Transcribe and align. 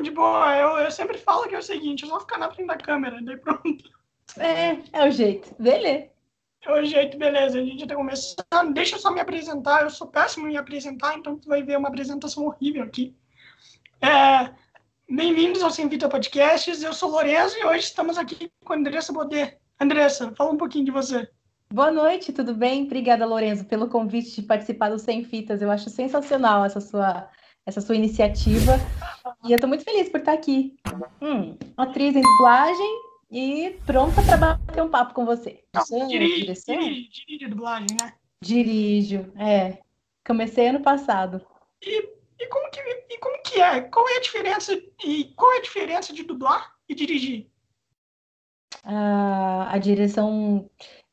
de 0.00 0.10
boa. 0.10 0.56
Eu, 0.56 0.78
eu 0.78 0.90
sempre 0.90 1.18
falo 1.18 1.48
que 1.48 1.54
é 1.54 1.58
o 1.58 1.62
seguinte, 1.62 2.04
é 2.04 2.08
só 2.08 2.20
ficar 2.20 2.38
na 2.38 2.50
frente 2.50 2.68
da 2.68 2.76
câmera, 2.76 3.20
daí 3.22 3.36
pronto. 3.36 3.90
É, 4.38 4.78
é 4.92 5.08
o 5.08 5.10
jeito. 5.10 5.54
Beleza. 5.58 6.08
É 6.62 6.72
o 6.72 6.84
jeito, 6.84 7.18
beleza. 7.18 7.58
A 7.58 7.64
gente 7.64 7.86
tá 7.86 7.94
começando. 7.94 8.72
Deixa 8.72 8.96
eu 8.96 9.00
só 9.00 9.10
me 9.10 9.20
apresentar. 9.20 9.82
Eu 9.82 9.90
sou 9.90 10.06
péssimo 10.06 10.48
em 10.48 10.56
apresentar, 10.56 11.16
então 11.16 11.38
tu 11.38 11.48
vai 11.48 11.62
ver 11.62 11.78
uma 11.78 11.88
apresentação 11.88 12.44
horrível 12.44 12.82
aqui. 12.82 13.16
É, 14.02 14.50
Bem-vindos 15.12 15.60
ao 15.60 15.72
Sem 15.72 15.88
Vita 15.88 16.08
Podcasts. 16.08 16.84
Eu 16.84 16.92
sou 16.92 17.10
Lorenzo 17.10 17.58
e 17.58 17.64
hoje 17.64 17.80
estamos 17.86 18.16
aqui 18.16 18.48
com 18.64 18.72
a 18.72 18.76
Andressa 18.76 19.12
Bodet. 19.12 19.58
Andressa, 19.80 20.32
fala 20.36 20.52
um 20.52 20.56
pouquinho 20.56 20.84
de 20.84 20.92
você. 20.92 21.28
Boa 21.74 21.90
noite, 21.90 22.32
tudo 22.32 22.54
bem? 22.54 22.84
Obrigada, 22.84 23.26
Lorenzo, 23.26 23.64
pelo 23.64 23.88
convite 23.88 24.40
de 24.40 24.42
participar 24.42 24.88
do 24.88 25.00
Sem 25.00 25.24
Fitas. 25.24 25.60
Eu 25.60 25.68
acho 25.68 25.90
sensacional 25.90 26.64
essa 26.64 26.80
sua, 26.80 27.28
essa 27.66 27.80
sua 27.80 27.96
iniciativa. 27.96 28.78
E 29.44 29.52
eu 29.52 29.56
estou 29.56 29.68
muito 29.68 29.84
feliz 29.84 30.08
por 30.08 30.20
estar 30.20 30.32
aqui. 30.32 30.76
Hum, 31.20 31.56
atriz 31.76 32.16
em 32.16 32.22
dublagem 32.22 33.02
e 33.30 33.78
pronta 33.86 34.22
para 34.22 34.36
bater 34.36 34.82
um 34.82 34.88
papo 34.88 35.14
com 35.14 35.24
você. 35.24 35.62
Não, 35.72 36.08
dirige, 36.08 36.52
dirige, 36.52 37.10
dirige 37.10 37.46
dublagem, 37.48 37.96
né? 38.00 38.14
Dirijo, 38.42 39.32
é. 39.36 39.78
Comecei 40.26 40.68
ano 40.68 40.80
passado. 40.80 41.44
E, 41.82 42.08
e, 42.38 42.46
como 42.46 42.70
que, 42.70 42.80
e 42.80 43.18
como 43.18 43.42
que 43.42 43.60
é? 43.60 43.80
Qual 43.82 44.08
é 44.08 44.16
a 44.16 44.20
diferença 44.20 44.80
e 45.04 45.24
qual 45.36 45.52
é 45.52 45.58
a 45.58 45.62
diferença 45.62 46.12
de 46.12 46.24
dublar 46.24 46.74
e 46.88 46.94
dirigir? 46.94 47.50
a 48.82 49.76
direção 49.78 50.68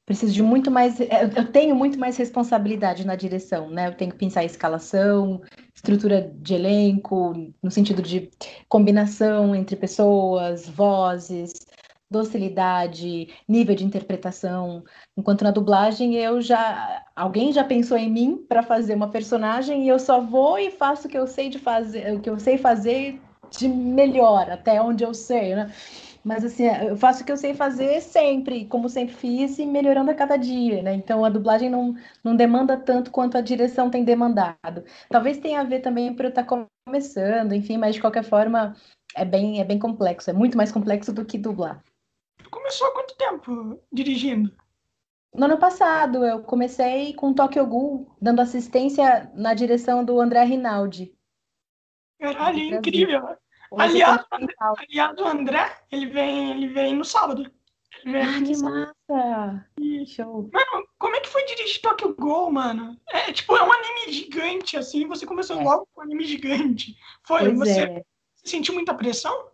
preciso 0.07 0.33
de 0.33 0.41
muito 0.41 0.71
mais. 0.71 0.97
Eu 1.35 1.51
tenho 1.51 1.75
muito 1.75 1.99
mais 1.99 2.15
responsabilidade 2.15 3.05
na 3.05 3.15
direção, 3.15 3.69
né? 3.69 3.89
Eu 3.89 3.93
tenho 3.93 4.11
que 4.11 4.17
pensar 4.17 4.41
em 4.41 4.45
escalação, 4.45 5.41
estrutura 5.75 6.31
de 6.33 6.55
elenco, 6.55 7.33
no 7.61 7.69
sentido 7.69 8.01
de 8.01 8.31
combinação 8.69 9.53
entre 9.53 9.75
pessoas, 9.75 10.67
vozes, 10.67 11.51
docilidade, 12.09 13.27
nível 13.49 13.75
de 13.75 13.83
interpretação. 13.83 14.81
Enquanto 15.17 15.43
na 15.43 15.51
dublagem 15.51 16.15
eu 16.15 16.41
já 16.41 17.03
alguém 17.13 17.51
já 17.51 17.65
pensou 17.65 17.97
em 17.97 18.09
mim 18.09 18.37
para 18.47 18.63
fazer 18.63 18.95
uma 18.95 19.11
personagem 19.11 19.83
e 19.83 19.89
eu 19.89 19.99
só 19.99 20.21
vou 20.21 20.57
e 20.57 20.71
faço 20.71 21.07
o 21.07 21.11
que 21.11 21.17
eu 21.17 21.27
sei 21.27 21.49
de 21.49 21.59
fazer, 21.59 22.13
o 22.13 22.21
que 22.21 22.29
eu 22.29 22.39
sei 22.39 22.57
fazer 22.57 23.19
de 23.57 23.67
melhor, 23.67 24.49
até 24.49 24.81
onde 24.81 25.03
eu 25.03 25.13
sei, 25.13 25.53
né? 25.53 25.71
Mas 26.27 26.43
assim, 26.43 26.65
eu 26.65 26.97
faço 26.97 27.23
o 27.23 27.25
que 27.25 27.31
eu 27.31 27.37
sei 27.37 27.53
fazer 27.53 28.01
sempre, 28.01 28.65
como 28.65 28.89
sempre 28.89 29.15
fiz, 29.15 29.57
e 29.59 29.65
melhorando 29.65 30.11
a 30.11 30.13
cada 30.13 30.35
dia, 30.35 30.83
né? 30.83 30.93
Então 30.93 31.23
a 31.23 31.29
dublagem 31.29 31.69
não, 31.69 31.95
não 32.21 32.35
demanda 32.35 32.75
tanto 32.75 33.11
quanto 33.11 33.37
a 33.37 33.41
direção 33.41 33.89
tem 33.89 34.03
demandado. 34.03 34.83
Talvez 35.09 35.37
tenha 35.37 35.61
a 35.61 35.63
ver 35.63 35.79
também 35.79 36.13
por 36.13 36.25
eu 36.25 36.29
estar 36.29 36.45
começando, 36.85 37.53
enfim, 37.53 37.77
mas 37.77 37.95
de 37.95 38.01
qualquer 38.01 38.25
forma 38.25 38.75
é 39.15 39.23
bem, 39.23 39.61
é 39.61 39.63
bem 39.63 39.79
complexo, 39.79 40.29
é 40.29 40.33
muito 40.33 40.57
mais 40.57 40.69
complexo 40.69 41.13
do 41.13 41.23
que 41.23 41.37
dublar. 41.37 41.81
Tu 42.43 42.49
começou 42.49 42.87
há 42.87 42.91
quanto 42.91 43.15
tempo 43.15 43.79
dirigindo? 43.89 44.51
No 45.33 45.45
ano 45.45 45.57
passado, 45.57 46.25
eu 46.25 46.41
comecei 46.41 47.13
com 47.13 47.33
Tokyo 47.33 47.65
Ghoul, 47.65 48.13
dando 48.21 48.41
assistência 48.41 49.31
na 49.33 49.53
direção 49.53 50.03
do 50.03 50.19
André 50.19 50.43
Rinaldi. 50.43 51.15
Caralho, 52.19 52.59
incrível! 52.59 53.37
Aliás, 53.75 54.25
aliás, 54.59 55.17
o 55.19 55.25
André, 55.25 55.77
ele 55.91 56.07
vem, 56.07 56.51
ele 56.51 56.67
vem 56.69 56.95
no 56.95 57.03
sábado. 57.03 57.51
Vem 58.05 58.21
ah, 58.21 58.41
que 58.41 58.57
massa! 58.57 59.67
Show! 60.05 60.49
Mano, 60.53 60.87
como 60.97 61.15
é 61.15 61.19
que 61.19 61.29
foi 61.29 61.45
dirigir 61.45 61.81
Tokyo 61.81 62.15
Ghoul, 62.15 62.51
mano? 62.51 62.97
É 63.09 63.31
tipo, 63.31 63.55
é 63.55 63.63
um 63.63 63.71
anime 63.71 64.13
gigante, 64.13 64.77
assim, 64.77 65.07
você 65.07 65.25
começou 65.25 65.59
é. 65.59 65.63
logo 65.63 65.87
com 65.93 66.01
um 66.01 66.03
anime 66.03 66.25
gigante. 66.25 66.95
Foi, 67.25 67.45
pois 67.45 67.57
você, 67.57 67.81
é. 67.81 68.03
sentiu 68.43 68.73
muita 68.73 68.93
pressão? 68.93 69.49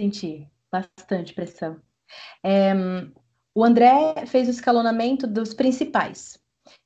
Senti, 0.00 0.48
bastante 0.72 1.34
pressão. 1.34 1.80
É, 2.42 2.72
o 3.54 3.64
André 3.64 4.26
fez 4.26 4.48
o 4.48 4.50
escalonamento 4.50 5.26
dos 5.26 5.54
principais. 5.54 6.38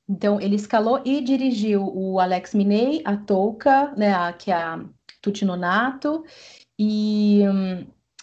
Então, 0.07 0.39
ele 0.41 0.55
escalou 0.55 1.01
e 1.05 1.21
dirigiu 1.21 1.83
o 1.83 2.19
Alex 2.19 2.53
Minei, 2.53 3.01
a 3.05 3.15
Touka, 3.15 3.93
né, 3.95 4.13
a, 4.13 4.33
que 4.33 4.51
é 4.51 4.55
a 4.55 4.83
Tuti 5.21 5.45
Nonato, 5.45 6.23
e, 6.77 7.41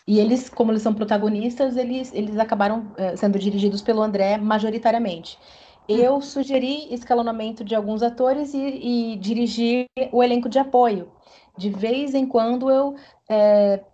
e 0.07 0.19
eles, 0.19 0.49
como 0.49 0.73
eles 0.73 0.83
são 0.83 0.95
protagonistas, 0.95 1.77
eles, 1.77 2.13
eles 2.15 2.39
acabaram 2.39 2.93
uh, 2.93 3.17
sendo 3.17 3.39
dirigidos 3.39 3.83
pelo 3.83 4.03
André 4.03 4.39
majoritariamente. 4.39 5.39
Eu 5.89 6.21
sugeri 6.21 6.93
escalonamento 6.93 7.65
de 7.65 7.75
alguns 7.75 8.03
atores 8.03 8.55
e, 8.55 9.13
e 9.13 9.17
dirigi 9.17 9.87
o 10.11 10.23
elenco 10.23 10.49
de 10.49 10.59
apoio. 10.59 11.11
De 11.57 11.71
vez 11.71 12.15
em 12.15 12.27
quando 12.27 12.71
eu 12.71 12.97
é, 13.29 13.85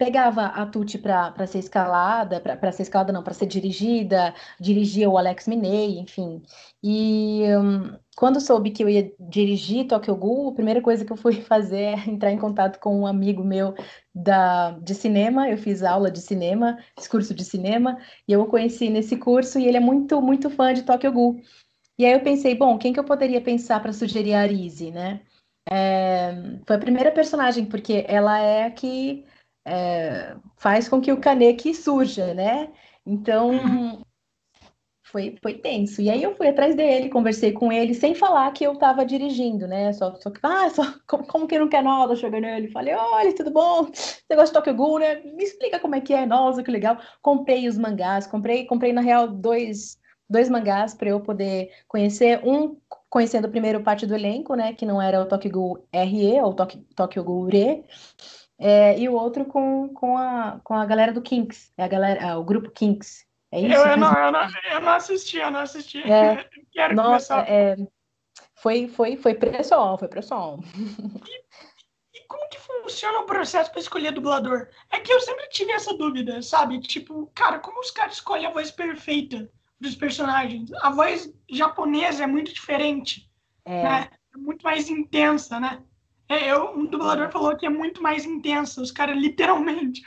pegava 0.00 0.46
a 0.46 0.64
Tuti 0.64 0.96
para 0.96 1.46
ser 1.46 1.58
escalada, 1.58 2.40
para 2.40 2.72
ser 2.72 2.84
escalada 2.84 3.12
não, 3.12 3.22
para 3.22 3.34
ser 3.34 3.44
dirigida, 3.44 4.34
dirigia 4.58 5.10
o 5.10 5.18
Alex 5.18 5.46
Minei, 5.46 5.98
enfim. 5.98 6.42
E 6.82 7.42
um, 7.54 7.98
quando 8.16 8.40
soube 8.40 8.70
que 8.70 8.82
eu 8.82 8.88
ia 8.88 9.12
dirigir 9.20 9.86
Tokyo 9.86 10.16
Ghoul, 10.16 10.48
a 10.48 10.54
primeira 10.54 10.80
coisa 10.80 11.04
que 11.04 11.12
eu 11.12 11.18
fui 11.18 11.34
fazer 11.42 11.82
é 11.82 12.08
entrar 12.08 12.32
em 12.32 12.38
contato 12.38 12.80
com 12.80 12.98
um 12.98 13.06
amigo 13.06 13.44
meu 13.44 13.74
da, 14.14 14.70
de 14.80 14.94
cinema, 14.94 15.50
eu 15.50 15.58
fiz 15.58 15.82
aula 15.82 16.10
de 16.10 16.22
cinema, 16.22 16.78
fiz 16.96 17.06
curso 17.06 17.34
de 17.34 17.44
cinema, 17.44 17.98
e 18.26 18.32
eu 18.32 18.40
o 18.40 18.46
conheci 18.46 18.88
nesse 18.88 19.18
curso, 19.18 19.58
e 19.58 19.66
ele 19.66 19.76
é 19.76 19.80
muito, 19.80 20.22
muito 20.22 20.48
fã 20.48 20.72
de 20.72 20.82
Tokyo 20.82 21.12
Ghoul. 21.12 21.42
E 21.98 22.06
aí 22.06 22.12
eu 22.14 22.22
pensei, 22.22 22.54
bom, 22.54 22.78
quem 22.78 22.94
que 22.94 22.98
eu 22.98 23.04
poderia 23.04 23.42
pensar 23.42 23.82
para 23.82 23.92
sugerir 23.92 24.32
a 24.32 24.40
Arise, 24.40 24.90
né? 24.90 25.20
É, 25.70 26.32
foi 26.66 26.76
a 26.76 26.78
primeira 26.78 27.12
personagem, 27.12 27.66
porque 27.66 28.06
ela 28.08 28.38
é 28.40 28.64
a 28.64 28.70
que 28.70 29.26
é, 29.64 30.36
faz 30.56 30.88
com 30.88 31.00
que 31.00 31.12
o 31.12 31.20
Kaneki 31.20 31.74
surja, 31.74 32.34
né? 32.34 32.70
Então 33.04 33.52
foi, 35.10 35.36
foi 35.42 35.54
tenso. 35.54 36.00
E 36.00 36.08
aí 36.08 36.22
eu 36.22 36.34
fui 36.34 36.48
atrás 36.48 36.74
dele, 36.74 37.08
conversei 37.10 37.52
com 37.52 37.72
ele, 37.72 37.94
sem 37.94 38.14
falar 38.14 38.50
que 38.52 38.64
eu 38.64 38.72
estava 38.72 39.04
dirigindo, 39.04 39.66
né? 39.66 39.92
Só, 39.92 40.10
que, 40.12 40.40
ah, 40.42 40.70
só, 40.70 40.94
como, 41.06 41.26
como 41.26 41.46
que 41.46 41.58
não 41.58 41.68
quer 41.68 41.82
nada? 41.82 42.16
Cheguei 42.16 42.40
nele, 42.40 42.68
falei, 42.68 42.94
olha, 42.94 43.34
tudo 43.34 43.50
bom? 43.50 43.86
Você 43.92 44.24
gosta 44.30 44.46
de 44.46 44.52
Tokyo 44.52 44.74
Ghoul, 44.74 45.00
né? 45.00 45.20
Me 45.22 45.44
explica 45.44 45.78
como 45.80 45.94
é 45.96 46.00
que 46.00 46.14
é, 46.14 46.24
nossa, 46.24 46.62
que 46.62 46.70
legal. 46.70 46.98
Comprei 47.20 47.68
os 47.68 47.76
mangás, 47.76 48.26
comprei, 48.26 48.64
comprei 48.66 48.92
na 48.92 49.00
real 49.00 49.28
dois, 49.28 49.98
dois 50.28 50.48
mangás 50.48 50.94
para 50.94 51.10
eu 51.10 51.20
poder 51.20 51.70
conhecer. 51.88 52.40
Um 52.44 52.76
conhecendo 53.08 53.48
primeiro 53.48 53.82
parte 53.82 54.06
do 54.06 54.14
elenco, 54.14 54.54
né? 54.54 54.72
Que 54.72 54.86
não 54.86 55.02
era 55.02 55.20
o 55.20 55.26
Tokyo 55.26 55.50
Ghoul 55.50 55.88
RE 55.92 56.40
ou 56.40 56.54
Tokyo 56.54 57.24
Ghoul 57.24 57.46
Re. 57.46 57.84
É, 58.62 58.98
e 58.98 59.08
o 59.08 59.14
outro 59.14 59.46
com, 59.46 59.88
com, 59.88 60.18
a, 60.18 60.60
com 60.62 60.74
a 60.74 60.84
galera 60.84 61.14
do 61.14 61.22
Kinks, 61.22 61.72
é 61.78 61.84
a 61.84 61.88
galera, 61.88 62.20
é, 62.20 62.36
o 62.36 62.44
grupo 62.44 62.70
Kinks. 62.70 63.26
É 63.50 63.58
isso? 63.58 63.74
Eu, 63.74 63.86
eu, 63.86 63.96
não, 63.96 64.12
eu, 64.12 64.30
não, 64.30 64.48
eu 64.70 64.80
não 64.82 64.92
assisti, 64.92 65.38
eu 65.38 65.50
não 65.50 65.60
assisti. 65.60 66.02
É, 66.02 66.46
Quero 66.70 66.94
nossa, 66.94 67.36
começar. 67.36 67.50
É, 67.50 67.76
foi, 68.56 68.86
foi, 68.86 69.16
foi 69.16 69.34
pressão, 69.34 69.96
foi 69.96 70.08
pressão. 70.08 70.60
E, 71.26 72.18
e 72.18 72.26
como 72.28 72.46
que 72.50 72.60
funciona 72.60 73.20
o 73.20 73.26
processo 73.26 73.70
para 73.70 73.80
escolher 73.80 74.12
dublador? 74.12 74.68
É 74.90 75.00
que 75.00 75.10
eu 75.10 75.20
sempre 75.20 75.48
tive 75.48 75.72
essa 75.72 75.96
dúvida, 75.96 76.42
sabe? 76.42 76.78
Tipo, 76.80 77.32
cara, 77.34 77.58
como 77.60 77.80
os 77.80 77.90
caras 77.90 78.16
escolhem 78.16 78.46
a 78.46 78.52
voz 78.52 78.70
perfeita 78.70 79.50
dos 79.80 79.96
personagens? 79.96 80.70
A 80.82 80.90
voz 80.90 81.32
japonesa 81.48 82.24
é 82.24 82.26
muito 82.26 82.52
diferente, 82.52 83.26
é. 83.64 83.82
né? 83.82 84.10
É 84.34 84.36
muito 84.36 84.62
mais 84.62 84.90
intensa, 84.90 85.58
né? 85.58 85.82
É, 86.30 86.52
eu, 86.52 86.70
um 86.76 86.86
dublador 86.86 87.28
falou 87.32 87.56
que 87.56 87.66
é 87.66 87.68
muito 87.68 88.00
mais 88.00 88.24
intensa. 88.24 88.80
Os 88.80 88.92
caras, 88.92 89.18
literalmente. 89.18 90.00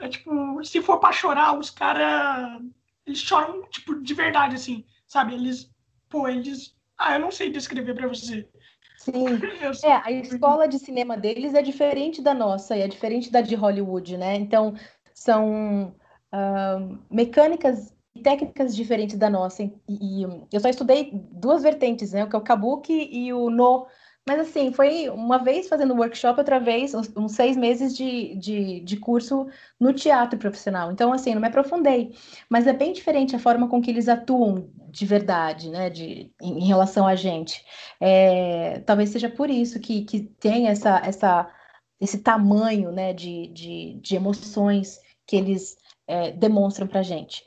É 0.00 0.08
tipo, 0.08 0.62
se 0.64 0.82
for 0.82 0.98
pra 0.98 1.12
chorar, 1.12 1.56
os 1.56 1.70
caras. 1.70 2.60
Eles 3.06 3.20
choram, 3.20 3.62
tipo, 3.70 3.94
de 4.02 4.12
verdade, 4.12 4.56
assim. 4.56 4.84
Sabe? 5.06 5.34
Eles. 5.34 5.70
Pô, 6.08 6.26
eles. 6.26 6.76
Ah, 6.98 7.14
eu 7.14 7.20
não 7.20 7.30
sei 7.30 7.48
descrever 7.48 7.94
pra 7.94 8.08
você. 8.08 8.48
Sim. 8.96 9.12
É, 9.84 9.92
a 9.92 10.10
escola 10.10 10.66
de 10.66 10.78
cinema 10.80 11.16
deles 11.16 11.54
é 11.54 11.62
diferente 11.62 12.20
da 12.20 12.34
nossa, 12.34 12.76
e 12.76 12.80
é 12.80 12.88
diferente 12.88 13.30
da 13.30 13.40
de 13.40 13.54
Hollywood, 13.54 14.16
né? 14.16 14.34
Então, 14.34 14.74
são 15.14 15.94
uh, 16.34 16.98
mecânicas 17.08 17.94
e 18.16 18.22
técnicas 18.22 18.74
diferentes 18.74 19.16
da 19.16 19.30
nossa. 19.30 19.62
E, 19.62 19.72
e, 19.88 20.22
eu 20.52 20.58
só 20.58 20.68
estudei 20.68 21.10
duas 21.12 21.62
vertentes, 21.62 22.12
né? 22.12 22.24
O 22.24 22.28
que 22.28 22.34
é 22.34 22.38
o 22.38 22.42
Kabuki 22.42 23.08
e 23.12 23.32
o 23.32 23.48
No 23.48 23.86
mas 24.28 24.40
assim, 24.40 24.70
foi 24.74 25.08
uma 25.08 25.38
vez 25.38 25.70
fazendo 25.70 25.94
workshop, 25.94 26.38
outra 26.38 26.60
vez 26.60 26.92
uns, 26.94 27.32
seis 27.32 27.56
meses 27.56 27.96
de, 27.96 28.34
de, 28.34 28.80
de, 28.80 28.96
curso 28.98 29.46
no 29.80 29.90
teatro 29.94 30.38
profissional. 30.38 30.92
Então, 30.92 31.14
assim, 31.14 31.32
não 31.32 31.40
me 31.40 31.48
aprofundei. 31.48 32.14
Mas 32.46 32.66
é 32.66 32.74
bem 32.74 32.92
diferente 32.92 33.34
a 33.34 33.38
forma 33.38 33.70
com 33.70 33.80
que 33.80 33.90
eles 33.90 34.06
atuam 34.06 34.68
de 34.90 35.06
verdade, 35.06 35.70
né? 35.70 35.88
De, 35.88 36.30
em, 36.42 36.66
relação 36.66 37.06
a 37.06 37.14
gente. 37.14 37.64
É, 37.98 38.80
talvez 38.80 39.08
seja 39.08 39.30
por 39.30 39.48
isso 39.48 39.80
que, 39.80 40.04
que 40.04 40.20
tem 40.38 40.68
essa, 40.68 40.98
essa, 41.02 41.50
esse 41.98 42.18
tamanho 42.18 42.92
né, 42.92 43.14
de, 43.14 43.46
de, 43.46 43.94
de 43.94 44.14
emoções 44.14 45.00
que 45.26 45.36
eles 45.36 45.74
é, 46.06 46.32
demonstram 46.32 46.86
pra 46.86 47.02
gente. 47.02 47.42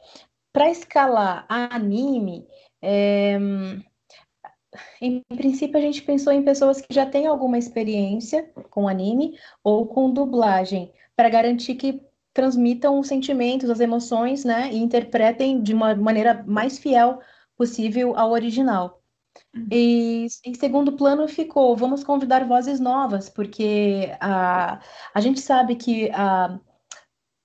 Para 0.52 0.72
escalar 0.72 1.46
anime, 1.48 2.48
é, 2.82 3.38
em 5.02 5.22
princípio, 5.36 5.78
a 5.78 5.82
gente 5.82 6.02
pensou 6.02 6.32
em 6.32 6.44
pessoas 6.44 6.82
que 6.82 6.94
já 6.94 7.06
têm 7.06 7.28
alguma 7.28 7.58
experiência 7.58 8.50
com 8.70 8.88
anime 8.88 9.38
ou 9.64 9.86
com 9.86 10.12
dublagem, 10.12 10.92
para 11.16 11.30
garantir 11.30 11.76
que 11.76 12.02
transmitam 12.34 13.00
os 13.00 13.08
sentimentos, 13.08 13.70
as 13.70 13.80
emoções, 13.80 14.46
né, 14.46 14.70
e 14.72 14.78
interpretem 14.78 15.62
de 15.62 15.74
uma 15.74 15.94
maneira 15.96 16.44
mais 16.48 16.80
fiel 16.80 17.20
possível 17.58 18.18
ao 18.18 18.32
original. 18.32 19.02
Uhum. 19.54 19.68
E 19.72 20.28
em 20.46 20.54
segundo 20.54 20.94
plano 20.94 21.28
ficou, 21.28 21.76
vamos 21.76 22.04
convidar 22.04 22.48
vozes 22.48 22.80
novas, 22.80 23.30
porque 23.30 24.16
a, 24.20 24.80
a 25.14 25.22
gente 25.22 25.42
sabe 25.42 25.76
que 25.76 26.10
a, 26.12 26.58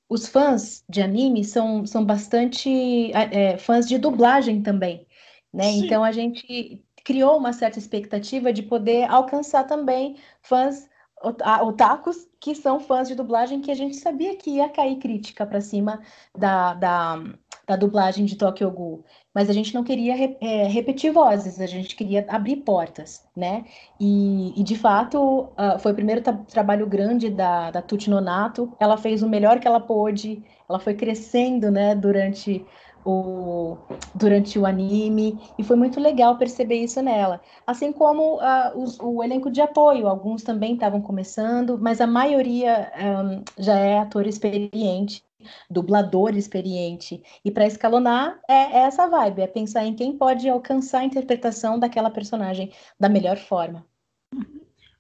os 0.08 0.29
fãs 0.29 0.84
de 0.88 1.02
anime 1.02 1.44
são, 1.44 1.84
são 1.84 2.05
bastante 2.05 3.12
é, 3.12 3.58
fãs 3.58 3.88
de 3.88 3.99
dublagem 3.99 4.62
também, 4.62 5.06
né? 5.52 5.69
Então 5.72 6.05
a 6.05 6.12
gente 6.12 6.85
criou 7.06 7.38
uma 7.38 7.53
certa 7.53 7.79
expectativa 7.79 8.53
de 8.53 8.64
poder 8.64 9.08
alcançar 9.08 9.62
também 9.62 10.17
fãs 10.43 10.88
otakus 11.23 12.29
que 12.41 12.53
são 12.53 12.81
fãs 12.81 13.06
de 13.06 13.14
dublagem 13.14 13.61
que 13.61 13.70
a 13.70 13.76
gente 13.76 13.94
sabia 13.94 14.37
que 14.37 14.50
ia 14.50 14.69
cair 14.69 14.97
crítica 14.97 15.47
para 15.47 15.61
cima 15.61 16.00
da, 16.37 16.75
da, 16.75 17.23
da, 17.64 17.76
dublagem 17.76 18.25
de 18.25 18.37
Tokyo 18.37 18.70
Ghoul. 18.73 19.05
Mas 19.32 19.49
a 19.49 19.53
gente 19.53 19.73
não 19.73 19.85
queria 19.85 20.37
é, 20.41 20.67
repetir 20.67 21.12
vozes, 21.12 21.61
a 21.61 21.67
gente 21.67 21.94
queria 21.94 22.26
abrir 22.29 22.56
portas, 22.56 23.25
né? 23.37 23.64
E, 24.00 24.53
e 24.61 24.62
de 24.64 24.76
fato, 24.76 25.49
uh, 25.58 25.79
foi 25.79 25.93
o 25.93 25.94
primeiro 25.94 26.20
trabalho 26.49 26.87
grande 26.87 27.31
da, 27.31 27.70
da 27.70 27.81
Tuti 27.81 28.11
Nonato. 28.11 28.73
Ela 28.81 28.97
fez 28.97 29.23
o 29.23 29.29
melhor 29.29 29.58
que 29.61 29.67
ela 29.67 29.81
pôde, 29.81 30.43
ela 30.69 30.81
foi 30.81 30.94
crescendo, 30.94 31.70
né, 31.70 31.94
durante 31.94 32.67
o, 33.06 33.79
durante 34.14 34.58
o 34.58 34.67
anime, 34.67 35.38
e 35.56 35.62
foi 35.62 35.76
muito 35.76 36.00
legal 36.00 36.37
perceber 36.37 36.82
isso 36.82 37.00
nela. 37.00 37.41
Assim 37.67 37.93
como 37.93 38.37
uh, 38.37 38.82
os, 38.82 38.99
o 38.99 39.23
elenco 39.23 39.50
de 39.50 39.61
apoio, 39.61 40.08
alguns 40.08 40.43
também 40.43 40.75
estavam 40.75 41.00
começando, 41.00 41.79
mas 41.79 42.00
a 42.00 42.06
maioria 42.06 42.93
um, 42.99 43.44
já 43.56 43.79
é 43.79 43.99
ator 44.00 44.26
experiente, 44.26 45.23
dublador 45.70 46.37
experiente. 46.37 47.23
E 47.44 47.50
para 47.50 47.67
escalonar 47.67 48.41
é, 48.49 48.55
é, 48.55 48.79
essa 48.79 49.06
vibe, 49.06 49.43
é 49.43 49.47
pensar 49.47 49.85
em 49.85 49.94
quem 49.94 50.19
pode 50.19 50.49
alcançar 50.49 51.00
a 51.00 51.05
interpretação 51.05 51.79
daquela 51.79 52.11
personagem 52.11 52.73
da 52.99 53.08
melhor 53.08 53.37
forma. 53.37 53.87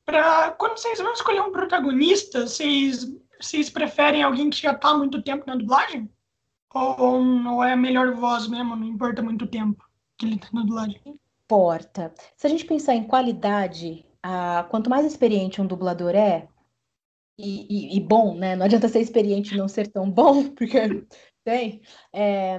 Pra, 0.04 0.52
quando 0.52 0.78
vocês 0.78 1.00
vão 1.00 1.12
escolher 1.12 1.40
um 1.40 1.50
protagonista, 1.50 2.46
vocês, 2.46 3.12
vocês 3.40 3.68
preferem 3.68 4.22
alguém 4.22 4.48
que 4.48 4.62
já 4.62 4.70
está 4.70 4.90
há 4.90 4.96
muito 4.96 5.20
tempo 5.20 5.42
na 5.44 5.56
dublagem? 5.56 6.08
Ou, 6.76 7.54
ou 7.54 7.64
é 7.64 7.72
a 7.72 7.76
melhor 7.76 8.14
voz 8.14 8.46
mesmo, 8.46 8.76
não 8.76 8.86
importa 8.86 9.22
muito 9.22 9.46
tempo 9.46 9.82
que 10.18 10.26
ele 10.26 10.38
tá 10.38 10.48
do 10.52 10.74
lado? 10.74 10.94
Importa. 11.44 12.12
Se 12.36 12.46
a 12.46 12.50
gente 12.50 12.64
pensar 12.64 12.94
em 12.94 13.06
qualidade, 13.06 14.04
a, 14.22 14.66
quanto 14.70 14.90
mais 14.90 15.06
experiente 15.06 15.60
um 15.60 15.66
dublador 15.66 16.14
é, 16.14 16.48
e, 17.38 17.94
e, 17.94 17.96
e, 17.96 18.00
bom, 18.00 18.34
né? 18.34 18.56
Não 18.56 18.64
adianta 18.66 18.88
ser 18.88 19.00
experiente 19.00 19.54
e 19.54 19.58
não 19.58 19.68
ser 19.68 19.88
tão 19.88 20.10
bom, 20.10 20.50
porque 20.54 20.78
tem. 21.44 21.80
É, 22.12 22.56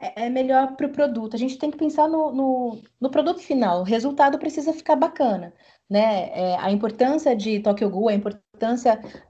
é, 0.00 0.26
é 0.26 0.28
melhor 0.30 0.76
para 0.76 0.86
o 0.86 0.92
produto. 0.92 1.34
A 1.34 1.38
gente 1.38 1.58
tem 1.58 1.70
que 1.70 1.78
pensar 1.78 2.08
no, 2.08 2.32
no, 2.32 2.82
no, 3.00 3.10
produto 3.10 3.40
final. 3.40 3.80
O 3.80 3.84
resultado 3.84 4.38
precisa 4.38 4.72
ficar 4.72 4.96
bacana 4.96 5.52
né? 5.92 6.30
É, 6.32 6.56
a 6.58 6.70
importância 6.72 7.36
de 7.36 7.60
Tokyo 7.60 7.90
Ghoul, 7.90 8.08
a 8.08 8.14
importância 8.14 8.42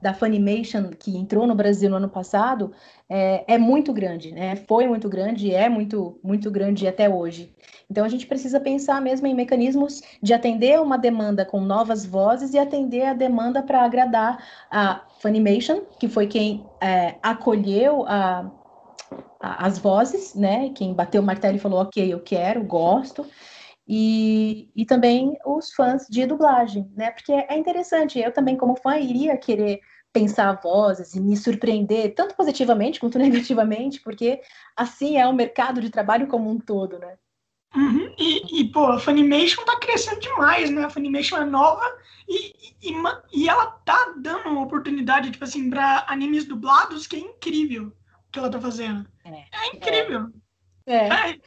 da 0.01 0.13
Funimation 0.13 0.89
que 0.91 1.17
entrou 1.17 1.47
no 1.47 1.55
Brasil 1.55 1.89
no 1.89 1.97
ano 1.97 2.09
passado 2.09 2.71
é, 3.09 3.55
é 3.55 3.57
muito 3.57 3.91
grande, 3.91 4.31
né? 4.31 4.55
Foi 4.55 4.87
muito 4.87 5.09
grande, 5.09 5.53
é 5.53 5.69
muito 5.69 6.19
muito 6.23 6.49
grande 6.49 6.87
até 6.87 7.09
hoje. 7.09 7.53
Então 7.89 8.05
a 8.05 8.09
gente 8.09 8.25
precisa 8.25 8.59
pensar 8.59 9.01
mesmo 9.01 9.27
em 9.27 9.35
mecanismos 9.35 10.01
de 10.21 10.33
atender 10.33 10.79
uma 10.79 10.97
demanda 10.97 11.45
com 11.45 11.59
novas 11.59 12.05
vozes 12.05 12.53
e 12.53 12.57
atender 12.57 13.05
a 13.05 13.13
demanda 13.13 13.61
para 13.61 13.83
agradar 13.83 14.43
a 14.71 15.01
Funimation, 15.19 15.81
que 15.99 16.07
foi 16.07 16.27
quem 16.27 16.65
é, 16.81 17.15
acolheu 17.21 18.05
a 18.07 18.49
as 19.39 19.77
vozes, 19.77 20.33
né? 20.33 20.69
Quem 20.69 20.93
bateu 20.93 21.21
o 21.21 21.25
martelo 21.25 21.57
e 21.57 21.59
falou, 21.59 21.81
ok, 21.81 22.13
eu 22.13 22.21
quero, 22.21 22.63
gosto 22.63 23.25
e, 23.87 24.69
e 24.75 24.85
também 24.85 25.37
os 25.45 25.73
fãs 25.73 26.07
de 26.09 26.25
dublagem, 26.25 26.89
né? 26.95 27.11
Porque 27.11 27.31
é 27.31 27.57
interessante, 27.57 28.19
eu 28.19 28.31
também, 28.31 28.55
como 28.55 28.75
fã, 28.75 28.97
iria 28.97 29.37
querer 29.37 29.81
pensar 30.11 30.59
vozes 30.61 31.15
e 31.15 31.19
me 31.19 31.35
surpreender, 31.35 32.13
tanto 32.13 32.35
positivamente 32.35 32.99
quanto 32.99 33.17
negativamente, 33.19 33.99
porque 33.99 34.41
assim 34.75 35.17
é 35.17 35.27
o 35.27 35.33
mercado 35.33 35.81
de 35.81 35.89
trabalho 35.89 36.27
como 36.27 36.49
um 36.49 36.59
todo, 36.59 36.99
né? 36.99 37.17
Uhum. 37.75 38.13
E, 38.19 38.61
e, 38.61 38.71
pô, 38.71 38.85
a 38.85 38.99
Funimation 38.99 39.65
tá 39.65 39.79
crescendo 39.79 40.19
demais, 40.19 40.69
né? 40.69 40.85
A 40.85 40.89
Funimation 40.91 41.37
é 41.37 41.45
nova 41.45 41.83
e, 42.29 42.53
e, 42.83 42.93
e 43.33 43.49
ela 43.49 43.65
tá 43.83 44.13
dando 44.17 44.47
uma 44.49 44.61
oportunidade, 44.61 45.31
tipo 45.31 45.43
assim, 45.43 45.71
pra 45.71 46.05
animes 46.07 46.45
dublados 46.45 47.07
que 47.07 47.15
é 47.15 47.19
incrível 47.19 47.87
o 47.87 48.31
que 48.31 48.37
ela 48.37 48.51
tá 48.51 48.61
fazendo. 48.61 49.09
É, 49.25 49.45
é 49.51 49.67
incrível. 49.75 50.29
É. 50.85 51.07
é. 51.07 51.39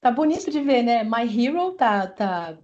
Tá 0.00 0.10
bonito 0.10 0.50
de 0.50 0.60
ver, 0.62 0.82
né? 0.82 1.02
My 1.04 1.24
Hero 1.26 1.72
tá, 1.72 2.06
tá 2.06 2.58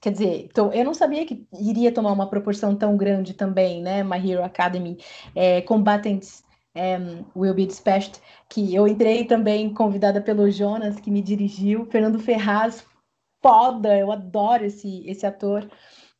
quer 0.00 0.12
dizer, 0.12 0.44
então, 0.44 0.72
eu 0.72 0.84
não 0.84 0.94
sabia 0.94 1.26
que 1.26 1.46
iria 1.60 1.92
tomar 1.92 2.12
uma 2.12 2.28
proporção 2.28 2.74
tão 2.74 2.96
grande 2.96 3.34
também, 3.34 3.82
né? 3.82 4.02
My 4.02 4.16
Hero 4.16 4.42
Academy, 4.42 4.98
é, 5.34 5.60
Combatants 5.62 6.42
um, 6.74 7.24
Will 7.40 7.54
Be 7.54 7.66
Dispatched, 7.66 8.20
que 8.48 8.74
eu 8.74 8.88
entrei 8.88 9.24
também 9.24 9.72
convidada 9.72 10.20
pelo 10.20 10.50
Jonas, 10.50 10.98
que 10.98 11.10
me 11.10 11.20
dirigiu, 11.20 11.86
Fernando 11.86 12.18
Ferraz, 12.18 12.86
foda, 13.42 13.96
eu 13.98 14.10
adoro 14.10 14.64
esse, 14.64 15.06
esse 15.06 15.26
ator, 15.26 15.68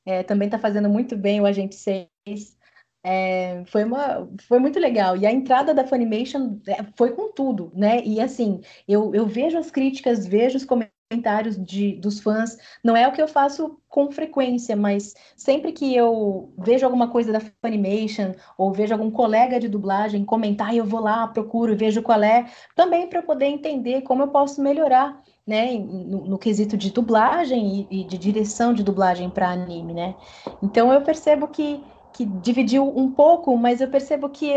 é, 0.05 0.23
também 0.23 0.49
tá 0.49 0.59
fazendo 0.59 0.89
muito 0.89 1.17
bem 1.17 1.41
o 1.41 1.47
Agente 1.47 1.77
6, 1.77 2.59
é, 3.03 3.63
foi, 3.67 3.85
uma, 3.85 4.29
foi 4.47 4.59
muito 4.59 4.79
legal. 4.79 5.17
E 5.17 5.27
a 5.27 5.33
entrada 5.33 5.73
da 5.73 5.87
Funimation 5.87 6.59
é, 6.67 6.85
foi 6.97 7.13
com 7.13 7.33
tudo, 7.33 7.73
né? 7.75 8.03
E 8.05 8.21
assim, 8.21 8.61
eu, 8.87 9.15
eu 9.15 9.27
vejo 9.27 9.59
as 9.59 9.71
críticas, 9.71 10.27
vejo 10.27 10.57
os 10.57 10.65
comentários 10.65 11.57
de, 11.57 11.97
dos 11.97 12.21
fãs. 12.21 12.57
Não 12.85 12.95
é 12.97 13.09
o 13.09 13.13
que 13.13 13.23
eu 13.23 13.27
faço 13.27 13.81
com 13.89 14.11
frequência, 14.13 14.77
mas 14.77 15.15
sempre 15.37 15.73
que 15.73 15.95
eu 15.97 16.53
vejo 16.59 16.85
alguma 16.85 17.09
coisa 17.09 17.33
da 17.33 17.41
Funimation 17.41 18.33
ou 18.57 18.73
vejo 18.73 18.93
algum 18.93 19.11
colega 19.11 19.59
de 19.59 19.67
dublagem 19.67 20.25
comentar, 20.25 20.75
eu 20.75 20.85
vou 20.85 21.01
lá, 21.01 21.27
procuro, 21.27 21.77
vejo 21.77 22.03
qual 22.03 22.23
é, 22.23 22.47
também 22.77 23.09
para 23.09 23.23
poder 23.23 23.47
entender 23.47 24.03
como 24.03 24.23
eu 24.23 24.29
posso 24.29 24.63
melhorar. 24.63 25.21
Né, 25.47 25.73
no, 25.79 26.27
no 26.27 26.39
quesito 26.39 26.77
de 26.77 26.93
dublagem 26.93 27.89
e, 27.91 28.03
e 28.03 28.05
de 28.05 28.17
direção 28.17 28.73
de 28.73 28.85
dublagem 28.85 29.29
para 29.29 29.51
anime, 29.51 29.93
né? 29.93 30.15
Então 30.63 30.93
eu 30.93 31.01
percebo 31.01 31.49
que 31.49 31.83
que 32.21 32.27
dividiu 32.27 32.87
um 32.87 33.11
pouco, 33.11 33.57
mas 33.57 33.81
eu 33.81 33.89
percebo 33.89 34.29
que 34.29 34.53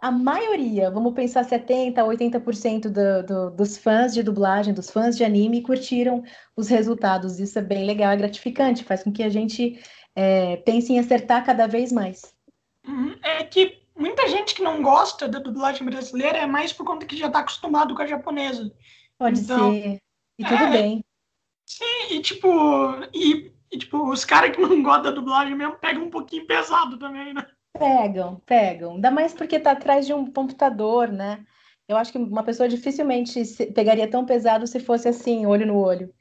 a 0.00 0.10
maioria, 0.10 0.90
vamos 0.90 1.14
pensar 1.14 1.44
70%, 1.44 1.94
80% 1.94 2.88
do, 2.88 3.22
do, 3.24 3.50
dos 3.52 3.78
fãs 3.78 4.12
de 4.12 4.20
dublagem, 4.20 4.74
dos 4.74 4.90
fãs 4.90 5.16
de 5.16 5.22
anime, 5.22 5.62
curtiram 5.62 6.24
os 6.56 6.66
resultados. 6.66 7.38
Isso 7.38 7.56
é 7.56 7.62
bem 7.62 7.84
legal, 7.84 8.10
é 8.10 8.16
gratificante, 8.16 8.82
faz 8.82 9.04
com 9.04 9.12
que 9.12 9.22
a 9.22 9.28
gente 9.28 9.80
é, 10.16 10.56
pense 10.56 10.92
em 10.92 10.98
acertar 10.98 11.46
cada 11.46 11.68
vez 11.68 11.92
mais. 11.92 12.34
Uhum. 12.84 13.14
É 13.22 13.44
que 13.44 13.78
muita 13.96 14.28
gente 14.28 14.52
que 14.52 14.62
não 14.62 14.82
gosta 14.82 15.28
da 15.28 15.38
dublagem 15.38 15.84
brasileira 15.84 16.38
é 16.38 16.46
mais 16.48 16.72
por 16.72 16.84
conta 16.84 17.06
que 17.06 17.16
já 17.16 17.28
está 17.28 17.38
acostumado 17.38 17.94
com 17.94 18.02
a 18.02 18.06
japonesa. 18.08 18.72
Pode 19.16 19.38
então, 19.38 19.70
ser. 19.70 19.98
E 20.36 20.44
tudo 20.44 20.64
é, 20.64 20.70
bem. 20.72 21.04
Sim, 21.64 22.16
e 22.16 22.20
tipo, 22.20 22.48
e 23.14 23.51
e, 23.72 23.78
tipo, 23.78 24.10
os 24.10 24.24
caras 24.24 24.54
que 24.54 24.60
não 24.60 24.82
gostam 24.82 25.04
da 25.04 25.10
dublagem 25.12 25.54
mesmo 25.54 25.78
pegam 25.78 26.04
um 26.04 26.10
pouquinho 26.10 26.46
pesado 26.46 26.98
também, 26.98 27.32
né? 27.32 27.46
Pegam, 27.78 28.40
pegam. 28.44 28.94
Ainda 28.94 29.10
mais 29.10 29.32
porque 29.32 29.58
tá 29.58 29.72
atrás 29.72 30.06
de 30.06 30.12
um 30.12 30.30
computador, 30.30 31.08
né? 31.08 31.44
Eu 31.88 31.96
acho 31.96 32.12
que 32.12 32.18
uma 32.18 32.42
pessoa 32.42 32.68
dificilmente 32.68 33.42
pegaria 33.74 34.08
tão 34.08 34.26
pesado 34.26 34.66
se 34.66 34.78
fosse 34.78 35.08
assim, 35.08 35.46
olho 35.46 35.66
no 35.66 35.78
olho. 35.78 36.12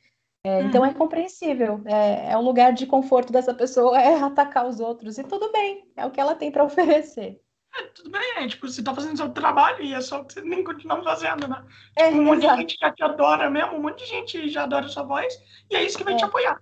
É, 0.45 0.57
hum. 0.57 0.67
Então 0.67 0.85
é 0.85 0.93
compreensível. 0.93 1.81
É, 1.85 2.31
é 2.31 2.37
um 2.37 2.41
lugar 2.41 2.71
de 2.71 2.85
conforto 2.85 3.33
dessa 3.33 3.53
pessoa 3.53 3.99
é 3.99 4.15
atacar 4.15 4.65
os 4.65 4.79
outros. 4.79 5.17
E 5.17 5.23
tudo 5.23 5.51
bem, 5.51 5.91
é 5.97 6.05
o 6.05 6.11
que 6.11 6.21
ela 6.21 6.35
tem 6.35 6.51
para 6.51 6.63
oferecer. 6.65 7.41
É, 7.73 7.83
tudo 7.83 8.11
bem, 8.11 8.37
é, 8.37 8.47
tipo, 8.47 8.67
você 8.67 8.83
tá 8.83 8.93
fazendo 8.93 9.17
seu 9.17 9.29
trabalho 9.29 9.83
e 9.83 9.93
é 9.93 10.01
só 10.01 10.23
que 10.23 10.33
você 10.33 10.41
nem 10.41 10.63
continua 10.63 11.01
fazendo, 11.03 11.47
né? 11.47 11.63
É, 11.97 12.07
tipo, 12.07 12.17
um 12.17 12.23
monte 12.25 12.41
de 12.41 12.55
gente 12.55 12.77
já 12.79 12.91
te 12.91 13.03
adora 13.03 13.49
mesmo, 13.49 13.75
um 13.75 13.81
monte 13.81 14.03
de 14.03 14.09
gente 14.09 14.49
já 14.49 14.63
adora 14.63 14.89
sua 14.89 15.03
voz, 15.03 15.33
e 15.69 15.75
é 15.77 15.83
isso 15.83 15.97
que 15.97 16.03
vai 16.03 16.15
te 16.15 16.23
é. 16.23 16.27
apoiar. 16.27 16.59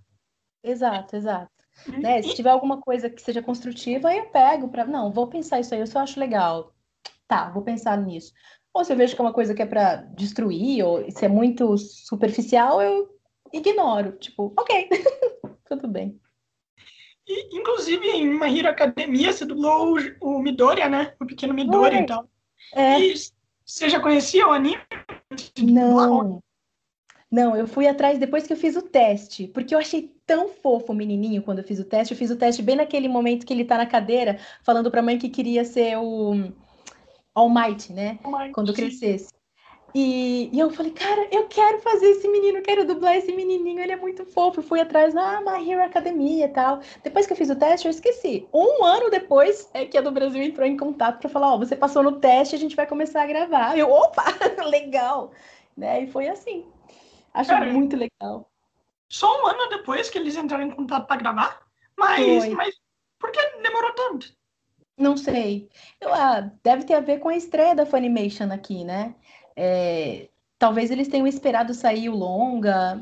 Exato, 0.64 1.16
exato. 1.16 1.52
Né? 1.88 2.22
Se 2.22 2.36
tiver 2.36 2.50
alguma 2.50 2.82
coisa 2.82 3.10
que 3.10 3.22
seja 3.22 3.42
construtiva, 3.42 4.14
eu 4.14 4.26
pego 4.26 4.68
para. 4.70 4.86
Não, 4.86 5.12
vou 5.12 5.28
pensar 5.28 5.60
isso 5.60 5.74
aí, 5.74 5.80
eu 5.80 5.88
só 5.88 6.00
acho 6.00 6.20
legal. 6.20 6.74
Tá, 7.28 7.50
vou 7.50 7.64
pensar 7.64 7.98
nisso. 7.98 8.34
Ou 8.74 8.84
se 8.84 8.92
eu 8.92 8.98
vejo 8.98 9.16
que 9.16 9.22
é 9.22 9.24
uma 9.24 9.34
coisa 9.34 9.54
que 9.54 9.62
é 9.62 9.66
para 9.66 9.98
destruir, 10.16 10.84
ou 10.86 11.10
se 11.10 11.26
é 11.26 11.28
muito 11.28 11.78
superficial, 11.78 12.82
eu 12.82 13.10
ignoro. 13.54 14.14
Tipo, 14.14 14.54
ok, 14.58 14.90
tudo 15.68 15.88
bem. 15.88 16.20
E, 17.28 17.58
inclusive, 17.58 18.08
em 18.08 18.28
My 18.28 18.58
Hero 18.58 18.70
Academia, 18.70 19.32
você 19.32 19.46
dublou 19.46 19.96
o, 20.22 20.38
o 20.38 20.40
Midoriya, 20.40 20.90
né? 20.90 21.14
O 21.20 21.26
pequeno 21.26 21.54
Midoriya 21.54 22.02
e 22.02 22.06
tal. 22.06 22.28
É. 22.74 23.00
E 23.00 23.14
você 23.66 23.88
já 23.88 24.00
conhecia 24.00 24.48
o 24.48 24.52
anime? 24.52 24.82
Não. 25.60 26.42
Não, 27.32 27.56
eu 27.56 27.68
fui 27.68 27.88
atrás 27.88 28.18
depois 28.18 28.48
que 28.48 28.54
eu 28.54 28.58
fiz 28.58 28.76
o 28.76 28.82
teste, 28.82 29.48
porque 29.48 29.76
eu 29.76 29.80
achei 29.80 30.12
tão 30.26 30.50
fofo 30.50 30.92
o 30.92 30.96
menininho 30.96 31.44
quando 31.44 31.60
eu 31.60 31.64
fiz 31.64 31.80
o 31.80 31.86
teste. 31.86 32.14
Eu 32.14 32.18
fiz 32.18 32.32
o 32.32 32.36
teste 32.36 32.64
bem 32.64 32.76
naquele 32.76 33.08
momento 33.08 33.46
que 33.46 33.54
ele 33.54 33.66
tá 33.66 33.78
na 33.78 33.86
cadeira, 33.86 34.40
falando 34.64 34.90
pra 34.90 35.02
mãe 35.02 35.18
que 35.18 35.30
queria 35.30 35.64
ser 35.64 35.98
o 35.98 36.52
All 37.36 37.50
Might, 37.50 37.94
né? 37.94 38.18
All 38.24 38.32
Might. 38.32 38.52
Quando 38.52 38.74
crescesse. 38.74 39.30
E, 39.94 40.50
e, 40.54 40.60
eu 40.60 40.70
falei, 40.70 40.92
cara, 40.92 41.28
eu 41.32 41.48
quero 41.48 41.80
fazer 41.80 42.08
esse 42.08 42.28
menino, 42.28 42.62
quero 42.62 42.86
dublar 42.86 43.16
esse 43.16 43.32
menininho, 43.32 43.80
ele 43.80 43.92
é 43.92 43.96
muito 43.96 44.26
fofo. 44.26 44.60
Eu 44.60 44.64
fui 44.64 44.80
atrás 44.80 45.14
da 45.14 45.42
My 45.42 45.70
Hero 45.70 45.84
Academia 45.84 46.46
e 46.46 46.50
tal. 46.50 46.80
Depois 47.04 47.26
que 47.26 47.34
eu 47.34 47.38
fiz 47.38 47.50
o 47.50 47.56
teste, 47.56 47.88
eu 47.88 47.92
esqueci. 47.92 48.48
Um 48.54 48.84
ano 48.84 49.10
depois 49.10 49.70
é 49.74 49.86
que 49.86 49.98
a 49.98 50.02
do 50.02 50.12
Brasil 50.12 50.44
entrou 50.44 50.68
em 50.68 50.78
contato 50.78 51.20
para 51.20 51.30
falar: 51.30 51.54
Ó, 51.54 51.56
oh, 51.56 51.60
você 51.60 51.76
passou 51.76 52.04
no 52.04 52.14
teste, 52.14 52.56
a 52.56 52.60
gente 52.60 52.76
vai 52.76 52.86
começar 52.86 53.24
a 53.24 53.28
gravar. 53.28 53.78
Eu, 53.78 53.92
opa, 53.92 54.24
legal! 54.66 55.32
Né? 55.76 56.04
E 56.04 56.08
foi 56.08 56.28
assim. 56.28 56.66
Acho 57.34 57.50
cara, 57.50 57.72
muito 57.72 57.96
legal. 57.96 58.50
Só 59.10 59.42
um 59.42 59.48
ano 59.48 59.70
depois 59.70 60.10
que 60.10 60.18
eles 60.18 60.36
entraram 60.36 60.66
em 60.66 60.72
contato 60.72 61.08
para 61.08 61.18
gravar? 61.18 61.62
Mas, 61.98 62.48
mas 62.54 62.76
por 63.18 63.32
que 63.32 63.40
demorou 63.62 63.94
tanto? 63.94 64.34
Não 64.98 65.16
sei. 65.18 65.70
Eu, 66.00 66.14
ah, 66.14 66.52
deve 66.64 66.84
ter 66.84 66.94
a 66.94 67.00
ver 67.00 67.20
com 67.20 67.30
a 67.30 67.36
estreia 67.36 67.74
da 67.74 67.86
Funimation 67.86 68.52
aqui, 68.52 68.84
né? 68.84 69.16
É, 69.56 70.30
talvez 70.58 70.92
eles 70.92 71.08
tenham 71.08 71.26
esperado 71.26 71.74
sair 71.74 72.10
o 72.10 72.16
longa, 72.16 73.02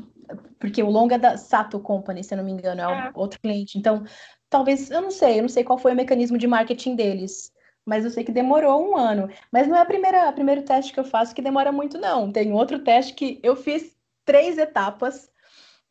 porque 0.58 0.82
o 0.82 0.90
longa 0.90 1.16
é 1.16 1.18
da 1.18 1.36
Sato 1.36 1.80
Company, 1.80 2.22
se 2.22 2.34
eu 2.34 2.38
não 2.38 2.44
me 2.44 2.52
engano, 2.52 2.80
é, 2.80 3.08
é. 3.08 3.10
outro 3.14 3.40
cliente. 3.40 3.76
Então, 3.76 4.04
talvez, 4.48 4.90
eu 4.90 5.02
não 5.02 5.10
sei, 5.10 5.38
eu 5.38 5.42
não 5.42 5.48
sei 5.48 5.64
qual 5.64 5.78
foi 5.78 5.92
o 5.92 5.96
mecanismo 5.96 6.38
de 6.38 6.46
marketing 6.46 6.94
deles, 6.94 7.52
mas 7.84 8.04
eu 8.04 8.10
sei 8.10 8.22
que 8.22 8.32
demorou 8.32 8.88
um 8.88 8.96
ano. 8.96 9.28
Mas 9.52 9.66
não 9.66 9.76
é 9.76 9.80
a 9.80 9.86
primeira, 9.86 10.28
o 10.28 10.32
primeiro 10.32 10.62
teste 10.62 10.92
que 10.92 11.00
eu 11.00 11.04
faço 11.04 11.34
que 11.34 11.42
demora 11.42 11.72
muito, 11.72 11.98
não. 11.98 12.30
Tem 12.30 12.52
outro 12.52 12.78
teste 12.78 13.14
que 13.14 13.40
eu 13.42 13.56
fiz 13.56 13.97
três 14.28 14.58
etapas 14.58 15.32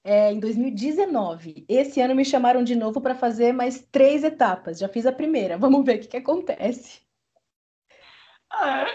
é, 0.03 0.31
em 0.31 0.39
2019. 0.39 1.65
Esse 1.67 1.99
ano 1.99 2.13
me 2.13 2.23
chamaram 2.23 2.63
de 2.63 2.75
novo 2.75 3.01
para 3.01 3.15
fazer 3.15 3.51
mais 3.51 3.81
três 3.91 4.23
etapas. 4.23 4.77
Já 4.77 4.87
fiz 4.87 5.07
a 5.07 5.11
primeira. 5.11 5.57
Vamos 5.57 5.83
ver 5.83 5.95
o 5.95 5.99
que, 6.01 6.07
que 6.07 6.17
acontece. 6.17 7.01
Ah, 8.51 8.85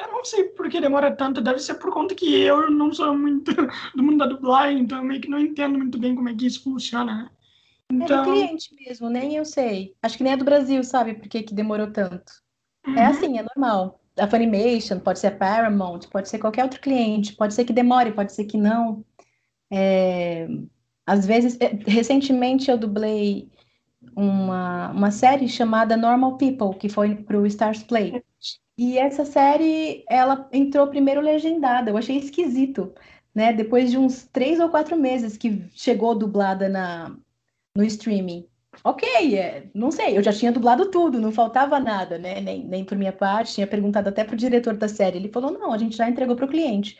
eu 0.00 0.10
não 0.10 0.24
sei 0.24 0.44
por 0.44 0.70
que 0.70 0.80
demora 0.80 1.14
tanto, 1.14 1.42
deve 1.42 1.58
ser 1.58 1.74
por 1.74 1.92
conta 1.92 2.14
que 2.14 2.40
eu 2.40 2.70
não 2.70 2.90
sou 2.90 3.16
muito 3.16 3.52
do 3.94 4.02
mundo 4.02 4.18
da 4.18 4.26
dublagem, 4.26 4.80
então 4.80 4.98
eu 4.98 5.04
meio 5.04 5.20
que 5.20 5.28
não 5.28 5.38
entendo 5.38 5.76
muito 5.76 5.98
bem 5.98 6.14
como 6.14 6.30
é 6.30 6.34
que 6.34 6.46
isso 6.46 6.64
funciona? 6.64 7.30
Então... 7.92 8.22
É 8.22 8.24
do 8.24 8.32
cliente 8.32 8.74
mesmo, 8.74 9.10
nem 9.10 9.36
eu 9.36 9.44
sei. 9.44 9.94
Acho 10.02 10.16
que 10.16 10.24
nem 10.24 10.32
é 10.32 10.36
do 10.36 10.44
Brasil, 10.46 10.82
sabe, 10.82 11.14
por 11.14 11.28
que, 11.28 11.42
que 11.42 11.54
demorou 11.54 11.92
tanto. 11.92 12.32
É 12.86 12.90
uhum. 12.90 12.96
É 12.96 13.06
assim, 13.06 13.38
é 13.38 13.42
normal. 13.42 13.97
A 14.18 14.28
Funimation, 14.28 15.00
pode 15.00 15.18
ser 15.18 15.28
a 15.28 15.36
Paramount, 15.36 16.00
pode 16.10 16.28
ser 16.28 16.38
qualquer 16.38 16.64
outro 16.64 16.80
cliente, 16.80 17.34
pode 17.36 17.54
ser 17.54 17.64
que 17.64 17.72
demore, 17.72 18.12
pode 18.12 18.32
ser 18.32 18.44
que 18.44 18.56
não. 18.56 19.04
É... 19.70 20.48
Às 21.06 21.24
vezes, 21.26 21.56
é, 21.60 21.78
recentemente 21.86 22.70
eu 22.70 22.76
dublei 22.76 23.50
uma, 24.16 24.90
uma 24.90 25.10
série 25.10 25.48
chamada 25.48 25.96
Normal 25.96 26.36
People, 26.36 26.78
que 26.78 26.88
foi 26.88 27.14
para 27.16 27.38
o 27.38 27.46
Stars 27.46 27.82
Play. 27.82 28.22
E 28.76 28.96
essa 28.98 29.24
série, 29.24 30.04
ela 30.08 30.48
entrou 30.52 30.86
primeiro 30.86 31.20
legendada. 31.20 31.90
Eu 31.90 31.96
achei 31.96 32.16
esquisito, 32.16 32.94
né? 33.34 33.52
Depois 33.52 33.90
de 33.90 33.98
uns 33.98 34.24
três 34.26 34.60
ou 34.60 34.68
quatro 34.68 34.96
meses 34.96 35.36
que 35.36 35.68
chegou 35.72 36.14
dublada 36.14 36.68
na, 36.68 37.16
no 37.74 37.84
streaming. 37.84 38.46
Ok, 38.84 39.36
é, 39.36 39.68
não 39.74 39.90
sei, 39.90 40.16
eu 40.16 40.22
já 40.22 40.32
tinha 40.32 40.52
dublado 40.52 40.90
tudo, 40.90 41.20
não 41.20 41.32
faltava 41.32 41.80
nada, 41.80 42.18
né? 42.18 42.40
Nem, 42.40 42.64
nem 42.64 42.84
por 42.84 42.96
minha 42.96 43.12
parte, 43.12 43.54
tinha 43.54 43.66
perguntado 43.66 44.08
até 44.08 44.24
pro 44.24 44.36
diretor 44.36 44.76
da 44.76 44.88
série. 44.88 45.18
Ele 45.18 45.32
falou: 45.32 45.50
não, 45.52 45.72
a 45.72 45.78
gente 45.78 45.96
já 45.96 46.08
entregou 46.08 46.36
pro 46.36 46.48
cliente. 46.48 46.98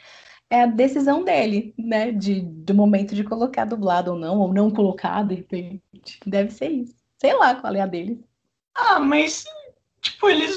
É 0.51 0.63
a 0.63 0.67
decisão 0.67 1.23
dele, 1.23 1.75
né? 1.79 2.11
De, 2.11 2.41
do 2.41 2.75
momento 2.75 3.15
de 3.15 3.23
colocar 3.23 3.65
dublado 3.65 4.13
ou 4.13 4.19
não, 4.19 4.39
ou 4.39 4.53
não 4.53 4.71
colocar, 4.71 5.23
de 5.23 5.37
repente. 5.37 5.83
Deve 6.27 6.51
ser 6.51 6.69
isso. 6.69 6.97
Sei 7.19 7.35
lá 7.35 7.55
qual 7.55 7.75
é 7.75 7.81
a 7.81 7.87
dele. 7.87 8.25
Ah, 8.75 8.99
mas, 8.99 9.45
tipo, 10.01 10.29
eles 10.29 10.57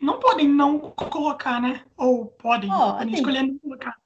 não 0.00 0.20
podem 0.20 0.48
não 0.48 0.78
colocar, 0.78 1.60
né? 1.60 1.82
Ou 1.96 2.26
podem, 2.26 2.70
oh, 2.72 2.94
podem 2.94 3.14
escolher 3.14 3.42
não 3.42 3.58
colocar. 3.58 3.96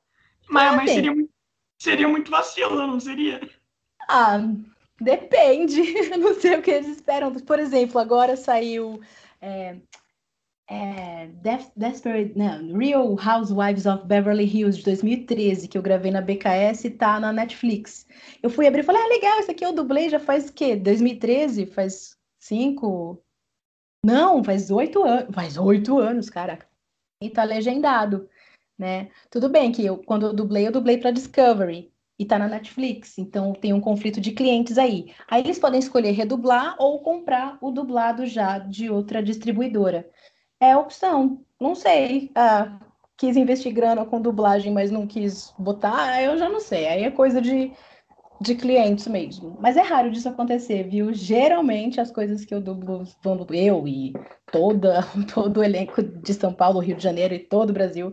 Mas, 0.48 0.76
mas 0.76 0.90
seria, 0.90 1.14
muito, 1.14 1.30
seria 1.78 2.08
muito 2.08 2.30
vacilo, 2.30 2.86
não 2.86 3.00
seria? 3.00 3.40
Ah, 4.08 4.40
depende. 5.00 5.80
Não 6.18 6.34
sei 6.34 6.56
o 6.56 6.62
que 6.62 6.70
eles 6.70 6.88
esperam. 6.88 7.32
Por 7.34 7.58
exemplo, 7.58 8.00
agora 8.00 8.36
saiu 8.36 9.00
é, 9.40 9.76
é, 10.68 11.28
Desperate, 11.76 12.36
não, 12.36 12.76
Real 12.76 13.16
Housewives 13.18 13.86
of 13.86 14.04
Beverly 14.06 14.44
Hills 14.44 14.78
de 14.78 14.84
2013, 14.84 15.68
que 15.68 15.78
eu 15.78 15.82
gravei 15.82 16.10
na 16.10 16.20
BKS 16.20 16.86
e 16.86 16.90
tá 16.90 17.20
na 17.20 17.32
Netflix. 17.32 18.06
Eu 18.42 18.50
fui 18.50 18.66
abrir 18.66 18.80
e 18.80 18.84
falei, 18.84 19.02
ah, 19.02 19.08
legal, 19.08 19.40
isso 19.40 19.50
aqui 19.50 19.64
eu 19.64 19.72
dublei 19.72 20.08
já 20.08 20.18
faz 20.18 20.48
o 20.48 20.52
quê? 20.52 20.74
2013? 20.74 21.66
Faz 21.66 22.16
cinco, 22.40 23.22
não, 24.06 24.44
faz 24.44 24.70
oito 24.70 25.02
anos. 25.04 25.34
Faz 25.34 25.56
oito 25.58 25.98
anos, 25.98 26.30
caraca. 26.30 26.68
E 27.20 27.30
tá 27.30 27.42
legendado, 27.44 28.28
né? 28.78 29.10
Tudo 29.30 29.48
bem 29.48 29.72
que 29.72 29.84
eu, 29.84 29.98
quando 29.98 30.26
eu 30.26 30.32
dublei, 30.32 30.66
eu 30.66 30.72
dublei 30.72 30.98
para 30.98 31.10
Discovery 31.10 31.92
e 32.18 32.24
tá 32.24 32.38
na 32.38 32.48
Netflix, 32.48 33.18
então 33.18 33.52
tem 33.52 33.72
um 33.72 33.80
conflito 33.80 34.20
de 34.20 34.32
clientes 34.32 34.78
aí. 34.78 35.12
Aí 35.28 35.42
eles 35.42 35.58
podem 35.58 35.78
escolher 35.78 36.12
redublar 36.12 36.76
ou 36.78 37.00
comprar 37.00 37.58
o 37.60 37.70
dublado 37.70 38.26
já 38.26 38.58
de 38.58 38.88
outra 38.88 39.22
distribuidora. 39.22 40.08
É 40.58 40.76
opção, 40.76 41.44
não 41.60 41.74
sei. 41.74 42.30
Ah, 42.34 42.78
quis 43.18 43.36
investir 43.36 43.72
grana 43.72 44.04
com 44.06 44.20
dublagem, 44.20 44.72
mas 44.72 44.90
não 44.90 45.06
quis 45.06 45.52
botar, 45.58 46.22
eu 46.22 46.38
já 46.38 46.48
não 46.48 46.60
sei. 46.60 46.86
Aí 46.86 47.04
é 47.04 47.10
coisa 47.10 47.40
de 47.40 47.72
de 48.40 48.54
clientes 48.54 49.06
mesmo. 49.06 49.56
Mas 49.60 49.76
é 49.76 49.82
raro 49.82 50.10
disso 50.10 50.28
acontecer, 50.28 50.84
viu? 50.84 51.12
Geralmente 51.12 52.00
as 52.00 52.10
coisas 52.10 52.44
que 52.44 52.54
eu 52.54 52.60
dublo 52.60 53.06
eu 53.50 53.88
e 53.88 54.12
toda, 54.52 55.02
todo 55.32 55.58
o 55.58 55.64
elenco 55.64 56.02
de 56.02 56.34
São 56.34 56.52
Paulo, 56.52 56.80
Rio 56.80 56.96
de 56.96 57.02
Janeiro 57.02 57.34
e 57.34 57.38
todo 57.38 57.70
o 57.70 57.72
Brasil 57.72 58.12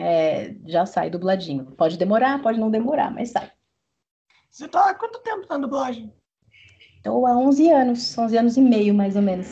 é, 0.00 0.54
já 0.66 0.86
sai 0.86 1.10
dubladinho. 1.10 1.66
Pode 1.76 1.98
demorar, 1.98 2.42
pode 2.42 2.58
não 2.58 2.70
demorar, 2.70 3.10
mas 3.10 3.30
sai. 3.30 3.50
Você 4.50 4.66
tá 4.66 4.90
há 4.90 4.94
quanto 4.94 5.20
tempo 5.20 5.46
na 5.48 5.58
dublagem? 5.58 6.12
Estou 6.96 7.26
há 7.26 7.36
11 7.36 7.70
anos, 7.70 8.18
11 8.18 8.36
anos 8.36 8.56
e 8.56 8.60
meio, 8.60 8.94
mais 8.94 9.16
ou 9.16 9.22
menos. 9.22 9.48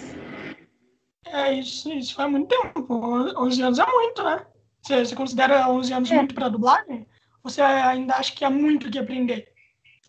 É, 1.27 1.53
isso, 1.53 1.93
isso 1.93 2.15
faz 2.15 2.31
muito 2.31 2.49
tempo. 2.49 2.87
11 2.91 3.63
anos 3.63 3.79
é 3.79 3.87
muito, 3.87 4.23
né? 4.25 4.47
Você, 4.83 5.05
você 5.05 5.15
considera 5.15 5.71
11 5.71 5.93
anos 5.93 6.11
é. 6.11 6.17
muito 6.17 6.35
para 6.35 6.49
dublagem? 6.49 7.07
Ou 7.45 7.51
você 7.51 7.63
ainda 7.63 8.15
acha 8.15 8.35
que 8.35 8.45
há 8.45 8.51
muito 8.51 8.91
que 8.91 8.99
aprender? 8.99 9.53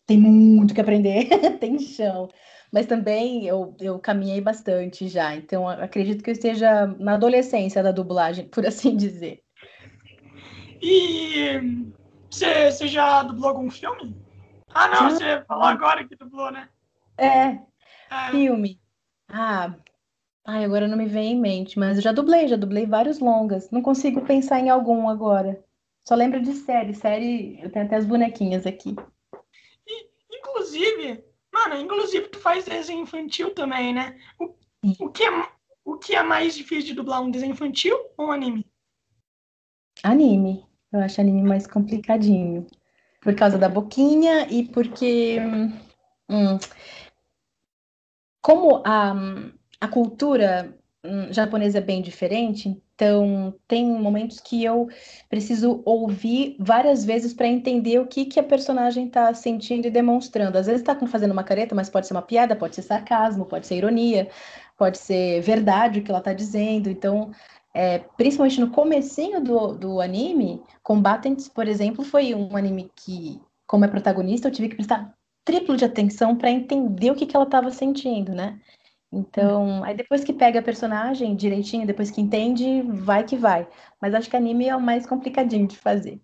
tem 0.10 0.17
muito 0.17 0.74
que 0.74 0.81
aprender, 0.81 1.27
tem 1.62 1.77
chão. 1.77 2.29
Mas 2.72 2.88
também 2.88 3.46
eu, 3.46 3.75
eu 3.79 4.00
caminhei 4.00 4.41
bastante 4.41 5.08
já, 5.08 5.36
então 5.36 5.69
acredito 5.69 6.24
que 6.24 6.31
eu 6.31 6.34
esteja 6.34 6.88
na 7.00 7.13
adolescência 7.13 7.84
da 7.84 7.91
dublagem, 7.91 8.48
por 8.50 8.65
assim 8.65 8.98
dizer. 8.98 9.43
E 10.81 11.91
você, 12.29 12.88
já 12.88 13.24
dublou 13.24 13.50
algum 13.50 13.69
filme? 13.69 14.15
Ah, 14.74 14.88
não, 14.88 15.09
você 15.09 15.43
falou 15.45 15.65
agora 15.65 16.07
que 16.07 16.15
dublou, 16.15 16.51
né? 16.51 16.69
É, 17.17 17.27
é. 17.27 17.62
filme. 18.31 18.79
Ah, 19.27 19.75
ai, 20.45 20.63
agora 20.63 20.88
não 20.88 20.98
me 20.98 21.05
vem 21.05 21.33
em 21.33 21.39
mente, 21.39 21.77
mas 21.77 21.98
eu 21.98 22.03
já 22.03 22.12
dublei, 22.12 22.48
já 22.48 22.55
dublei 22.55 22.86
vários 22.86 23.19
longas. 23.19 23.69
Não 23.71 23.81
consigo 23.81 24.21
pensar 24.21 24.59
em 24.59 24.69
algum 24.69 25.09
agora. 25.09 25.63
Só 26.07 26.15
lembro 26.15 26.41
de 26.41 26.53
série. 26.53 26.93
Série, 26.93 27.59
eu 27.62 27.71
tenho 27.71 27.86
até 27.86 27.95
as 27.95 28.05
bonequinhas 28.05 28.65
aqui. 28.65 28.95
Inclusive, 30.31 31.24
mano, 31.51 31.75
inclusive 31.75 32.29
tu 32.29 32.39
faz 32.39 32.65
desenho 32.65 33.01
infantil 33.01 33.53
também, 33.53 33.93
né? 33.93 34.17
O, 34.39 34.55
o, 35.00 35.09
que, 35.09 35.24
é, 35.24 35.50
o 35.83 35.98
que 35.98 36.15
é 36.15 36.24
mais 36.24 36.55
difícil 36.55 36.88
de 36.88 36.93
dublar, 36.93 37.21
um 37.21 37.31
desenho 37.31 37.51
infantil 37.51 37.98
ou 38.17 38.27
um 38.27 38.31
anime? 38.31 38.65
Anime. 40.03 40.68
Eu 40.91 41.00
acho 41.01 41.22
anime 41.22 41.43
mais 41.43 41.67
complicadinho. 41.67 42.65
Por 43.22 43.36
causa 43.36 43.58
da 43.58 43.69
boquinha 43.69 44.48
e 44.50 44.67
porque. 44.67 45.39
Hum, 46.29 46.60
como 48.41 48.81
a, 48.86 49.13
a 49.81 49.88
cultura 49.88 50.74
hum, 51.03 51.31
japonesa 51.31 51.79
é 51.79 51.81
bem 51.81 52.01
diferente, 52.01 52.81
então, 53.00 53.55
tem 53.65 53.86
momentos 53.86 54.41
que 54.41 54.62
eu 54.62 54.89
preciso 55.29 55.81
ouvir 55.86 56.58
várias 56.60 57.05
vezes 57.05 57.34
para 57.34 57.48
entender 57.48 57.98
o 57.98 58.05
que, 58.05 58.25
que 58.25 58.38
a 58.38 58.43
personagem 58.43 59.08
está 59.08 59.34
sentindo 59.34 59.88
e 59.88 59.89
demonstrando. 59.89 60.58
Às 60.58 60.67
vezes 60.67 60.81
está 60.81 60.93
fazendo 61.08 61.31
uma 61.31 61.46
careta, 61.46 61.74
mas 61.74 61.89
pode 61.89 62.08
ser 62.08 62.13
uma 62.13 62.22
piada, 62.22 62.58
pode 62.58 62.75
ser 62.75 62.81
sarcasmo, 62.81 63.46
pode 63.46 63.67
ser 63.67 63.77
ironia, 63.77 64.27
pode 64.77 64.98
ser 64.98 65.39
verdade 65.39 66.00
o 66.00 66.03
que 66.03 66.12
ela 66.12 66.19
está 66.19 66.34
dizendo. 66.34 66.89
Então, 66.89 67.31
é, 67.79 68.00
principalmente 68.17 68.59
no 68.59 68.71
comecinho 68.71 69.41
do, 69.41 69.74
do 69.74 70.01
anime, 70.01 70.62
Combatants, 70.83 71.48
por 71.48 71.65
exemplo, 71.65 72.03
foi 72.03 72.36
um 72.36 72.57
anime 72.57 72.91
que, 72.93 73.41
como 73.65 73.86
é 73.86 73.88
protagonista, 73.88 74.50
eu 74.50 74.51
tive 74.51 74.67
que 74.67 74.75
prestar 74.75 75.15
triplo 75.45 75.77
de 75.77 75.86
atenção 75.86 76.36
para 76.36 76.51
entender 76.51 77.09
o 77.09 77.15
que, 77.15 77.25
que 77.25 77.38
ela 77.38 77.45
estava 77.45 77.71
sentindo, 77.71 78.36
né? 78.36 78.59
Então, 79.09 79.81
aí 79.86 79.95
depois 79.95 80.25
que 80.25 80.33
pega 80.33 80.59
a 80.59 80.62
personagem 80.62 81.38
direitinho, 81.38 81.88
depois 81.88 82.12
que 82.12 82.19
entende, 82.19 82.81
vai 82.81 83.24
que 83.24 83.38
vai. 83.38 83.65
Mas 84.01 84.13
acho 84.13 84.29
que 84.29 84.36
anime 84.36 84.67
é 84.67 84.75
o 84.75 84.81
mais 84.81 85.07
complicadinho 85.07 85.65
de 85.65 85.77
fazer. 85.77 86.21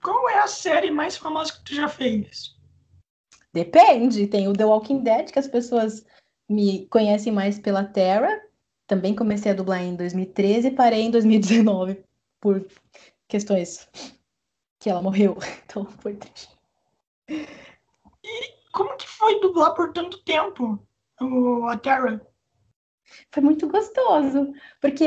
qual 0.00 0.30
é 0.30 0.38
a 0.38 0.46
série 0.46 0.92
mais 0.92 1.16
famosa 1.16 1.54
que 1.54 1.64
tu 1.64 1.74
já 1.74 1.88
fez? 1.88 2.56
Depende. 3.52 4.28
Tem 4.28 4.46
o 4.46 4.52
The 4.52 4.64
Walking 4.64 5.02
Dead, 5.02 5.32
que 5.32 5.40
as 5.40 5.48
pessoas 5.48 6.06
me 6.48 6.86
conhecem 6.86 7.32
mais 7.32 7.58
pela 7.58 7.82
Terra. 7.82 8.40
Também 8.86 9.14
comecei 9.14 9.52
a 9.52 9.54
dublar 9.54 9.82
em 9.82 9.96
2013 9.96 10.68
e 10.68 10.70
parei 10.70 11.02
em 11.02 11.10
2019 11.10 12.04
por 12.40 12.66
questões 13.28 13.88
que 14.78 14.90
ela 14.90 15.02
morreu. 15.02 15.36
Então 15.64 15.86
foi 15.86 16.14
triste. 16.14 16.54
E 17.28 18.52
como 18.72 18.94
que 18.96 19.08
foi 19.08 19.40
dublar 19.40 19.74
por 19.74 19.92
tanto 19.92 20.22
tempo 20.22 20.78
o, 21.20 21.66
a 21.66 21.78
Terra? 21.78 22.20
Foi 23.30 23.42
muito 23.42 23.68
gostoso, 23.68 24.52
porque 24.80 25.04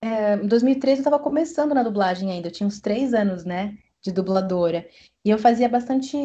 é, 0.00 0.34
em 0.34 0.46
2013 0.46 0.98
eu 0.98 1.00
estava 1.00 1.22
começando 1.22 1.74
na 1.74 1.82
dublagem 1.82 2.30
ainda, 2.30 2.48
eu 2.48 2.52
tinha 2.52 2.66
uns 2.66 2.80
três 2.80 3.14
anos, 3.14 3.44
né, 3.44 3.76
de 4.00 4.12
dubladora, 4.12 4.88
e 5.24 5.30
eu 5.30 5.38
fazia 5.38 5.68
bastante 5.68 6.16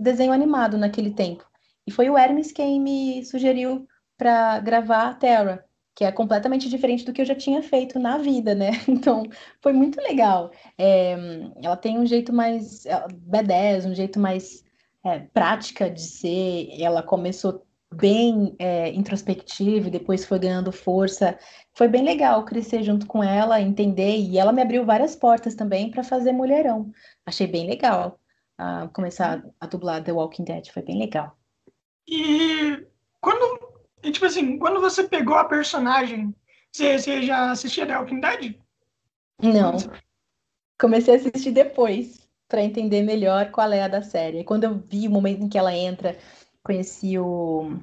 desenho 0.00 0.32
animado 0.32 0.76
naquele 0.76 1.12
tempo. 1.12 1.46
E 1.86 1.90
foi 1.90 2.10
o 2.10 2.18
Hermes 2.18 2.52
quem 2.52 2.80
me 2.80 3.24
sugeriu 3.24 3.86
para 4.16 4.58
gravar 4.60 5.08
a 5.08 5.14
Terra, 5.14 5.64
que 5.98 6.04
é 6.04 6.12
completamente 6.12 6.68
diferente 6.68 7.04
do 7.04 7.12
que 7.12 7.20
eu 7.20 7.26
já 7.26 7.34
tinha 7.34 7.60
feito 7.60 7.98
na 7.98 8.18
vida, 8.18 8.54
né? 8.54 8.70
Então, 8.88 9.24
foi 9.60 9.72
muito 9.72 10.00
legal. 10.00 10.52
É, 10.78 11.16
ela 11.60 11.76
tem 11.76 11.98
um 11.98 12.06
jeito 12.06 12.32
mais 12.32 12.84
B10, 13.28 13.84
um 13.84 13.94
jeito 13.96 14.20
mais 14.20 14.62
é, 15.04 15.18
prática 15.18 15.90
de 15.90 16.00
ser. 16.00 16.68
Ela 16.80 17.02
começou 17.02 17.66
bem 17.92 18.54
é, 18.60 18.90
introspectiva 18.90 19.88
e 19.88 19.90
depois 19.90 20.24
foi 20.24 20.38
ganhando 20.38 20.70
força. 20.70 21.36
Foi 21.74 21.88
bem 21.88 22.04
legal 22.04 22.44
crescer 22.44 22.84
junto 22.84 23.04
com 23.04 23.20
ela, 23.20 23.60
entender, 23.60 24.18
e 24.18 24.38
ela 24.38 24.52
me 24.52 24.62
abriu 24.62 24.84
várias 24.84 25.16
portas 25.16 25.56
também 25.56 25.90
para 25.90 26.04
fazer 26.04 26.30
Mulherão. 26.30 26.92
Achei 27.26 27.48
bem 27.48 27.66
legal 27.66 28.20
uh, 28.60 28.88
começar 28.92 29.44
a 29.60 29.66
dublar 29.66 30.04
The 30.04 30.12
Walking 30.12 30.44
Dead, 30.44 30.68
foi 30.68 30.82
bem 30.82 30.96
legal. 30.96 31.36
E 32.06 32.86
quando 33.20 33.67
e, 34.02 34.10
tipo 34.10 34.26
assim, 34.26 34.58
quando 34.58 34.80
você 34.80 35.04
pegou 35.04 35.36
a 35.36 35.44
personagem, 35.44 36.34
você, 36.72 36.98
você 36.98 37.22
já 37.22 37.50
assistia 37.50 37.86
The 37.86 37.98
Walking 37.98 38.20
Dead? 38.20 38.54
Não. 39.42 39.76
Comecei 40.78 41.14
a 41.14 41.16
assistir 41.16 41.50
depois, 41.50 42.28
para 42.48 42.62
entender 42.62 43.02
melhor 43.02 43.50
qual 43.50 43.70
é 43.72 43.82
a 43.82 43.88
da 43.88 44.02
série. 44.02 44.42
quando 44.42 44.64
eu 44.64 44.82
vi 44.88 45.06
o 45.06 45.10
momento 45.10 45.42
em 45.42 45.48
que 45.48 45.58
ela 45.58 45.74
entra, 45.74 46.16
conheci 46.62 47.18
o. 47.18 47.78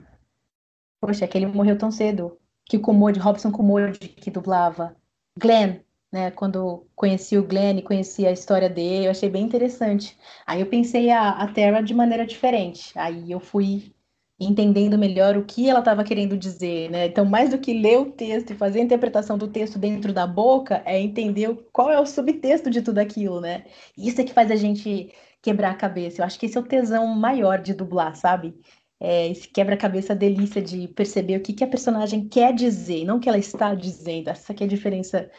Poxa, 0.99 1.25
aquele 1.25 1.45
morreu 1.45 1.77
tão 1.77 1.91
cedo. 1.91 2.37
Que 2.65 2.77
o 2.77 2.81
Comode, 2.81 3.19
Robson 3.19 3.51
Comode, 3.51 3.99
que 3.99 4.31
dublava. 4.31 4.95
Glenn, 5.37 5.81
né? 6.11 6.31
Quando 6.31 6.87
conheci 6.95 7.37
o 7.37 7.45
Glenn 7.45 7.77
e 7.77 7.83
conheci 7.83 8.25
a 8.25 8.31
história 8.31 8.69
dele, 8.69 9.05
eu 9.05 9.11
achei 9.11 9.29
bem 9.29 9.43
interessante. 9.43 10.17
Aí 10.47 10.61
eu 10.61 10.65
pensei 10.65 11.11
a, 11.11 11.29
a 11.29 11.47
Terra 11.53 11.81
de 11.81 11.93
maneira 11.93 12.25
diferente. 12.25 12.91
Aí 12.97 13.31
eu 13.31 13.39
fui 13.39 13.94
entendendo 14.39 14.97
melhor 14.97 15.37
o 15.37 15.45
que 15.45 15.69
ela 15.69 15.79
estava 15.79 16.03
querendo 16.03 16.37
dizer, 16.37 16.89
né? 16.89 17.05
Então, 17.07 17.25
mais 17.25 17.49
do 17.51 17.57
que 17.57 17.73
ler 17.73 17.99
o 17.99 18.11
texto 18.11 18.51
e 18.51 18.55
fazer 18.55 18.79
a 18.79 18.83
interpretação 18.83 19.37
do 19.37 19.47
texto 19.47 19.79
dentro 19.79 20.11
da 20.11 20.27
boca, 20.27 20.81
é 20.85 20.99
entender 20.99 21.55
qual 21.71 21.89
é 21.89 21.99
o 21.99 22.05
subtexto 22.05 22.69
de 22.69 22.81
tudo 22.81 22.99
aquilo, 22.99 23.39
né? 23.39 23.65
Isso 23.97 24.19
é 24.19 24.23
que 24.23 24.33
faz 24.33 24.51
a 24.51 24.55
gente 24.55 25.13
quebrar 25.41 25.71
a 25.71 25.75
cabeça. 25.75 26.21
Eu 26.21 26.25
acho 26.25 26.39
que 26.39 26.47
esse 26.47 26.57
é 26.57 26.61
o 26.61 26.65
tesão 26.65 27.07
maior 27.07 27.61
de 27.61 27.73
dublar, 27.73 28.15
sabe? 28.15 28.53
É 28.99 29.27
esse 29.29 29.47
quebra-cabeça 29.47 30.15
delícia 30.15 30.61
de 30.61 30.87
perceber 30.89 31.37
o 31.37 31.41
que, 31.41 31.53
que 31.53 31.63
a 31.63 31.67
personagem 31.67 32.27
quer 32.27 32.53
dizer, 32.53 33.05
não 33.05 33.17
o 33.17 33.19
que 33.19 33.29
ela 33.29 33.37
está 33.37 33.73
dizendo. 33.75 34.29
Essa 34.29 34.53
aqui 34.53 34.63
é 34.63 34.65
a 34.65 34.69
diferença 34.69 35.29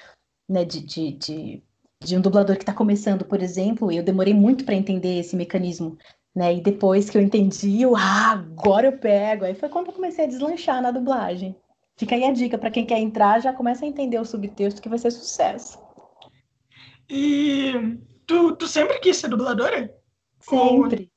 né, 0.48 0.64
de, 0.64 0.80
de, 0.80 1.12
de, 1.12 1.62
de 2.02 2.16
um 2.16 2.20
dublador 2.20 2.56
que 2.56 2.62
está 2.62 2.72
começando, 2.72 3.24
por 3.24 3.42
exemplo. 3.42 3.90
Eu 3.90 4.02
demorei 4.02 4.34
muito 4.34 4.64
para 4.64 4.74
entender 4.74 5.18
esse 5.20 5.36
mecanismo 5.36 5.98
né? 6.36 6.54
E 6.54 6.60
depois 6.60 7.08
que 7.08 7.16
eu 7.16 7.22
entendi, 7.22 7.80
eu, 7.80 7.96
ah, 7.96 8.32
agora 8.32 8.88
eu 8.88 8.98
pego. 8.98 9.46
Aí 9.46 9.54
foi 9.54 9.70
quando 9.70 9.86
eu 9.86 9.94
comecei 9.94 10.26
a 10.26 10.28
deslanchar 10.28 10.82
na 10.82 10.90
dublagem. 10.90 11.56
Fica 11.96 12.14
aí 12.14 12.24
a 12.24 12.32
dica 12.32 12.58
para 12.58 12.70
quem 12.70 12.84
quer 12.84 12.98
entrar, 12.98 13.40
já 13.40 13.54
começa 13.54 13.86
a 13.86 13.88
entender 13.88 14.18
o 14.18 14.24
subtexto 14.24 14.82
que 14.82 14.88
vai 14.88 14.98
ser 14.98 15.10
sucesso. 15.10 15.78
E 17.08 17.72
tu, 18.26 18.54
tu 18.54 18.68
sempre 18.68 18.98
quis 18.98 19.16
ser 19.16 19.28
dubladora? 19.28 19.90
Sempre. 20.40 21.10
Ou... 21.10 21.16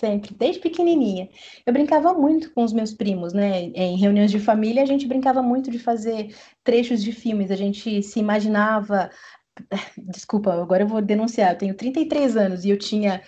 Sempre, 0.00 0.34
desde 0.34 0.60
pequenininha. 0.60 1.28
Eu 1.66 1.72
brincava 1.72 2.12
muito 2.12 2.52
com 2.52 2.64
os 2.64 2.72
meus 2.72 2.92
primos, 2.92 3.32
né? 3.32 3.62
Em 3.74 3.96
reuniões 3.96 4.30
de 4.30 4.38
família, 4.38 4.82
a 4.82 4.86
gente 4.86 5.08
brincava 5.08 5.42
muito 5.42 5.70
de 5.70 5.78
fazer 5.78 6.34
trechos 6.64 7.02
de 7.02 7.12
filmes. 7.12 7.50
A 7.50 7.56
gente 7.56 8.02
se 8.02 8.18
imaginava. 8.18 9.10
Desculpa, 9.98 10.54
agora 10.54 10.84
eu 10.84 10.88
vou 10.88 11.02
denunciar. 11.02 11.52
Eu 11.52 11.58
tenho 11.58 11.74
33 11.74 12.36
anos 12.36 12.64
e 12.64 12.70
eu 12.70 12.78
tinha 12.78 13.22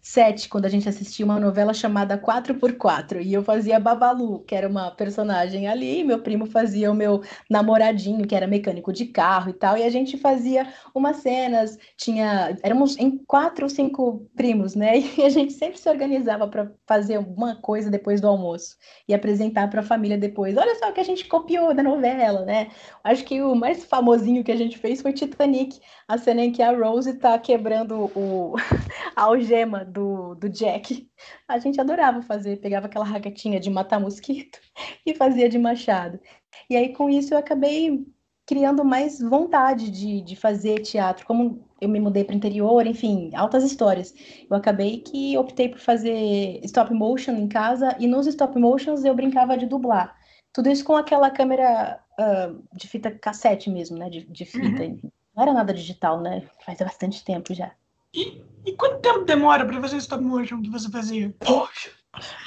sete, 0.00 0.48
quando 0.48 0.66
a 0.66 0.68
gente 0.68 0.88
assistia 0.88 1.24
uma 1.24 1.40
novela 1.40 1.74
chamada 1.74 2.16
4x4, 2.16 3.20
e 3.20 3.32
eu 3.32 3.42
fazia 3.42 3.80
Babalu, 3.80 4.40
que 4.40 4.54
era 4.54 4.68
uma 4.68 4.92
personagem 4.92 5.66
ali, 5.66 6.00
e 6.00 6.04
meu 6.04 6.20
primo 6.20 6.46
fazia 6.46 6.90
o 6.90 6.94
meu 6.94 7.20
namoradinho, 7.48 8.26
que 8.26 8.34
era 8.34 8.46
mecânico 8.46 8.92
de 8.92 9.06
carro 9.06 9.50
e 9.50 9.52
tal, 9.52 9.76
e 9.76 9.82
a 9.82 9.90
gente 9.90 10.16
fazia 10.16 10.72
umas 10.94 11.16
cenas, 11.16 11.76
tinha, 11.96 12.56
éramos 12.62 12.96
em 12.96 13.18
quatro 13.26 13.64
ou 13.64 13.68
cinco 13.68 14.24
primos, 14.36 14.76
né, 14.76 14.98
e 15.18 15.22
a 15.22 15.28
gente 15.28 15.52
sempre 15.52 15.80
se 15.80 15.88
organizava 15.88 16.46
para 16.46 16.70
fazer 16.86 17.16
alguma 17.16 17.56
coisa 17.56 17.90
depois 17.90 18.20
do 18.20 18.28
almoço, 18.28 18.76
e 19.08 19.14
apresentar 19.14 19.68
para 19.68 19.80
a 19.80 19.84
família 19.84 20.16
depois, 20.16 20.56
olha 20.56 20.76
só 20.76 20.90
o 20.90 20.92
que 20.92 21.00
a 21.00 21.04
gente 21.04 21.26
copiou 21.26 21.74
da 21.74 21.82
novela, 21.82 22.44
né, 22.44 22.68
acho 23.02 23.24
que 23.24 23.42
o 23.42 23.56
mais 23.56 23.84
famosinho 23.84 24.44
que 24.44 24.52
a 24.52 24.56
gente 24.56 24.78
fez 24.78 25.02
foi 25.02 25.12
Titanic, 25.12 25.80
a 26.06 26.16
cena 26.16 26.42
em 26.42 26.52
que 26.52 26.62
a 26.62 26.70
Rose 26.70 27.14
tá 27.14 27.36
quebrando 27.36 28.10
o... 28.14 28.54
algema 29.40 29.84
do, 29.84 30.34
do 30.34 30.48
Jack. 30.48 31.08
A 31.48 31.58
gente 31.58 31.80
adorava 31.80 32.22
fazer, 32.22 32.60
pegava 32.60 32.86
aquela 32.86 33.04
raquetinha 33.04 33.58
de 33.58 33.70
matar 33.70 33.98
mosquito 33.98 34.60
e 35.04 35.14
fazia 35.14 35.48
de 35.48 35.58
machado. 35.58 36.20
E 36.68 36.76
aí, 36.76 36.92
com 36.92 37.08
isso, 37.08 37.34
eu 37.34 37.38
acabei 37.38 38.06
criando 38.46 38.84
mais 38.84 39.20
vontade 39.20 39.90
de, 39.90 40.20
de 40.20 40.36
fazer 40.36 40.80
teatro. 40.80 41.26
Como 41.26 41.64
eu 41.80 41.88
me 41.88 42.00
mudei 42.00 42.24
para 42.24 42.34
o 42.34 42.36
interior, 42.36 42.86
enfim, 42.86 43.30
altas 43.34 43.64
histórias. 43.64 44.14
Eu 44.48 44.56
acabei 44.56 44.98
que 44.98 45.36
optei 45.38 45.68
por 45.68 45.78
fazer 45.78 46.60
stop 46.64 46.92
motion 46.92 47.32
em 47.32 47.48
casa 47.48 47.96
e 47.98 48.06
nos 48.06 48.26
stop 48.26 48.58
motions 48.58 49.04
eu 49.04 49.14
brincava 49.14 49.56
de 49.56 49.66
dublar. 49.66 50.14
Tudo 50.52 50.68
isso 50.68 50.84
com 50.84 50.96
aquela 50.96 51.30
câmera 51.30 52.00
uh, 52.18 52.76
de 52.76 52.88
fita 52.88 53.10
cassete 53.10 53.70
mesmo, 53.70 53.96
né? 53.96 54.10
De, 54.10 54.26
de 54.26 54.44
fita. 54.44 54.82
Uhum. 54.82 55.00
Não 55.34 55.42
era 55.44 55.52
nada 55.52 55.72
digital, 55.72 56.20
né? 56.20 56.42
Faz 56.64 56.78
bastante 56.78 57.24
tempo 57.24 57.54
já. 57.54 57.72
E, 58.14 58.42
e 58.66 58.72
quanto 58.72 59.00
tempo 59.00 59.24
demora 59.24 59.64
para 59.64 59.80
fazer 59.80 59.96
stop 59.98 60.22
motion 60.22 60.62
que 60.62 60.70
você 60.70 60.90
fazia? 60.90 61.34
Poxa, 61.40 61.90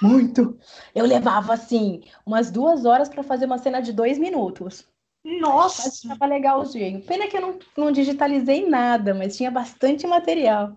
muito. 0.01 0.57
Eu 0.93 1.05
levava, 1.05 1.53
assim, 1.53 2.01
umas 2.25 2.51
duas 2.51 2.85
horas 2.85 3.09
para 3.09 3.23
fazer 3.23 3.45
uma 3.45 3.57
cena 3.57 3.81
de 3.81 3.93
dois 3.93 4.17
minutos. 4.17 4.85
Nossa! 5.23 5.83
Mas 5.83 6.01
tava 6.01 6.25
legalzinho. 6.25 7.01
Pena 7.01 7.27
que 7.27 7.37
eu 7.37 7.41
não, 7.41 7.59
não 7.77 7.91
digitalizei 7.91 8.67
nada, 8.67 9.13
mas 9.13 9.37
tinha 9.37 9.49
bastante 9.49 10.05
material. 10.05 10.75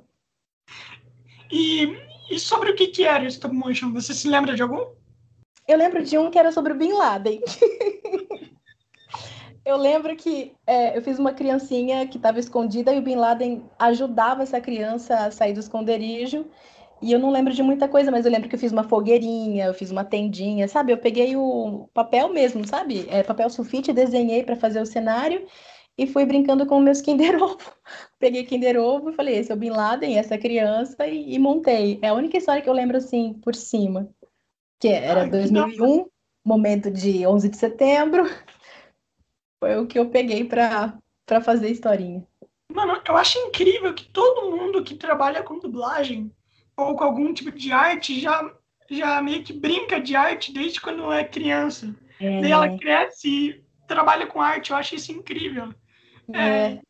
E, 1.51 1.97
e 2.31 2.39
sobre 2.39 2.71
o 2.71 2.77
que, 2.77 2.89
que 2.89 3.05
era 3.05 3.25
o 3.25 3.27
stop 3.27 3.55
motion? 3.55 3.93
Você 3.93 4.15
se 4.15 4.29
lembra 4.29 4.55
de 4.55 4.63
algum? 4.63 4.95
Eu 5.67 5.77
lembro 5.79 6.03
de 6.05 6.17
um 6.17 6.31
que 6.31 6.39
era 6.39 6.53
sobre 6.53 6.73
o 6.73 6.77
Bin 6.77 6.93
Laden. 6.93 7.41
Eu 9.67 9.77
lembro 9.77 10.15
que 10.15 10.53
é, 10.65 10.97
eu 10.97 11.03
fiz 11.03 11.19
uma 11.19 11.33
criancinha 11.33 12.07
que 12.07 12.19
estava 12.19 12.39
escondida 12.39 12.95
e 12.95 13.01
o 13.01 13.03
Bin 13.03 13.17
Laden 13.17 13.65
ajudava 13.77 14.45
essa 14.45 14.61
criança 14.61 15.27
a 15.27 15.31
sair 15.33 15.53
do 15.53 15.59
esconderijo. 15.59 16.47
E 17.03 17.11
eu 17.11 17.19
não 17.19 17.33
lembro 17.33 17.53
de 17.53 17.65
muita 17.65 17.89
coisa, 17.89 18.09
mas 18.13 18.25
eu 18.25 18.31
lembro 18.31 18.49
que 18.49 18.55
eu 18.55 18.61
fiz 18.61 18.71
uma 18.71 18.85
fogueirinha, 18.85 19.65
eu 19.65 19.75
fiz 19.75 19.91
uma 19.91 20.05
tendinha, 20.05 20.69
sabe? 20.69 20.93
Eu 20.93 20.99
peguei 20.99 21.35
o 21.35 21.91
papel 21.93 22.29
mesmo, 22.29 22.65
sabe? 22.65 23.09
É, 23.11 23.25
papel 23.25 23.51
sulfite, 23.51 23.93
desenhei 23.93 24.45
para 24.45 24.55
fazer 24.55 24.81
o 24.81 24.87
cenário 24.87 25.45
e 25.99 26.07
fui 26.07 26.25
brincando 26.25 26.65
com 26.65 26.79
meus 26.79 27.01
Kinder 27.03 27.43
Ovo. 27.43 27.59
Peguei 28.21 28.45
Kinder 28.45 28.81
Ovo 28.81 29.11
e 29.11 29.15
falei, 29.15 29.37
esse 29.37 29.51
é 29.51 29.55
o 29.55 29.59
Bin 29.59 29.71
Laden, 29.71 30.17
essa 30.17 30.39
criança, 30.39 31.09
e, 31.09 31.35
e 31.35 31.41
montei. 31.41 31.99
É 32.03 32.09
a 32.09 32.15
única 32.15 32.39
história 32.39 32.63
que 32.63 32.71
eu 32.71 32.75
lembro 32.75 32.99
assim, 32.99 33.35
por 33.43 33.57
cima. 33.57 34.09
Que 34.79 34.89
era 34.89 35.23
Ai, 35.23 35.31
2001, 35.31 36.05
que 36.05 36.11
momento 36.45 36.89
de 36.89 37.27
11 37.27 37.49
de 37.49 37.57
setembro. 37.57 38.31
Foi 39.59 39.77
o 39.77 39.87
que 39.87 39.99
eu 39.99 40.11
peguei 40.11 40.45
para 40.45 40.99
fazer 41.43 41.67
a 41.67 41.71
historinha. 41.71 42.27
Mano, 42.73 43.01
eu 43.07 43.17
acho 43.17 43.39
incrível 43.39 43.95
que 43.95 44.05
todo 44.05 44.51
mundo 44.51 44.85
que 44.85 44.95
trabalha 44.95 45.43
com 45.43 45.59
dublagem 45.59 46.31
ou 46.77 46.95
com 46.95 47.05
algum 47.05 47.33
tipo 47.33 47.51
de 47.51 47.73
arte 47.73 48.21
já, 48.21 48.53
já 48.91 49.23
meio 49.23 49.43
que 49.43 49.53
brinca 49.53 50.01
de 50.01 50.15
arte 50.15 50.53
desde 50.53 50.81
quando 50.81 51.11
é 51.11 51.25
criança. 51.25 51.95
É. 52.21 52.41
Daí 52.41 52.51
ela 52.51 52.77
cresce 52.77 53.29
e 53.29 53.65
trabalha 53.87 54.27
com 54.27 54.41
arte. 54.41 54.71
Eu 54.71 54.77
acho 54.77 54.95
isso 54.95 55.13
incrível. 55.13 55.73
É. 56.33 56.39
É, 56.39 56.81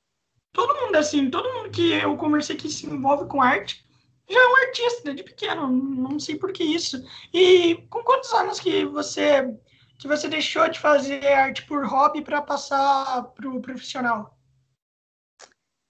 todo 0.53 0.81
mundo, 0.81 0.97
assim, 0.97 1.31
todo 1.31 1.53
mundo 1.53 1.71
que 1.71 1.93
eu 1.93 2.17
conversei 2.17 2.57
que 2.57 2.69
se 2.69 2.87
envolve 2.87 3.29
com 3.29 3.43
arte 3.43 3.85
já 4.29 4.41
é 4.41 4.49
um 4.49 4.57
artista 4.57 5.15
de 5.15 5.23
pequeno. 5.23 5.69
Não 5.69 6.19
sei 6.19 6.37
por 6.37 6.53
que 6.53 6.65
isso. 6.65 7.01
E 7.33 7.77
com 7.89 8.03
quantos 8.03 8.33
anos 8.33 8.59
que 8.59 8.85
você 8.87 9.55
que 9.99 10.09
você 10.09 10.29
deixou 10.29 10.69
de 10.69 10.79
fazer 10.79 11.27
arte 11.27 11.65
por 11.67 11.87
hobby 11.87 12.23
para 12.23 12.43
passar 12.43 13.23
para 13.35 13.49
o 13.49 13.61
profissional? 13.61 14.37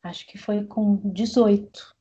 Acho 0.03 0.27
que 0.27 0.39
foi 0.39 0.65
com 0.65 0.97
18. 1.13 1.95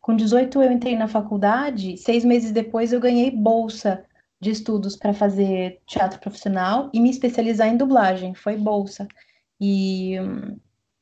Com 0.00 0.16
18 0.16 0.62
eu 0.62 0.72
entrei 0.72 0.96
na 0.96 1.08
faculdade, 1.08 1.96
seis 1.96 2.24
meses 2.24 2.52
depois 2.52 2.92
eu 2.92 3.00
ganhei 3.00 3.30
bolsa 3.30 4.04
de 4.40 4.50
estudos 4.50 4.96
para 4.96 5.12
fazer 5.12 5.80
teatro 5.86 6.20
profissional 6.20 6.90
e 6.92 7.00
me 7.00 7.10
especializar 7.10 7.68
em 7.68 7.76
dublagem, 7.76 8.34
foi 8.34 8.56
bolsa. 8.56 9.08
E, 9.60 10.16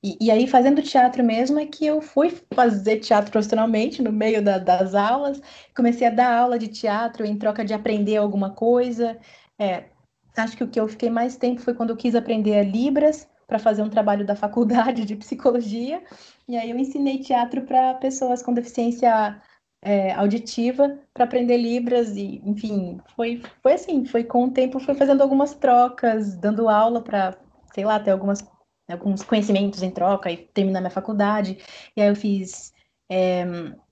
e, 0.02 0.16
e, 0.20 0.30
aí, 0.30 0.46
fazendo 0.46 0.82
teatro 0.82 1.24
mesmo, 1.24 1.58
é 1.58 1.66
que 1.66 1.86
eu 1.86 2.00
fui 2.00 2.36
fazer 2.54 2.98
teatro 2.98 3.30
profissionalmente 3.30 4.02
no 4.02 4.12
meio 4.12 4.42
da, 4.42 4.58
das 4.58 4.94
aulas, 4.94 5.40
comecei 5.74 6.06
a 6.06 6.10
dar 6.10 6.38
aula 6.38 6.58
de 6.58 6.68
teatro 6.68 7.24
em 7.24 7.36
troca 7.36 7.64
de 7.64 7.74
aprender 7.74 8.16
alguma 8.16 8.50
coisa. 8.50 9.18
É, 9.58 9.91
acho 10.36 10.56
que 10.56 10.64
o 10.64 10.68
que 10.68 10.80
eu 10.80 10.88
fiquei 10.88 11.10
mais 11.10 11.36
tempo 11.36 11.60
foi 11.60 11.74
quando 11.74 11.90
eu 11.90 11.96
quis 11.96 12.14
aprender 12.14 12.62
Libras 12.64 13.28
para 13.46 13.58
fazer 13.58 13.82
um 13.82 13.90
trabalho 13.90 14.24
da 14.24 14.34
faculdade 14.34 15.04
de 15.04 15.16
psicologia. 15.16 16.02
E 16.48 16.56
aí 16.56 16.70
eu 16.70 16.78
ensinei 16.78 17.18
teatro 17.18 17.62
para 17.62 17.94
pessoas 17.94 18.42
com 18.42 18.54
deficiência 18.54 19.40
é, 19.82 20.12
auditiva 20.12 20.98
para 21.12 21.24
aprender 21.24 21.56
Libras 21.56 22.16
e, 22.16 22.40
enfim, 22.44 23.00
foi, 23.16 23.42
foi 23.62 23.72
assim, 23.74 24.04
foi 24.04 24.24
com 24.24 24.44
o 24.44 24.50
tempo, 24.50 24.80
fui 24.80 24.94
fazendo 24.94 25.22
algumas 25.22 25.54
trocas, 25.54 26.36
dando 26.36 26.68
aula 26.68 27.02
para, 27.02 27.36
sei 27.74 27.84
lá, 27.84 27.98
ter 27.98 28.12
algumas, 28.12 28.44
alguns 28.88 29.22
conhecimentos 29.22 29.82
em 29.82 29.90
troca 29.90 30.30
e 30.30 30.36
terminar 30.36 30.80
minha 30.80 30.90
faculdade. 30.90 31.58
E 31.96 32.00
aí 32.00 32.08
eu 32.08 32.16
fiz 32.16 32.71
é, 33.12 33.44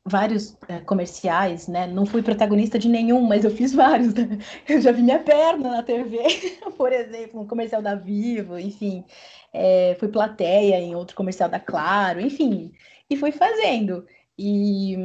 vários 0.02 0.56
é, 0.66 0.80
comerciais, 0.80 1.68
né? 1.68 1.86
Não 1.86 2.06
fui 2.06 2.22
protagonista 2.22 2.78
de 2.78 2.88
nenhum, 2.88 3.20
mas 3.20 3.44
eu 3.44 3.50
fiz 3.50 3.74
vários. 3.74 4.14
Né? 4.14 4.38
Eu 4.66 4.80
já 4.80 4.92
vi 4.92 5.02
minha 5.02 5.18
perna 5.18 5.70
na 5.70 5.82
TV, 5.82 6.18
por 6.78 6.90
exemplo, 6.90 7.42
um 7.42 7.46
comercial 7.46 7.82
da 7.82 7.94
Vivo, 7.94 8.58
enfim. 8.58 9.04
É, 9.52 9.94
fui 10.00 10.08
plateia 10.08 10.80
em 10.80 10.94
outro 10.94 11.14
comercial 11.14 11.50
da 11.50 11.60
Claro, 11.60 12.18
enfim. 12.18 12.72
E 13.10 13.16
fui 13.16 13.30
fazendo. 13.30 14.06
E 14.38 14.96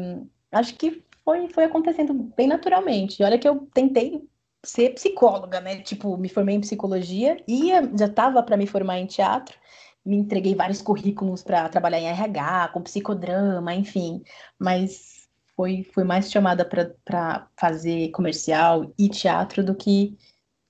acho 0.50 0.76
que 0.76 1.04
foi, 1.26 1.50
foi 1.50 1.66
acontecendo 1.66 2.14
bem 2.14 2.48
naturalmente. 2.48 3.22
E 3.22 3.26
olha 3.26 3.38
que 3.38 3.48
eu 3.48 3.68
tentei 3.74 4.24
ser 4.64 4.94
psicóloga, 4.94 5.60
né? 5.60 5.82
Tipo, 5.82 6.18
me 6.18 6.30
formei 6.30 6.56
em 6.56 6.62
psicologia 6.62 7.38
e 7.48 7.70
já 7.98 8.06
estava 8.06 8.42
para 8.42 8.56
me 8.56 8.66
formar 8.66 8.98
em 8.98 9.08
teatro. 9.08 9.58
Me 10.06 10.18
entreguei 10.18 10.54
vários 10.54 10.82
currículos 10.82 11.42
para 11.42 11.68
trabalhar 11.70 12.00
em 12.00 12.08
RH, 12.08 12.70
com 12.70 12.82
psicodrama, 12.84 13.74
enfim. 13.74 14.22
Mas 14.60 15.28
foi, 15.56 15.84
foi 15.84 16.04
mais 16.04 16.32
chamada 16.32 16.64
para 16.66 17.48
fazer 17.60 18.12
comercial 18.12 18.94
e 18.98 19.10
teatro 19.10 19.64
do 19.64 19.74
que 19.74 20.18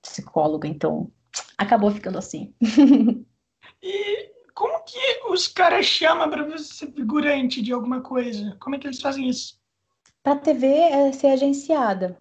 psicóloga. 0.00 0.66
Então, 0.66 1.10
acabou 1.58 1.90
ficando 1.90 2.18
assim. 2.18 2.54
e 3.82 4.30
como 4.54 4.82
que 4.84 4.98
os 5.28 5.48
caras 5.48 5.84
chamam 5.84 6.30
para 6.30 6.44
você 6.44 6.72
ser 6.72 6.92
figurante 6.92 7.60
de 7.60 7.72
alguma 7.72 8.00
coisa? 8.00 8.56
Como 8.58 8.74
é 8.74 8.78
que 8.78 8.86
eles 8.86 9.00
fazem 9.00 9.28
isso? 9.28 9.60
Para 10.22 10.32
a 10.32 10.38
TV 10.38 10.66
é 10.66 11.12
ser 11.12 11.28
agenciada. 11.28 12.18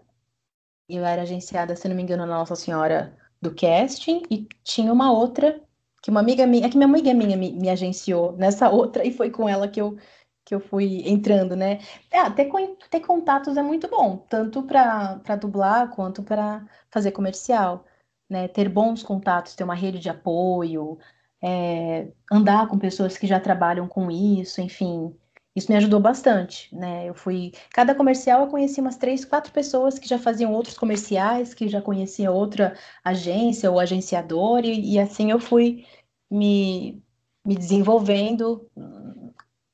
Eu 0.88 1.04
era 1.04 1.24
agenciada, 1.24 1.76
se 1.76 1.88
não 1.88 1.96
me 1.96 2.04
engano, 2.04 2.26
na 2.26 2.38
Nossa 2.38 2.56
Senhora 2.56 3.18
do 3.42 3.56
Casting, 3.56 4.22
e 4.30 4.48
tinha 4.64 4.92
uma 4.92 5.12
outra, 5.12 5.64
que 6.06 6.12
uma 6.12 6.20
amiga 6.20 6.46
minha, 6.46 6.68
é 6.68 6.70
que 6.70 6.78
minha 6.78 6.88
amiga 6.88 7.12
minha 7.16 7.36
me, 7.36 7.52
me 7.52 7.68
agenciou 7.68 8.34
nessa 8.34 8.70
outra, 8.70 9.04
e 9.04 9.12
foi 9.12 9.32
com 9.32 9.50
ela 9.50 9.68
que 9.68 9.82
eu, 9.82 9.98
que 10.46 10.54
eu 10.54 10.60
fui 10.60 11.02
entrando, 11.10 11.56
né? 11.56 11.80
É, 12.12 12.30
ter, 12.30 12.48
ter 12.92 13.00
contatos 13.00 13.58
é 13.58 13.64
muito 13.64 13.88
bom, 13.90 14.18
tanto 14.30 14.62
para 14.62 15.36
dublar 15.36 15.90
quanto 15.96 16.22
para 16.22 16.64
fazer 16.92 17.12
comercial, 17.12 17.86
né? 18.30 18.48
Ter 18.48 18.70
bons 18.70 19.02
contatos, 19.02 19.56
ter 19.56 19.64
uma 19.64 19.74
rede 19.74 19.98
de 19.98 20.08
apoio, 20.08 21.00
é, 21.42 22.10
andar 22.32 22.68
com 22.68 22.78
pessoas 22.78 23.18
que 23.18 23.26
já 23.26 23.40
trabalham 23.40 23.88
com 23.88 24.12
isso, 24.12 24.62
enfim. 24.62 25.12
Isso 25.56 25.72
me 25.72 25.78
ajudou 25.78 26.00
bastante, 26.00 26.70
né? 26.76 27.10
Eu 27.10 27.16
fui. 27.16 27.52
Cada 27.72 27.96
comercial 27.96 28.42
eu 28.42 28.48
conheci 28.48 28.80
umas 28.80 28.98
três, 28.98 29.26
quatro 29.26 29.52
pessoas 29.52 29.98
que 29.98 30.08
já 30.08 30.20
faziam 30.20 30.54
outros 30.54 30.78
comerciais, 30.78 31.56
que 31.56 31.68
já 31.68 31.82
conheciam 31.82 32.36
outra 32.36 32.76
agência 33.04 33.72
ou 33.72 33.80
agenciador, 33.80 34.66
e, 34.66 34.94
e 34.94 35.00
assim 35.00 35.32
eu 35.32 35.40
fui 35.40 35.84
me, 36.30 37.04
me 37.46 37.56
desenvolvendo, 37.56 38.70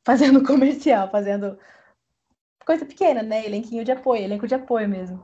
fazendo 0.06 0.44
comercial, 0.46 1.10
fazendo 1.10 1.58
coisa 2.66 2.86
pequena, 2.86 3.24
né? 3.24 3.46
Elenquinho 3.46 3.84
de 3.84 3.92
apoio, 3.92 4.24
elenco 4.24 4.48
de 4.48 4.56
apoio 4.56 4.88
mesmo. 4.88 5.24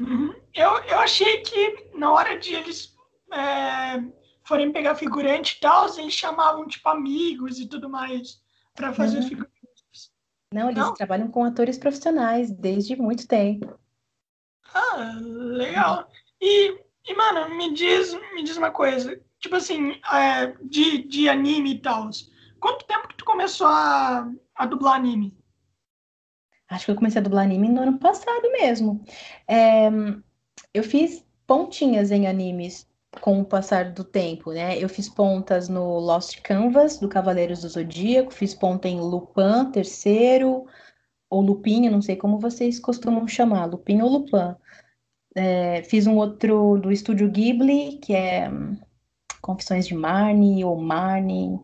Uhum. 0.00 0.34
Eu, 0.54 0.70
eu 0.84 0.98
achei 0.98 1.40
que 1.42 1.90
na 1.94 2.12
hora 2.12 2.38
de 2.38 2.54
eles 2.54 2.94
é, 3.32 4.02
forem 4.44 4.72
pegar 4.72 4.94
figurante 4.94 5.56
e 5.56 5.60
tal, 5.60 5.86
eles 5.98 6.12
chamavam 6.12 6.66
tipo 6.66 6.88
amigos 6.88 7.58
e 7.58 7.66
tudo 7.66 7.88
mais 7.88 8.42
para 8.74 8.92
fazer 8.92 9.18
uhum. 9.18 9.28
figurante. 9.28 9.54
Não, 10.52 10.70
eles 10.70 10.84
Não? 10.84 10.94
trabalham 10.94 11.28
com 11.28 11.44
atores 11.44 11.76
profissionais 11.78 12.50
desde 12.50 12.94
muito 12.94 13.26
tempo. 13.26 13.76
Ah, 14.72 15.18
legal. 15.20 16.08
E, 16.40 16.78
e 17.06 17.14
mano, 17.14 17.56
me 17.56 17.74
diz, 17.74 18.14
me 18.34 18.44
diz 18.44 18.56
uma 18.56 18.70
coisa. 18.70 19.20
Tipo 19.44 19.56
assim, 19.56 19.90
é, 20.10 20.54
de, 20.62 21.06
de 21.06 21.28
anime 21.28 21.74
e 21.74 21.78
tal. 21.78 22.08
Quanto 22.58 22.86
tempo 22.86 23.08
que 23.08 23.16
tu 23.16 23.26
começou 23.26 23.66
a, 23.66 24.26
a 24.54 24.64
dublar 24.64 24.94
anime? 24.94 25.36
Acho 26.66 26.86
que 26.86 26.90
eu 26.92 26.96
comecei 26.96 27.20
a 27.20 27.22
dublar 27.22 27.44
anime 27.44 27.68
no 27.68 27.82
ano 27.82 27.98
passado 27.98 28.50
mesmo. 28.52 29.04
É, 29.46 29.90
eu 30.72 30.82
fiz 30.82 31.22
pontinhas 31.46 32.10
em 32.10 32.26
animes 32.26 32.88
com 33.20 33.38
o 33.38 33.44
passar 33.44 33.92
do 33.92 34.02
tempo, 34.02 34.50
né? 34.50 34.78
Eu 34.78 34.88
fiz 34.88 35.10
pontas 35.10 35.68
no 35.68 35.98
Lost 35.98 36.40
Canvas, 36.40 36.98
do 36.98 37.06
Cavaleiros 37.06 37.60
do 37.60 37.68
Zodíaco, 37.68 38.32
fiz 38.32 38.54
ponta 38.54 38.88
em 38.88 38.98
Lupin, 38.98 39.70
terceiro, 39.70 40.64
ou 41.28 41.42
Lupin, 41.42 41.84
eu 41.84 41.92
não 41.92 42.00
sei 42.00 42.16
como 42.16 42.40
vocês 42.40 42.80
costumam 42.80 43.28
chamar, 43.28 43.66
Lupin 43.66 44.00
ou 44.00 44.08
Lupin. 44.08 44.56
É, 45.36 45.82
fiz 45.82 46.06
um 46.06 46.16
outro 46.16 46.78
do 46.78 46.90
Estúdio 46.90 47.30
Ghibli, 47.30 47.98
que 47.98 48.14
é 48.14 48.50
Confissões 49.44 49.86
de 49.86 49.94
Marnie, 49.94 50.64
ou 50.64 50.74
Marnie, 50.74 51.60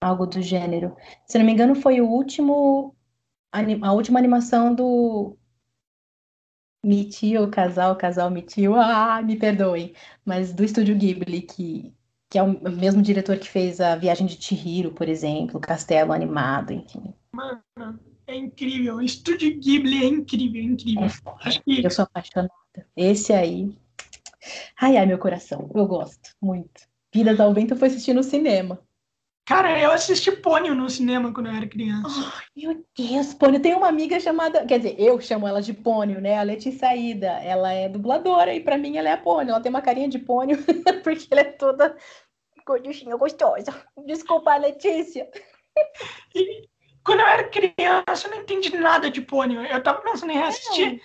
algo 0.00 0.26
do 0.26 0.42
gênero. 0.42 0.96
Se 1.28 1.38
não 1.38 1.46
me 1.46 1.52
engano, 1.52 1.76
foi 1.76 2.00
o 2.00 2.08
último, 2.08 2.92
a 3.52 3.92
última 3.92 4.18
animação 4.18 4.74
do 4.74 5.38
Mitio, 6.84 7.48
casal, 7.48 7.94
casal 7.94 8.32
Mitio, 8.32 8.74
ah, 8.74 9.22
me 9.22 9.36
perdoem, 9.36 9.94
mas 10.24 10.52
do 10.52 10.64
estúdio 10.64 10.96
Ghibli, 10.96 11.42
que, 11.42 11.94
que 12.28 12.36
é 12.36 12.42
o 12.42 12.60
mesmo 12.68 13.00
diretor 13.00 13.38
que 13.38 13.48
fez 13.48 13.80
a 13.80 13.94
Viagem 13.94 14.26
de 14.26 14.42
Chihiro, 14.42 14.90
por 14.90 15.08
exemplo, 15.08 15.60
Castelo 15.60 16.12
Animado, 16.12 16.72
enfim. 16.72 17.14
Mano, 17.30 17.62
é 18.26 18.34
incrível, 18.34 18.96
o 18.96 19.02
estúdio 19.02 19.56
Ghibli 19.56 20.02
é 20.02 20.08
incrível, 20.08 20.60
incrível. 20.60 21.06
É, 21.44 21.50
que... 21.50 21.84
Eu 21.84 21.90
sou 21.92 22.02
apaixonada. 22.02 22.50
Esse 22.96 23.32
aí, 23.32 23.72
ai, 24.80 24.96
ai, 24.96 25.06
meu 25.06 25.18
coração, 25.18 25.70
eu 25.72 25.86
gosto 25.86 26.30
muito. 26.42 26.89
Vidas 27.12 27.40
ao 27.40 27.52
Vento 27.52 27.76
foi 27.76 27.88
assistir 27.88 28.12
no 28.12 28.22
cinema. 28.22 28.80
Cara, 29.50 29.76
eu 29.80 29.90
assisti 29.90 30.30
Pônio 30.30 30.76
no 30.76 30.88
cinema 30.88 31.32
quando 31.32 31.46
eu 31.48 31.52
era 31.52 31.66
criança. 31.66 32.06
Oh, 32.06 32.60
meu 32.60 32.84
Deus, 32.96 33.34
Pônio. 33.34 33.60
Tem 33.60 33.74
uma 33.74 33.88
amiga 33.88 34.20
chamada. 34.20 34.64
Quer 34.64 34.78
dizer, 34.78 34.94
eu 34.96 35.20
chamo 35.20 35.48
ela 35.48 35.60
de 35.60 35.74
Pônio, 35.74 36.20
né? 36.20 36.38
A 36.38 36.42
Letícia 36.42 36.94
Ida. 36.94 37.26
Ela 37.42 37.72
é 37.72 37.88
dubladora 37.88 38.54
e 38.54 38.60
pra 38.60 38.78
mim 38.78 38.96
ela 38.96 39.08
é 39.08 39.12
a 39.12 39.16
Pônio. 39.16 39.50
Ela 39.50 39.60
tem 39.60 39.70
uma 39.70 39.82
carinha 39.82 40.08
de 40.08 40.20
Pônio 40.20 40.56
porque 41.02 41.26
ela 41.32 41.40
é 41.40 41.44
toda 41.44 41.96
gorduchinha 42.64 43.16
gostosa. 43.16 43.74
Desculpa, 44.06 44.56
Letícia. 44.56 45.28
E 46.32 46.68
quando 47.04 47.18
eu 47.18 47.26
era 47.26 47.48
criança, 47.48 48.26
eu 48.26 48.30
não 48.30 48.42
entendi 48.42 48.76
nada 48.76 49.10
de 49.10 49.20
Pônio. 49.20 49.62
Eu 49.62 49.82
tava 49.82 50.00
pensando 50.00 50.30
em 50.30 50.36
reassistir. 50.36 51.02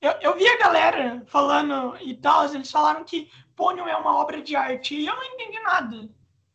Eu, 0.00 0.12
eu 0.20 0.36
vi 0.36 0.46
a 0.46 0.58
galera 0.58 1.22
falando 1.26 1.96
e 2.00 2.14
tal, 2.14 2.44
eles 2.52 2.70
falaram 2.70 3.04
que 3.04 3.30
Pônio 3.54 3.86
é 3.86 3.96
uma 3.96 4.16
obra 4.16 4.42
de 4.42 4.56
arte 4.56 4.94
e 4.94 5.06
eu 5.06 5.14
não 5.14 5.24
entendi 5.24 5.60
nada. 5.60 6.08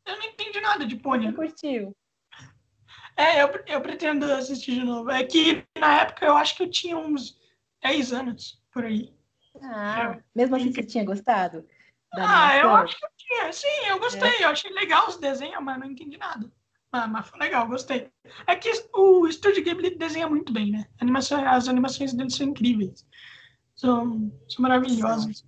Eu 0.05 0.17
não 0.17 0.23
entendi 0.23 0.59
nada 0.59 0.85
de 0.85 0.95
Pônei. 0.95 1.31
curtiu? 1.31 1.95
É, 3.15 3.41
eu, 3.41 3.49
eu 3.65 3.81
pretendo 3.81 4.31
assistir 4.31 4.75
de 4.75 4.83
novo. 4.83 5.09
É 5.09 5.23
que 5.23 5.65
na 5.77 6.01
época 6.01 6.25
eu 6.25 6.37
acho 6.37 6.55
que 6.55 6.63
eu 6.63 6.69
tinha 6.69 6.97
uns 6.97 7.37
10 7.81 8.13
anos 8.13 8.61
por 8.71 8.85
aí. 8.85 9.13
Ah, 9.61 10.15
é. 10.15 10.23
mesmo 10.35 10.55
assim 10.55 10.71
você 10.71 10.83
tinha 10.83 11.03
gostado? 11.03 11.65
ah, 12.13 12.55
eu 12.57 12.69
acho 12.75 12.97
que 12.97 13.05
eu 13.05 13.09
tinha. 13.17 13.51
Sim, 13.51 13.87
eu 13.87 13.99
gostei. 13.99 14.29
É. 14.29 14.43
Eu 14.45 14.49
achei 14.49 14.71
legal 14.71 15.07
os 15.07 15.17
desenhos, 15.17 15.61
mas 15.63 15.79
não 15.79 15.89
entendi 15.89 16.17
nada. 16.17 16.51
Ah, 16.91 17.07
mas 17.07 17.27
foi 17.27 17.39
legal, 17.39 17.67
gostei. 17.67 18.09
É 18.45 18.55
que 18.55 18.71
o 18.93 19.29
Studio 19.31 19.63
Ghibli 19.63 19.97
desenha 19.97 20.29
muito 20.29 20.53
bem, 20.53 20.71
né? 20.71 20.87
Animação, 21.01 21.45
as 21.47 21.67
animações 21.67 22.13
deles 22.13 22.35
são 22.35 22.47
incríveis. 22.47 23.05
São, 23.75 24.31
são 24.47 24.61
maravilhosas. 24.61 25.43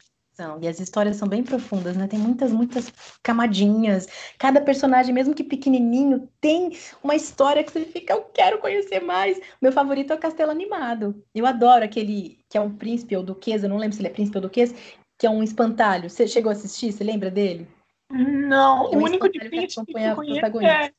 E 0.61 0.67
as 0.67 0.79
histórias 0.79 1.15
são 1.15 1.27
bem 1.27 1.43
profundas, 1.43 1.95
né? 1.95 2.07
Tem 2.07 2.19
muitas, 2.19 2.51
muitas 2.51 2.91
camadinhas. 3.23 4.07
Cada 4.37 4.61
personagem, 4.61 5.13
mesmo 5.13 5.33
que 5.33 5.43
pequenininho, 5.43 6.29
tem 6.39 6.77
uma 7.03 7.15
história 7.15 7.63
que 7.63 7.71
você 7.71 7.85
fica, 7.85 8.13
eu 8.13 8.23
quero 8.33 8.59
conhecer 8.59 9.01
mais. 9.01 9.39
Meu 9.61 9.71
favorito 9.71 10.11
é 10.11 10.15
o 10.15 10.19
Castelo 10.19 10.51
Animado. 10.51 11.23
Eu 11.33 11.45
adoro 11.45 11.83
aquele 11.83 12.39
que 12.49 12.57
é 12.57 12.61
um 12.61 12.75
príncipe 12.75 13.15
ou 13.15 13.23
duquesa, 13.23 13.67
não 13.67 13.77
lembro 13.77 13.95
se 13.95 14.01
ele 14.01 14.07
é 14.07 14.11
príncipe 14.11 14.37
ou 14.37 14.41
duquesa, 14.41 14.75
que 15.17 15.27
é 15.27 15.29
um 15.29 15.43
espantalho. 15.43 16.09
Você 16.09 16.27
chegou 16.27 16.49
a 16.49 16.53
assistir? 16.53 16.91
Você 16.91 17.03
lembra 17.03 17.29
dele? 17.29 17.67
Não, 18.09 18.91
é 18.91 18.95
um 18.95 19.01
o 19.01 19.03
único 19.03 19.29
de 19.29 19.39
príncipe 19.39 19.85
que, 19.85 19.93
que 19.93 19.99
eu 19.99 20.15
conheço 20.15 20.61
é... 20.61 20.91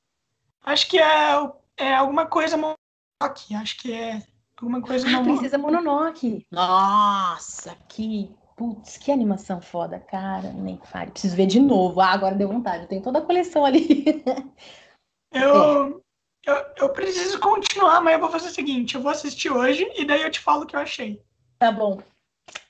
Acho 0.62 0.88
que 0.88 0.98
é 0.98 1.50
é 1.80 1.94
alguma 1.94 2.26
coisa 2.26 2.56
Mononoke, 2.56 3.54
acho 3.54 3.78
que 3.78 3.92
é 3.92 4.22
alguma 4.56 4.82
coisa 4.82 5.08
ah, 5.08 5.22
Princesa 5.22 5.56
Mononoke. 5.56 6.46
Nossa, 6.50 7.74
que 7.88 8.30
putz, 8.60 8.98
que 8.98 9.10
animação 9.10 9.58
foda, 9.58 9.98
cara, 9.98 10.52
nem 10.52 10.78
fale. 10.84 11.12
Preciso 11.12 11.34
ver 11.34 11.46
de 11.46 11.58
novo. 11.58 11.98
Ah, 11.98 12.12
agora 12.12 12.34
deu 12.34 12.46
vontade, 12.46 12.82
eu 12.82 12.88
tenho 12.88 13.02
toda 13.02 13.18
a 13.18 13.24
coleção 13.24 13.64
ali. 13.64 14.04
eu, 15.32 16.02
é. 16.46 16.50
eu, 16.50 16.66
eu 16.76 16.88
preciso 16.92 17.40
continuar, 17.40 18.02
mas 18.02 18.12
eu 18.12 18.20
vou 18.20 18.28
fazer 18.28 18.48
o 18.48 18.52
seguinte, 18.52 18.94
eu 18.94 19.00
vou 19.00 19.10
assistir 19.10 19.50
hoje 19.50 19.90
e 19.96 20.04
daí 20.04 20.20
eu 20.20 20.30
te 20.30 20.40
falo 20.40 20.64
o 20.64 20.66
que 20.66 20.76
eu 20.76 20.80
achei. 20.80 21.22
Tá 21.58 21.72
bom. 21.72 22.02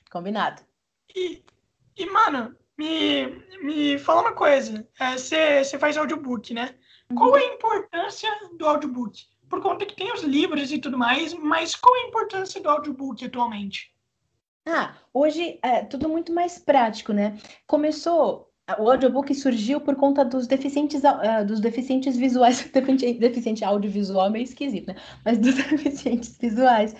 Combinado. 0.09 0.61
E, 1.13 1.43
e 1.97 2.05
mano, 2.05 2.55
me, 2.77 3.25
me 3.61 3.99
fala 3.99 4.21
uma 4.21 4.33
coisa. 4.33 4.87
Você 5.17 5.35
é, 5.35 5.63
faz 5.77 5.97
audiobook, 5.97 6.53
né? 6.53 6.73
Qual 7.13 7.35
é 7.35 7.41
a 7.41 7.53
importância 7.53 8.29
do 8.57 8.65
audiobook? 8.65 9.25
Por 9.49 9.61
conta 9.61 9.85
que 9.85 9.97
tem 9.97 10.13
os 10.13 10.23
livros 10.23 10.71
e 10.71 10.79
tudo 10.79 10.97
mais, 10.97 11.33
mas 11.33 11.75
qual 11.75 11.93
é 11.97 11.99
a 11.99 12.07
importância 12.07 12.61
do 12.61 12.69
audiobook 12.69 13.25
atualmente? 13.25 13.90
Ah, 14.67 14.95
hoje 15.13 15.59
é 15.63 15.83
tudo 15.83 16.07
muito 16.07 16.33
mais 16.33 16.59
prático, 16.59 17.11
né? 17.13 17.37
Começou, 17.67 18.49
o 18.79 18.89
audiobook 18.89 19.33
surgiu 19.33 19.81
por 19.81 19.95
conta 19.95 20.23
dos 20.23 20.47
deficientes, 20.47 21.01
uh, 21.03 21.45
dos 21.45 21.59
deficientes 21.59 22.15
visuais, 22.15 22.61
deficiente, 22.71 23.19
deficiente 23.19 23.65
audiovisual 23.65 24.27
é 24.27 24.29
meio 24.29 24.43
esquisito, 24.43 24.87
né? 24.87 24.95
Mas 25.25 25.37
dos 25.39 25.55
deficientes 25.69 26.37
visuais, 26.37 26.95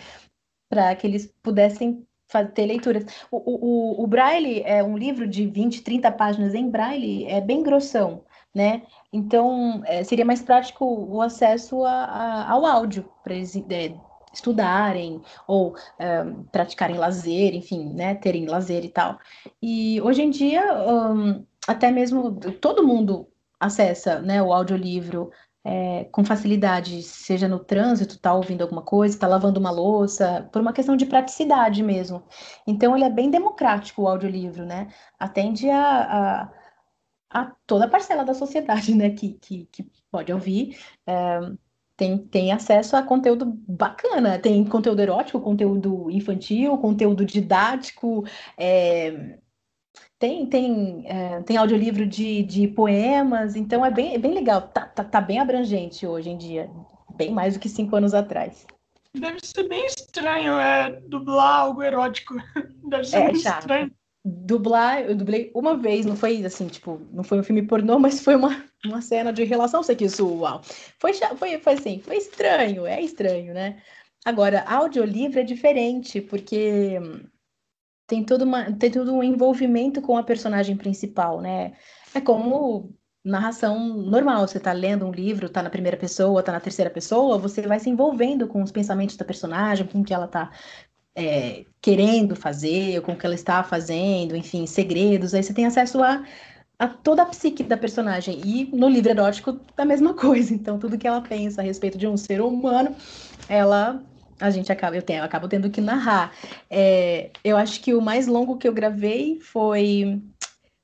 para 0.69 0.95
que 0.95 1.05
eles 1.05 1.31
pudessem 1.43 2.05
ter 2.53 2.65
leituras. 2.65 3.05
O, 3.29 3.37
o, 3.37 4.03
o, 4.03 4.07
Braille 4.07 4.61
é 4.63 4.83
um 4.83 4.97
livro 4.97 5.27
de 5.27 5.45
20, 5.45 5.83
30 5.83 6.11
páginas 6.13 6.55
em 6.55 6.69
Braille, 6.69 7.25
é 7.25 7.41
bem 7.41 7.61
grossão, 7.61 8.23
né? 8.55 8.83
Então, 9.11 9.81
é, 9.85 10.03
seria 10.03 10.25
mais 10.25 10.41
prático 10.41 10.85
o 10.85 11.21
acesso 11.21 11.83
a, 11.83 11.91
a, 11.91 12.51
ao 12.51 12.65
áudio, 12.65 13.11
para 13.23 13.35
eles 13.35 13.55
é, 13.69 13.93
estudarem 14.33 15.21
ou 15.47 15.75
é, 15.99 16.23
praticarem 16.51 16.97
lazer, 16.97 17.53
enfim, 17.55 17.93
né? 17.93 18.15
Terem 18.15 18.45
lazer 18.45 18.85
e 18.85 18.89
tal. 18.89 19.19
E 19.61 20.01
hoje 20.01 20.21
em 20.21 20.29
dia, 20.29 20.63
um, 20.73 21.45
até 21.67 21.91
mesmo 21.91 22.39
todo 22.59 22.85
mundo 22.85 23.27
acessa 23.59 24.19
né, 24.19 24.41
o 24.41 24.51
audiolivro 24.51 25.31
é, 25.63 26.05
com 26.05 26.25
facilidade, 26.25 27.03
seja 27.03 27.47
no 27.47 27.59
trânsito, 27.59 28.15
está 28.15 28.33
ouvindo 28.33 28.63
alguma 28.63 28.81
coisa, 28.81 29.15
está 29.15 29.27
lavando 29.27 29.59
uma 29.59 29.69
louça, 29.71 30.49
por 30.51 30.61
uma 30.61 30.73
questão 30.73 30.95
de 30.95 31.05
praticidade 31.05 31.83
mesmo. 31.83 32.23
Então, 32.65 32.95
ele 32.95 33.05
é 33.05 33.09
bem 33.09 33.29
democrático, 33.29 34.01
o 34.01 34.07
audiolivro, 34.07 34.65
né? 34.65 34.87
Atende 35.19 35.69
a, 35.69 36.49
a, 37.29 37.41
a 37.41 37.55
toda 37.67 37.85
a 37.85 37.89
parcela 37.89 38.25
da 38.25 38.33
sociedade, 38.33 38.93
né, 38.95 39.11
que, 39.11 39.33
que, 39.35 39.65
que 39.71 39.85
pode 40.11 40.33
ouvir. 40.33 40.77
É, 41.05 41.39
tem, 42.01 42.17
tem 42.17 42.51
acesso 42.51 42.95
a 42.95 43.03
conteúdo 43.03 43.45
bacana, 43.67 44.39
tem 44.39 44.65
conteúdo 44.65 44.99
erótico, 45.03 45.39
conteúdo 45.39 46.09
infantil, 46.09 46.75
conteúdo 46.79 47.23
didático, 47.23 48.25
é, 48.57 49.37
tem, 50.17 50.47
tem, 50.47 51.03
é, 51.05 51.43
tem 51.43 51.57
audiolivro 51.57 52.07
de, 52.07 52.41
de 52.41 52.67
poemas, 52.67 53.55
então 53.55 53.85
é 53.85 53.91
bem, 53.91 54.15
é 54.15 54.17
bem 54.17 54.33
legal. 54.33 54.63
Tá, 54.63 54.87
tá, 54.87 55.03
tá 55.03 55.21
bem 55.21 55.37
abrangente 55.37 56.07
hoje 56.07 56.31
em 56.31 56.37
dia, 56.39 56.71
bem 57.15 57.31
mais 57.31 57.53
do 57.53 57.59
que 57.59 57.69
cinco 57.69 57.95
anos 57.95 58.15
atrás. 58.15 58.65
Deve 59.13 59.37
ser 59.43 59.67
bem 59.67 59.85
estranho 59.85 60.53
é, 60.53 60.99
dublar 61.07 61.59
algo 61.59 61.83
erótico. 61.83 62.33
Deve 62.89 63.03
ser 63.03 63.17
é, 63.17 63.23
muito 63.25 63.41
chato. 63.41 63.59
estranho. 63.59 63.91
Dublar, 64.23 65.01
eu 65.01 65.15
dublei 65.15 65.51
uma 65.55 65.75
vez, 65.75 66.05
não 66.05 66.15
foi 66.15 66.45
assim, 66.45 66.67
tipo, 66.67 67.01
não 67.11 67.23
foi 67.23 67.39
um 67.39 67.43
filme 67.43 67.63
pornô, 67.65 67.97
mas 67.97 68.21
foi 68.23 68.35
uma, 68.35 68.63
uma 68.85 69.01
cena 69.01 69.33
de 69.33 69.43
relação 69.43 69.81
sexual. 69.81 70.61
Foi, 70.99 71.13
foi, 71.13 71.57
foi 71.59 71.73
assim, 71.73 71.99
foi 71.99 72.17
estranho, 72.17 72.85
é 72.85 73.01
estranho, 73.01 73.53
né? 73.53 73.81
Agora, 74.23 74.63
audiolivro 74.67 75.39
é 75.39 75.43
diferente, 75.43 76.21
porque 76.21 76.99
tem 78.05 78.23
todo, 78.23 78.43
uma, 78.43 78.71
tem 78.73 78.91
todo 78.91 79.13
um 79.13 79.23
envolvimento 79.23 80.01
com 80.01 80.17
a 80.17 80.23
personagem 80.23 80.77
principal, 80.77 81.41
né? 81.41 81.73
É 82.13 82.21
como 82.21 82.93
narração 83.23 83.79
normal, 83.97 84.47
você 84.47 84.57
está 84.57 84.73
lendo 84.73 85.05
um 85.05 85.11
livro, 85.11 85.45
está 85.45 85.63
na 85.63 85.69
primeira 85.69 85.97
pessoa, 85.97 86.39
está 86.39 86.51
na 86.51 86.59
terceira 86.59 86.89
pessoa, 86.89 87.37
você 87.37 87.61
vai 87.61 87.79
se 87.79 87.89
envolvendo 87.89 88.47
com 88.47 88.61
os 88.61 88.71
pensamentos 88.71 89.15
da 89.15 89.25
personagem, 89.25 89.87
com 89.87 90.01
o 90.01 90.03
que 90.03 90.13
ela 90.13 90.25
está 90.25 90.51
é, 91.15 91.65
querendo 91.81 92.35
fazer, 92.35 93.01
com 93.01 93.13
o 93.13 93.15
que 93.17 93.25
ela 93.25 93.35
está 93.35 93.63
fazendo, 93.63 94.35
enfim, 94.35 94.65
segredos, 94.65 95.33
aí 95.33 95.43
você 95.43 95.53
tem 95.53 95.65
acesso 95.65 96.01
a, 96.03 96.23
a 96.79 96.87
toda 96.87 97.23
a 97.23 97.25
psique 97.25 97.63
da 97.63 97.77
personagem. 97.77 98.41
E 98.45 98.69
no 98.75 98.89
livro 98.89 99.11
erótico, 99.11 99.59
a 99.77 99.85
mesma 99.85 100.13
coisa. 100.15 100.53
Então, 100.53 100.79
tudo 100.79 100.97
que 100.97 101.07
ela 101.07 101.21
pensa 101.21 101.61
a 101.61 101.63
respeito 101.63 101.97
de 101.97 102.07
um 102.07 102.17
ser 102.17 102.41
humano, 102.41 102.95
ela 103.49 104.01
a 104.39 104.49
gente 104.49 104.71
acaba, 104.71 104.95
eu, 104.95 105.03
tenho, 105.03 105.19
eu 105.19 105.23
acabo 105.23 105.47
tendo 105.47 105.69
que 105.69 105.79
narrar. 105.79 106.33
É, 106.67 107.29
eu 107.43 107.55
acho 107.55 107.79
que 107.79 107.93
o 107.93 108.01
mais 108.01 108.25
longo 108.25 108.57
que 108.57 108.67
eu 108.67 108.73
gravei 108.73 109.39
foi 109.39 110.19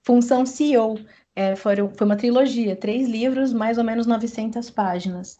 Função 0.05 0.45
CEO. 0.45 0.99
É, 1.35 1.55
foi, 1.55 1.75
foi 1.75 2.05
uma 2.05 2.15
trilogia, 2.15 2.75
três 2.75 3.07
livros, 3.09 3.51
mais 3.53 3.77
ou 3.77 3.83
menos 3.83 4.07
900 4.07 4.69
páginas. 4.69 5.39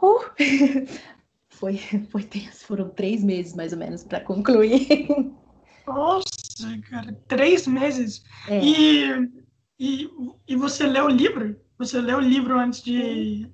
Uh! 0.00 0.20
foi, 1.62 1.76
foi 2.10 2.24
tenso, 2.24 2.66
foram 2.66 2.88
três 2.90 3.22
meses 3.22 3.54
mais 3.54 3.72
ou 3.72 3.78
menos 3.78 4.02
para 4.02 4.20
concluir. 4.20 5.06
Nossa, 5.86 6.78
cara, 6.90 7.16
três 7.28 7.68
meses. 7.68 8.24
É. 8.48 8.60
E, 8.60 9.30
e, 9.78 10.10
e 10.48 10.56
você 10.56 10.86
leu 10.86 11.04
o 11.04 11.10
livro? 11.10 11.56
Você 11.78 12.00
leu 12.00 12.18
o 12.18 12.20
livro 12.20 12.58
antes 12.58 12.82
de. 12.82 13.48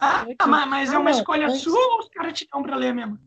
Ah, 0.00 0.26
mas, 0.48 0.68
mas 0.68 0.92
é 0.92 0.98
uma 0.98 1.10
ah, 1.10 1.12
escolha 1.12 1.46
antes... 1.46 1.60
sua 1.60 1.78
ou 1.78 2.00
os 2.00 2.08
caras 2.08 2.32
te 2.32 2.48
dão 2.52 2.62
para 2.62 2.74
ler 2.74 2.92
mesmo? 2.92 3.18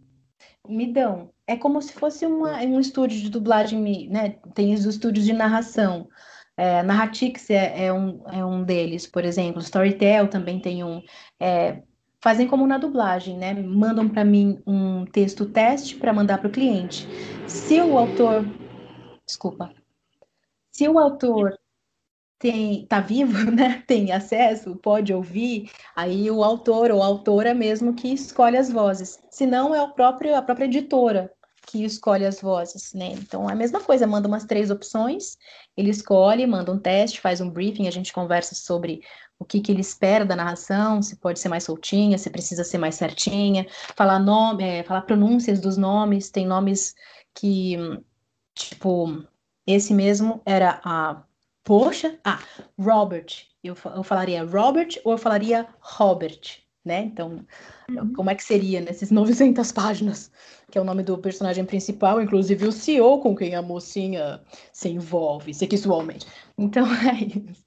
me 0.67 0.91
dão. 0.91 1.31
É 1.45 1.55
como 1.55 1.79
se 1.79 1.93
fosse 1.93 2.25
uma, 2.25 2.57
um 2.63 2.79
estúdio 2.79 3.21
de 3.21 3.29
dublagem, 3.29 4.09
né? 4.09 4.37
Tem 4.55 4.73
os 4.73 4.83
estúdios 4.83 5.23
de 5.23 5.31
narração. 5.31 6.09
É, 6.57 6.81
Narratix 6.81 7.49
é, 7.51 7.85
é, 7.85 7.93
um, 7.93 8.23
é 8.27 8.43
um 8.43 8.63
deles, 8.63 9.05
por 9.05 9.23
exemplo. 9.23 9.61
Storytel 9.61 10.27
também 10.27 10.59
tem 10.59 10.83
um. 10.83 11.03
É, 11.39 11.83
fazem 12.25 12.47
como 12.47 12.65
na 12.65 12.79
dublagem, 12.79 13.37
né? 13.37 13.53
Mandam 13.53 14.09
para 14.09 14.25
mim 14.25 14.59
um 14.65 15.05
texto 15.05 15.45
teste 15.45 15.95
para 15.95 16.11
mandar 16.11 16.39
para 16.39 16.47
o 16.47 16.51
cliente. 16.51 17.07
Se 17.47 17.79
o 17.79 17.95
autor. 17.95 18.43
Desculpa. 19.27 19.71
Se 20.71 20.87
o 20.87 20.97
autor 20.97 21.55
tem 22.39 22.87
tá 22.87 22.99
vivo, 22.99 23.37
né? 23.51 23.83
Tem 23.85 24.11
acesso, 24.11 24.75
pode 24.77 25.13
ouvir, 25.13 25.69
aí 25.95 26.31
o 26.31 26.43
autor 26.43 26.89
ou 26.89 27.03
autora 27.03 27.53
mesmo 27.53 27.93
que 27.93 28.11
escolhe 28.11 28.57
as 28.57 28.71
vozes. 28.71 29.19
Se 29.29 29.45
não 29.45 29.75
é 29.75 29.81
o 29.83 29.93
próprio 29.93 30.35
a 30.35 30.41
própria 30.41 30.65
editora 30.65 31.31
que 31.67 31.83
escolhe 31.83 32.25
as 32.25 32.41
vozes, 32.41 32.91
né? 32.93 33.09
Então 33.11 33.47
é 33.47 33.53
a 33.53 33.55
mesma 33.55 33.79
coisa, 33.81 34.07
manda 34.07 34.27
umas 34.27 34.45
três 34.45 34.71
opções, 34.71 35.37
ele 35.77 35.91
escolhe, 35.91 36.45
manda 36.47 36.71
um 36.71 36.79
teste, 36.79 37.21
faz 37.21 37.39
um 37.39 37.49
briefing, 37.51 37.87
a 37.87 37.91
gente 37.91 38.13
conversa 38.13 38.55
sobre 38.55 39.01
o 39.39 39.45
que, 39.45 39.59
que 39.59 39.71
ele 39.71 39.81
espera 39.81 40.25
da 40.25 40.35
narração, 40.35 41.01
se 41.01 41.17
pode 41.17 41.39
ser 41.39 41.49
mais 41.49 41.63
soltinha, 41.63 42.17
se 42.17 42.29
precisa 42.29 42.63
ser 42.63 42.77
mais 42.77 42.95
certinha, 42.95 43.67
falar 43.95 44.19
nome, 44.19 44.63
é, 44.63 44.83
falar 44.83 45.01
pronúncias 45.01 45.59
dos 45.59 45.77
nomes, 45.77 46.29
tem 46.29 46.45
nomes 46.45 46.95
que 47.33 47.77
tipo 48.53 49.23
esse 49.67 49.93
mesmo 49.93 50.41
era 50.45 50.79
a 50.83 51.23
Poxa, 51.65 52.19
ah, 52.23 52.39
Robert. 52.77 53.47
Eu, 53.63 53.75
eu 53.95 54.03
falaria 54.03 54.43
Robert 54.43 55.01
ou 55.03 55.13
eu 55.13 55.17
falaria 55.17 55.67
Robert, 55.79 56.59
né? 56.85 57.01
Então, 57.01 57.43
uhum. 57.89 58.13
como 58.13 58.29
é 58.29 58.35
que 58.35 58.43
seria 58.43 58.79
nesses 58.79 59.09
900 59.11 59.71
páginas? 59.71 60.31
Que 60.69 60.77
é 60.77 60.81
o 60.81 60.85
nome 60.85 61.03
do 61.03 61.17
personagem 61.17 61.65
principal, 61.65 62.21
inclusive 62.21 62.67
o 62.67 62.71
CEO 62.71 63.19
com 63.19 63.35
quem 63.35 63.55
a 63.55 63.61
mocinha 63.61 64.41
se 64.71 64.89
envolve 64.89 65.53
sexualmente. 65.53 66.27
Então, 66.57 66.85
é 67.09 67.49
isso. 67.49 67.65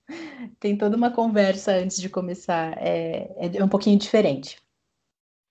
Tem 0.61 0.77
toda 0.77 0.97
uma 0.97 1.11
conversa 1.11 1.73
antes 1.73 2.01
de 2.01 2.09
começar. 2.09 2.75
É, 2.79 3.51
é 3.55 3.65
um 3.65 3.69
pouquinho 3.69 3.99
diferente. 3.99 4.59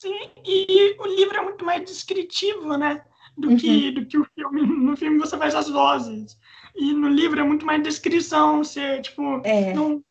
Sim, 0.02 0.30
e 0.46 0.96
o 1.00 1.08
livro 1.08 1.38
é 1.38 1.42
muito 1.42 1.66
mais 1.66 1.84
descritivo, 1.84 2.78
né? 2.78 3.04
Do, 3.38 3.50
uhum. 3.50 3.58
que, 3.58 3.92
do 3.92 4.06
que 4.06 4.18
o 4.18 4.26
filme. 4.36 4.62
No 4.62 4.96
filme 4.96 5.20
você 5.20 5.38
faz 5.38 5.56
as 5.56 5.70
vozes. 5.70 6.38
E 6.76 6.94
no 6.94 7.08
livro 7.08 7.40
é 7.40 7.44
muito 7.44 7.66
mais 7.66 7.82
descrição, 7.82 8.64
você, 8.64 9.02
tipo, 9.02 9.42
é. 9.44 9.74
não, 9.74 10.04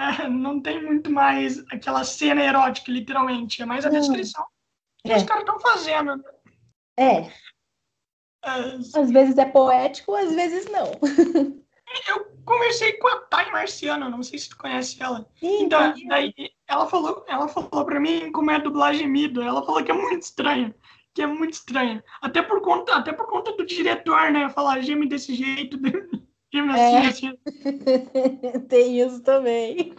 é, 0.00 0.28
não 0.28 0.60
tem 0.60 0.82
muito 0.82 1.10
mais 1.10 1.62
aquela 1.70 2.04
cena 2.04 2.42
erótica, 2.42 2.90
literalmente. 2.90 3.62
É 3.62 3.66
mais 3.66 3.84
a 3.84 3.90
descrição 3.90 4.44
que 5.04 5.12
é. 5.12 5.16
os 5.16 5.22
caras 5.22 5.42
estão 5.42 5.60
fazendo. 5.60 6.16
Né? 6.16 6.24
É. 6.98 7.12
é. 7.22 7.30
Às 8.94 9.10
vezes 9.10 9.38
é 9.38 9.44
poético, 9.44 10.14
às 10.14 10.34
vezes 10.34 10.70
não. 10.70 10.92
Eu 12.08 12.24
conversei 12.44 12.92
com 12.94 13.08
a 13.08 13.16
Thay 13.22 13.50
Marciano, 13.50 14.08
não 14.08 14.22
sei 14.22 14.38
se 14.38 14.48
tu 14.48 14.56
conhece 14.56 15.02
ela. 15.02 15.28
Sim, 15.40 15.64
então, 15.64 15.92
daí 16.06 16.32
ela 16.68 16.86
falou, 16.86 17.24
ela 17.26 17.48
falou 17.48 17.84
pra 17.84 17.98
mim 17.98 18.30
como 18.30 18.48
é 18.52 18.56
a 18.56 18.60
dublagem 18.60 19.08
Mido. 19.08 19.42
Ela 19.42 19.64
falou 19.66 19.82
que 19.82 19.90
é 19.90 19.94
muito 19.94 20.22
estranho 20.22 20.72
que 21.12 21.22
é 21.22 21.26
muito 21.26 21.54
estranha. 21.54 22.04
Até 22.22 22.40
por 22.40 22.60
conta, 22.62 22.94
até 22.94 23.12
por 23.12 23.26
conta 23.26 23.52
do 23.56 23.66
diretor, 23.66 24.30
né? 24.30 24.48
Falar 24.48 24.80
geme 24.80 25.08
desse 25.08 25.34
jeito, 25.34 25.76
é. 26.52 28.60
Tem 28.68 29.00
isso 29.00 29.22
também. 29.22 29.94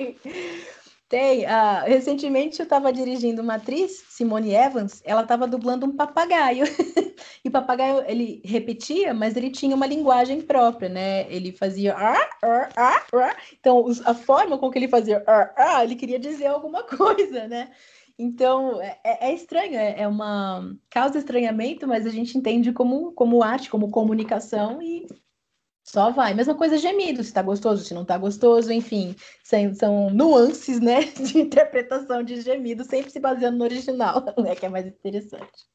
Tem. 1.12 1.44
Uh, 1.44 1.84
recentemente 1.88 2.62
eu 2.62 2.64
estava 2.64 2.94
dirigindo 2.94 3.42
uma 3.42 3.56
atriz, 3.56 4.02
Simone 4.08 4.54
Evans, 4.54 5.04
ela 5.06 5.24
estava 5.24 5.46
dublando 5.46 5.86
um 5.86 5.94
papagaio. 5.94 6.64
e 7.44 7.50
o 7.50 7.52
papagaio, 7.52 8.02
ele 8.08 8.42
repetia, 8.46 9.14
mas 9.14 9.36
ele 9.36 9.50
tinha 9.50 9.76
uma 9.76 9.86
linguagem 9.86 10.42
própria, 10.42 10.88
né? 10.88 11.30
Ele 11.30 11.52
fazia... 11.52 11.94
Ah, 11.98 12.30
ah, 12.42 12.70
ah, 12.78 13.06
ah. 13.14 13.36
Então, 13.60 13.86
a 14.06 14.14
forma 14.14 14.58
com 14.58 14.72
que 14.72 14.80
ele 14.80 14.88
fazia... 14.88 15.22
Ah, 15.28 15.54
ah, 15.58 15.84
ele 15.84 15.98
queria 15.98 16.18
dizer 16.18 16.46
alguma 16.46 16.82
coisa, 16.88 17.46
né? 17.46 17.72
Então, 18.18 18.82
é, 18.82 18.98
é, 19.04 19.32
é 19.32 19.34
estranho, 19.34 19.76
é, 19.76 20.04
é 20.04 20.08
uma... 20.08 20.74
Causa 20.90 21.18
estranhamento, 21.18 21.86
mas 21.90 22.06
a 22.06 22.10
gente 22.10 22.38
entende 22.38 22.72
como, 22.72 23.12
como 23.12 23.44
arte, 23.44 23.70
como 23.70 23.92
comunicação 23.92 24.82
e 24.82 25.08
só 25.84 26.12
vai. 26.12 26.34
Mesma 26.34 26.56
coisa 26.56 26.78
gemido, 26.78 27.24
se 27.24 27.34
tá 27.34 27.41
gostoso, 27.41 27.84
se 27.84 27.94
não 27.94 28.06
tá 28.06 28.17
gostoso, 28.17 28.72
enfim. 28.72 29.15
São, 29.44 30.10
nuances, 30.10 30.80
né, 30.80 31.04
de 31.13 31.39
interpretação 31.39 32.24
de 32.24 32.41
gemido, 32.41 32.84
sempre 32.84 33.12
se 33.12 33.20
baseando 33.20 33.58
no 33.58 33.63
original, 33.63 34.24
né, 34.38 34.56
que 34.56 34.65
é 34.65 34.70
mais 34.70 34.88
interessante. 34.88 35.65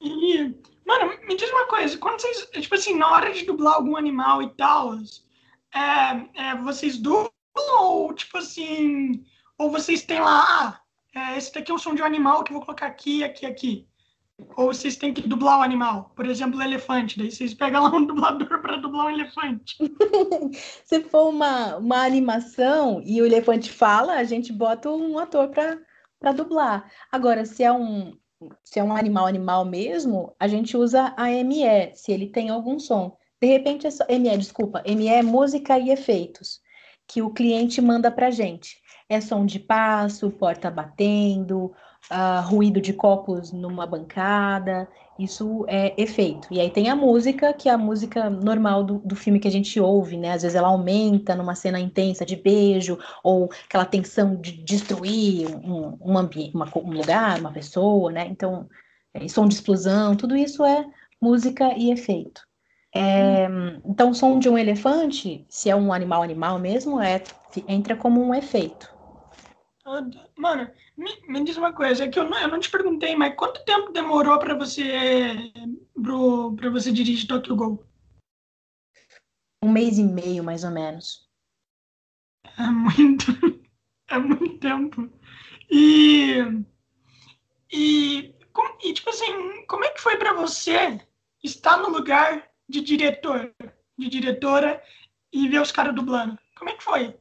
E, 0.00 0.54
mano, 0.86 1.18
me 1.26 1.36
diz 1.36 1.50
uma 1.50 1.66
coisa, 1.66 1.96
quando 1.98 2.20
vocês, 2.20 2.48
tipo 2.52 2.74
assim, 2.74 2.96
na 2.96 3.10
hora 3.10 3.32
de 3.32 3.44
dublar 3.46 3.74
algum 3.74 3.96
animal 3.96 4.42
e 4.42 4.50
tal, 4.54 4.94
é, 5.74 6.50
é, 6.50 6.56
vocês 6.62 6.98
dublam 6.98 7.30
ou, 7.56 8.12
tipo 8.12 8.36
assim, 8.38 9.24
ou 9.56 9.70
vocês 9.70 10.02
têm 10.02 10.20
lá, 10.20 10.44
ah, 10.46 10.80
é, 11.14 11.38
esse 11.38 11.52
daqui 11.54 11.70
é 11.70 11.74
o 11.74 11.78
som 11.78 11.94
de 11.94 12.02
um 12.02 12.04
animal 12.04 12.42
que 12.42 12.52
eu 12.52 12.56
vou 12.56 12.66
colocar 12.66 12.86
aqui, 12.86 13.22
aqui, 13.22 13.46
aqui. 13.46 13.88
Ou 14.56 14.66
vocês 14.66 14.96
têm 14.96 15.14
que 15.14 15.26
dublar 15.28 15.60
o 15.60 15.62
animal. 15.62 16.12
Por 16.16 16.26
exemplo, 16.26 16.58
o 16.58 16.62
elefante. 16.62 17.18
Daí 17.18 17.30
vocês 17.30 17.54
pegam 17.54 17.84
lá 17.84 17.90
um 17.90 18.04
dublador 18.06 18.60
para 18.60 18.76
dublar 18.76 19.06
um 19.06 19.10
elefante. 19.10 19.76
Se 20.84 21.00
for 21.04 21.28
uma, 21.28 21.76
uma 21.76 22.04
animação 22.04 23.00
e 23.04 23.20
o 23.22 23.26
elefante 23.26 23.70
fala, 23.70 24.14
a 24.14 24.24
gente 24.24 24.52
bota 24.52 24.90
um 24.90 25.18
ator 25.18 25.48
para 25.48 26.32
dublar. 26.32 26.90
Agora, 27.12 27.44
se 27.44 27.62
é 27.62 27.72
um 27.72 28.16
se 28.62 28.78
é 28.78 28.84
um 28.84 28.94
animal 28.94 29.26
animal 29.26 29.64
mesmo, 29.64 30.34
a 30.38 30.46
gente 30.46 30.76
usa 30.76 31.14
a 31.16 31.30
ME, 31.30 31.94
se 31.94 32.12
ele 32.12 32.28
tem 32.28 32.50
algum 32.50 32.78
som. 32.78 33.16
De 33.40 33.48
repente, 33.48 33.86
é 33.86 33.90
só, 33.90 34.04
ME, 34.08 34.36
desculpa, 34.36 34.82
ME 34.86 35.08
é 35.08 35.22
música 35.22 35.78
e 35.78 35.90
efeitos, 35.90 36.60
que 37.06 37.22
o 37.22 37.30
cliente 37.30 37.80
manda 37.80 38.10
para 38.10 38.30
gente. 38.30 38.76
É 39.08 39.20
som 39.20 39.44
de 39.44 39.58
passo, 39.58 40.30
porta 40.30 40.70
batendo, 40.70 41.72
uh, 42.10 42.46
ruído 42.46 42.80
de 42.80 42.92
copos 42.92 43.52
numa 43.52 43.86
bancada, 43.86 44.88
isso 45.18 45.64
é 45.68 45.94
efeito. 46.00 46.48
E 46.50 46.60
aí 46.60 46.70
tem 46.70 46.88
a 46.88 46.96
música, 46.96 47.52
que 47.52 47.68
é 47.68 47.72
a 47.72 47.78
música 47.78 48.28
normal 48.28 48.82
do, 48.82 48.98
do 48.98 49.14
filme 49.14 49.38
que 49.38 49.48
a 49.48 49.50
gente 49.50 49.78
ouve, 49.80 50.16
né? 50.16 50.32
Às 50.32 50.42
vezes 50.42 50.56
ela 50.56 50.68
aumenta 50.68 51.34
numa 51.34 51.54
cena 51.54 51.78
intensa 51.78 52.24
de 52.24 52.36
beijo, 52.36 52.98
ou 53.22 53.48
aquela 53.66 53.84
tensão 53.84 54.36
de 54.36 54.52
destruir 54.52 55.48
um, 55.56 55.96
um 56.00 56.18
ambiente, 56.18 56.54
uma, 56.54 56.68
um 56.76 56.92
lugar, 56.92 57.38
uma 57.38 57.52
pessoa, 57.52 58.10
né? 58.10 58.26
Então, 58.28 58.68
é, 59.12 59.26
som 59.28 59.46
de 59.46 59.54
explosão, 59.54 60.16
tudo 60.16 60.36
isso 60.36 60.64
é 60.64 60.84
música 61.20 61.72
e 61.76 61.90
efeito. 61.92 62.42
É, 62.96 63.48
então, 63.84 64.10
o 64.10 64.14
som 64.14 64.38
de 64.38 64.48
um 64.48 64.56
elefante, 64.56 65.44
se 65.48 65.68
é 65.68 65.74
um 65.74 65.92
animal 65.92 66.22
animal 66.22 66.60
mesmo, 66.60 67.00
é, 67.00 67.22
entra 67.66 67.96
como 67.96 68.22
um 68.22 68.32
efeito. 68.34 68.93
Mano, 70.36 70.70
me, 70.96 71.22
me 71.28 71.44
diz 71.44 71.58
uma 71.58 71.72
coisa, 71.72 72.04
é 72.04 72.08
que 72.08 72.18
eu 72.18 72.28
não, 72.28 72.38
eu 72.38 72.48
não 72.48 72.58
te 72.58 72.70
perguntei, 72.70 73.14
mas 73.14 73.36
quanto 73.36 73.64
tempo 73.64 73.92
demorou 73.92 74.38
para 74.38 74.54
você 74.54 75.52
para 76.56 76.70
você 76.70 76.90
dirigir 76.90 77.28
Tokyo 77.28 77.54
Gol? 77.54 77.86
Um 79.62 79.70
mês 79.70 79.98
e 79.98 80.02
meio, 80.02 80.42
mais 80.42 80.64
ou 80.64 80.70
menos. 80.70 81.28
É 82.58 82.66
muito, 82.66 83.26
é 84.08 84.18
muito 84.18 84.58
tempo. 84.58 85.10
E, 85.70 86.38
e, 87.70 88.34
e 88.82 88.92
tipo 88.94 89.10
assim, 89.10 89.66
como 89.66 89.84
é 89.84 89.90
que 89.90 90.00
foi 90.00 90.16
para 90.16 90.32
você 90.32 90.98
estar 91.42 91.76
no 91.76 91.90
lugar 91.90 92.50
de 92.66 92.80
diretor, 92.80 93.54
de 93.98 94.08
diretora 94.08 94.82
e 95.30 95.46
ver 95.46 95.60
os 95.60 95.72
caras 95.72 95.94
dublando? 95.94 96.38
Como 96.56 96.70
é 96.70 96.74
que 96.74 96.82
foi? 96.82 97.14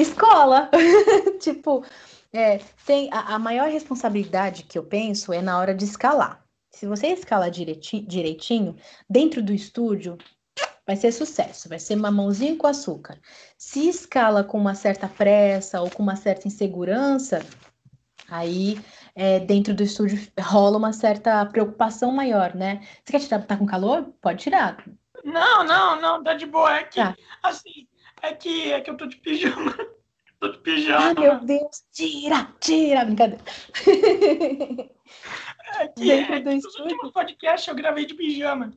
Escola. 0.00 0.70
tipo, 1.40 1.84
é, 2.32 2.58
tem 2.86 3.08
a, 3.12 3.34
a, 3.34 3.38
maior 3.38 3.68
responsabilidade 3.68 4.62
que 4.62 4.78
eu 4.78 4.84
penso 4.84 5.32
é 5.32 5.42
na 5.42 5.58
hora 5.58 5.74
de 5.74 5.84
escalar. 5.84 6.44
Se 6.70 6.86
você 6.86 7.08
escalar 7.08 7.50
direitinho, 7.50 8.06
direitinho, 8.06 8.76
dentro 9.08 9.42
do 9.42 9.52
estúdio, 9.52 10.16
vai 10.86 10.96
ser 10.96 11.12
sucesso, 11.12 11.68
vai 11.68 11.78
ser 11.78 11.96
mamãozinho 11.96 12.56
com 12.56 12.66
açúcar. 12.66 13.18
Se 13.58 13.88
escala 13.88 14.44
com 14.44 14.58
uma 14.58 14.74
certa 14.74 15.08
pressa 15.08 15.80
ou 15.80 15.90
com 15.90 16.02
uma 16.02 16.16
certa 16.16 16.46
insegurança, 16.46 17.44
aí 18.28 18.80
é, 19.14 19.40
dentro 19.40 19.74
do 19.74 19.82
estúdio 19.82 20.18
rola 20.40 20.78
uma 20.78 20.92
certa 20.92 21.44
preocupação 21.46 22.12
maior, 22.12 22.54
né? 22.54 22.86
Você 23.04 23.12
quer 23.12 23.20
tirar, 23.20 23.46
tá 23.46 23.56
com 23.56 23.66
calor? 23.66 24.14
Pode 24.20 24.42
tirar. 24.42 24.82
Não, 25.24 25.64
não, 25.64 26.00
não, 26.00 26.22
tá 26.22 26.34
de 26.34 26.46
boa. 26.46 26.76
É 26.76 26.84
que, 26.84 27.00
tá. 27.00 27.14
assim, 27.42 27.86
é 28.22 28.34
que, 28.34 28.72
é 28.72 28.80
que 28.80 28.90
eu 28.90 28.96
tô 28.96 29.06
de 29.06 29.16
pijama. 29.16 29.76
tô 30.40 30.48
de 30.48 30.58
pijama. 30.58 31.06
Ai, 31.06 31.14
meu 31.14 31.40
Deus, 31.40 31.84
tira, 31.92 32.54
tira, 32.60 33.04
brincadeira. 33.04 33.44
É 35.78 35.86
que, 35.88 36.10
é, 36.10 36.40
do 36.40 36.52
nos 36.52 36.78
últimos 36.80 37.12
podcasts 37.12 37.68
eu 37.68 37.74
gravei 37.74 38.04
de 38.04 38.14
pijama. 38.14 38.72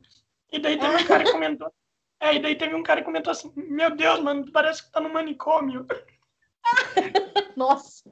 E 0.52 0.58
daí 0.58 0.78
teve 0.78 0.96
um 0.96 1.04
cara 1.04 1.24
que 1.24 1.32
comentou. 1.32 1.72
É, 2.20 2.34
e 2.36 2.38
daí 2.40 2.56
teve 2.56 2.74
um 2.74 2.82
cara 2.82 3.00
que 3.00 3.06
comentou 3.06 3.32
assim: 3.32 3.52
Meu 3.56 3.94
Deus, 3.94 4.20
mano, 4.20 4.50
parece 4.52 4.84
que 4.84 4.92
tá 4.92 5.00
no 5.00 5.12
manicômio. 5.12 5.86
Nossa. 7.56 8.04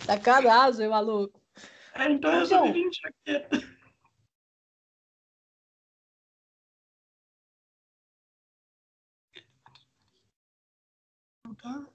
Sacanagem, 0.00 0.88
maluco. 0.88 1.40
É, 1.94 2.10
então 2.10 2.32
eu 2.32 2.46
sou 2.46 2.70
de 2.70 2.90
jaqueta. 2.92 3.71
Tá? 11.60 11.86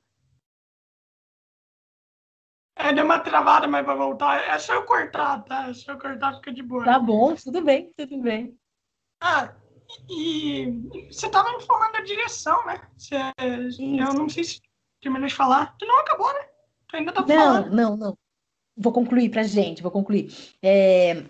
É, 2.76 2.94
deu 2.94 3.06
uma 3.06 3.20
travada, 3.20 3.68
mas 3.68 3.86
vai 3.86 3.96
voltar. 3.96 4.44
É 4.44 4.60
só 4.60 4.74
eu 4.74 4.84
cortar, 4.84 5.44
tá? 5.44 5.70
É 5.70 5.74
só 5.74 5.94
eu 5.94 6.00
cortar, 6.00 6.36
fica 6.36 6.54
de 6.54 6.62
boa. 6.62 6.86
Tá 6.86 7.00
bom, 7.00 7.34
tudo 7.36 7.62
bem, 7.64 7.92
tudo 7.98 8.22
bem. 8.22 8.58
Ah, 9.20 9.56
e 10.10 11.08
você 11.10 11.30
tava 11.30 11.58
me 11.58 11.64
falando 11.64 11.94
da 11.94 12.02
direção, 12.02 12.64
né? 12.66 12.88
Você, 12.96 13.16
eu 13.80 14.14
não 14.14 14.30
sei 14.30 14.44
se 14.44 14.62
terminou 15.02 15.28
de 15.28 15.34
falar. 15.34 15.76
Tu 15.78 15.86
não 15.88 16.00
acabou, 16.00 16.32
né? 16.34 16.48
Tu 16.88 16.98
ainda 16.98 17.12
tá 17.12 17.22
não, 17.22 17.28
falando. 17.28 17.76
Não, 17.76 17.98
não, 17.98 18.18
Vou 18.76 18.94
concluir 18.94 19.30
pra 19.30 19.42
gente, 19.42 19.82
vou 19.82 19.92
concluir. 19.92 20.32
É, 20.62 21.24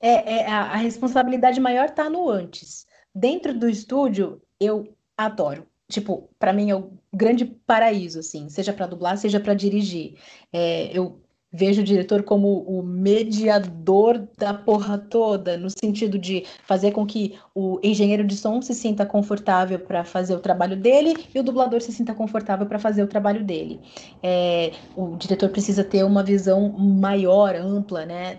é, 0.00 0.38
é 0.38 0.46
a, 0.46 0.72
a 0.72 0.76
responsabilidade 0.76 1.60
maior 1.60 1.90
tá 1.90 2.08
no 2.08 2.30
antes. 2.30 2.86
Dentro 3.14 3.52
do 3.52 3.68
estúdio, 3.68 4.40
eu 4.58 4.96
adoro 5.16 5.68
tipo, 5.90 6.28
para 6.38 6.52
mim 6.52 6.72
o 6.72 6.97
grande 7.18 7.44
paraíso, 7.44 8.20
assim, 8.20 8.48
seja 8.48 8.72
para 8.72 8.86
dublar, 8.86 9.18
seja 9.18 9.40
para 9.40 9.52
dirigir. 9.52 10.14
É, 10.52 10.96
eu 10.96 11.20
vejo 11.52 11.80
o 11.80 11.84
diretor 11.84 12.22
como 12.22 12.60
o 12.62 12.82
mediador 12.82 14.28
da 14.36 14.52
porra 14.52 14.98
toda, 14.98 15.56
no 15.56 15.70
sentido 15.70 16.18
de 16.18 16.44
fazer 16.64 16.92
com 16.92 17.06
que 17.06 17.38
o 17.54 17.80
engenheiro 17.82 18.24
de 18.24 18.36
som 18.36 18.60
se 18.60 18.74
sinta 18.74 19.06
confortável 19.06 19.78
para 19.78 20.04
fazer 20.04 20.34
o 20.34 20.40
trabalho 20.40 20.76
dele 20.76 21.14
e 21.34 21.40
o 21.40 21.42
dublador 21.42 21.80
se 21.80 21.90
sinta 21.90 22.14
confortável 22.14 22.66
para 22.66 22.78
fazer 22.78 23.02
o 23.02 23.08
trabalho 23.08 23.42
dele. 23.44 23.80
É, 24.22 24.72
o 24.94 25.16
diretor 25.16 25.48
precisa 25.48 25.82
ter 25.82 26.04
uma 26.04 26.22
visão 26.22 26.68
maior, 26.68 27.56
ampla, 27.56 28.04
né? 28.04 28.38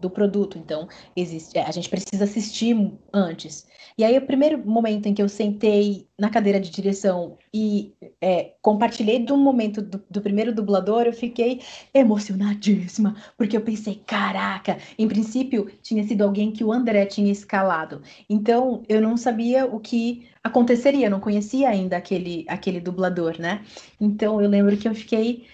Do 0.00 0.10
produto. 0.10 0.58
Então, 0.58 0.88
existe, 1.14 1.58
a 1.58 1.70
gente 1.70 1.88
precisa 1.88 2.24
assistir 2.24 2.76
antes. 3.12 3.66
E 3.98 4.04
aí, 4.04 4.16
o 4.18 4.26
primeiro 4.26 4.58
momento 4.58 5.06
em 5.06 5.14
que 5.14 5.22
eu 5.22 5.28
sentei 5.28 6.06
na 6.18 6.28
cadeira 6.28 6.60
de 6.60 6.70
direção 6.70 7.38
e 7.52 7.94
é, 8.20 8.54
compartilhei 8.60 9.20
do 9.24 9.36
momento 9.36 9.80
do, 9.80 10.02
do, 10.10 10.20
primeiro 10.20 10.54
dublador, 10.54 11.02
eu 11.06 11.12
fiquei 11.12 11.62
emocionadíssima, 11.94 13.16
porque 13.38 13.56
eu 13.56 13.62
pensei, 13.62 14.02
caraca, 14.06 14.78
em 14.98 15.08
princípio 15.08 15.70
tinha 15.82 16.06
sido 16.06 16.22
alguém 16.22 16.52
que 16.52 16.62
o 16.62 16.72
André 16.72 17.06
tinha 17.06 17.32
escalado. 17.32 18.02
Então, 18.28 18.82
eu 18.88 19.00
não 19.00 19.16
sabia 19.16 19.64
o 19.64 19.80
que 19.80 20.28
aconteceria, 20.44 21.08
não 21.08 21.20
conhecia 21.20 21.68
ainda 21.68 21.96
aquele, 21.96 22.44
aquele 22.48 22.80
dublador, 22.80 23.40
né? 23.40 23.64
Então, 24.00 24.40
eu 24.40 24.48
lembro 24.48 24.76
que 24.76 24.88
eu 24.88 24.94
fiquei 24.94 25.46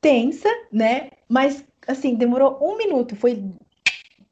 tensa, 0.00 0.48
né? 0.72 1.10
Mas 1.28 1.64
assim, 1.86 2.14
demorou 2.14 2.58
um 2.60 2.76
minuto, 2.76 3.14
foi 3.16 3.42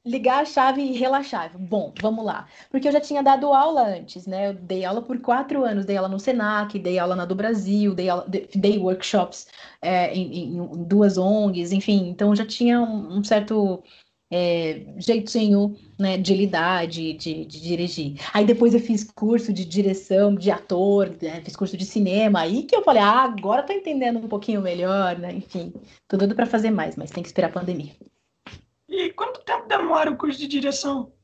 ligar 0.04 0.42
a 0.42 0.44
chave 0.44 0.82
e 0.82 0.96
relaxar. 0.96 1.56
Bom, 1.58 1.92
vamos 2.00 2.24
lá. 2.24 2.46
Porque 2.70 2.88
eu 2.88 2.92
já 2.92 3.00
tinha 3.00 3.22
dado 3.22 3.52
aula 3.52 3.82
antes, 3.86 4.26
né? 4.26 4.48
Eu 4.48 4.54
dei 4.54 4.84
aula 4.84 5.02
por 5.02 5.18
quatro 5.20 5.64
anos, 5.64 5.84
dei 5.84 5.96
aula 5.96 6.08
no 6.08 6.18
Senac, 6.18 6.78
dei 6.78 6.98
aula 6.98 7.14
na 7.16 7.24
do 7.24 7.34
Brasil, 7.34 7.94
dei, 7.94 8.08
aula, 8.08 8.26
dei 8.28 8.78
workshops 8.78 9.46
é, 9.80 10.12
em, 10.14 10.56
em, 10.56 10.84
duas 10.84 11.16
ONGs, 11.18 11.72
enfim. 11.72 12.08
Então 12.08 12.34
já 12.34 12.44
tinha 12.44 12.80
um, 12.80 13.22
certo 13.22 13.82
é, 14.30 14.86
jeitinho 14.98 15.76
né, 15.98 16.18
de 16.18 16.34
lidar, 16.34 16.86
de, 16.86 17.12
de, 17.14 17.44
de, 17.44 17.60
dirigir. 17.60 18.16
Aí 18.32 18.44
depois 18.44 18.74
eu 18.74 18.80
fiz 18.80 19.04
curso 19.04 19.52
de 19.52 19.64
direção, 19.64 20.34
de 20.34 20.50
ator, 20.50 21.10
né, 21.22 21.40
fiz 21.44 21.54
curso 21.54 21.76
de 21.76 21.84
cinema, 21.84 22.40
aí 22.40 22.64
que 22.64 22.74
eu 22.74 22.82
falei, 22.82 23.02
ah, 23.02 23.24
agora 23.24 23.62
tô 23.62 23.72
entendendo 23.72 24.18
um 24.18 24.28
pouquinho 24.28 24.62
melhor, 24.62 25.18
né? 25.18 25.34
Enfim, 25.34 25.72
tô 26.08 26.16
doido 26.16 26.34
para 26.34 26.46
fazer 26.46 26.70
mais, 26.70 26.96
mas 26.96 27.10
tem 27.10 27.22
que 27.22 27.28
esperar 27.28 27.48
a 27.48 27.52
pandemia. 27.52 27.92
E 28.92 29.10
quanto 29.14 29.42
tempo 29.42 29.66
demora 29.66 30.10
o 30.10 30.18
curso 30.18 30.38
de 30.38 30.46
direção? 30.46 31.14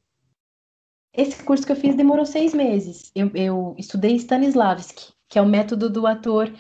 Esse 1.12 1.45
curso 1.45 1.66
que 1.66 1.73
eu 1.73 1.77
fiz 1.77 1.95
demorou 1.95 2.25
seis 2.25 2.55
meses. 2.55 3.12
Eu, 3.14 3.31
eu 3.35 3.75
estudei 3.77 4.16
Stanislavski, 4.16 5.12
que 5.29 5.39
é 5.39 5.43
o 5.43 5.47
método 5.47 5.91
do 5.91 6.07
ator 6.07 6.51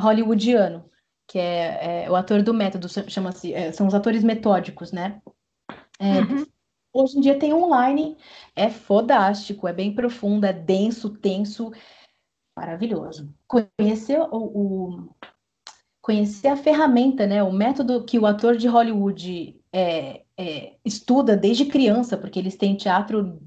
hollywoodiano, 0.00 0.90
que 1.28 1.38
é, 1.38 2.04
é 2.04 2.10
o 2.10 2.16
ator 2.16 2.42
do 2.42 2.54
método, 2.54 2.88
chama-se, 2.88 3.52
é, 3.52 3.72
são 3.72 3.86
os 3.86 3.92
atores 3.92 4.24
metódicos, 4.24 4.90
né? 4.90 5.20
É, 6.00 6.20
uhum. 6.20 6.46
Hoje 6.94 7.18
em 7.18 7.20
dia 7.20 7.38
tem 7.38 7.52
online, 7.52 8.16
é 8.56 8.70
fodástico, 8.70 9.68
é 9.68 9.72
bem 9.72 9.94
profundo, 9.94 10.46
é 10.46 10.52
denso, 10.52 11.10
tenso, 11.10 11.70
maravilhoso. 12.56 13.34
Conhecer 13.46 14.18
o, 14.18 14.28
o, 14.32 15.14
conhecer 16.00 16.48
a 16.48 16.56
ferramenta, 16.56 17.26
né? 17.26 17.42
O 17.42 17.52
método 17.52 18.04
que 18.06 18.18
o 18.18 18.24
ator 18.24 18.56
de 18.56 18.66
Hollywood 18.66 19.60
é, 19.70 20.23
é, 20.36 20.72
estuda 20.84 21.36
desde 21.36 21.66
criança, 21.66 22.16
porque 22.16 22.38
eles 22.38 22.56
têm 22.56 22.76
teatro 22.76 23.38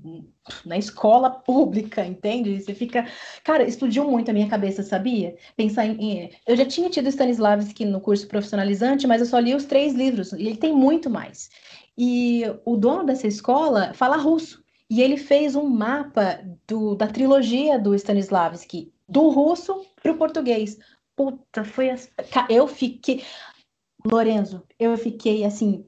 na 0.65 0.77
escola 0.77 1.29
pública, 1.29 2.05
entende? 2.05 2.61
Você 2.61 2.73
fica. 2.73 3.05
Cara, 3.43 3.63
explodiu 3.63 4.09
muito 4.09 4.29
a 4.29 4.33
minha 4.33 4.47
cabeça, 4.47 4.83
sabia? 4.83 5.35
Pensar 5.55 5.85
em. 5.85 6.29
Eu 6.45 6.55
já 6.55 6.65
tinha 6.65 6.89
tido 6.89 7.09
Stanislavski 7.09 7.85
no 7.85 7.99
curso 7.99 8.27
profissionalizante, 8.27 9.07
mas 9.07 9.21
eu 9.21 9.27
só 9.27 9.39
li 9.39 9.53
os 9.53 9.65
três 9.65 9.93
livros, 9.93 10.31
e 10.33 10.47
ele 10.47 10.57
tem 10.57 10.73
muito 10.73 11.09
mais. 11.09 11.49
E 11.97 12.43
o 12.63 12.77
dono 12.77 13.05
dessa 13.05 13.27
escola 13.27 13.93
fala 13.93 14.17
russo. 14.17 14.63
E 14.89 15.01
ele 15.01 15.17
fez 15.17 15.53
um 15.55 15.67
mapa 15.67 16.39
do, 16.65 16.95
da 16.95 17.07
trilogia 17.07 17.77
do 17.77 17.93
Stanislavski, 17.93 18.93
do 19.09 19.27
russo 19.27 19.85
para 20.01 20.13
o 20.13 20.17
português. 20.17 20.77
Puta, 21.13 21.65
foi 21.65 21.89
assim. 21.89 22.09
Eu 22.49 22.67
fiquei. 22.67 23.23
Lorenzo, 24.05 24.63
eu 24.79 24.95
fiquei 24.97 25.43
assim, 25.43 25.83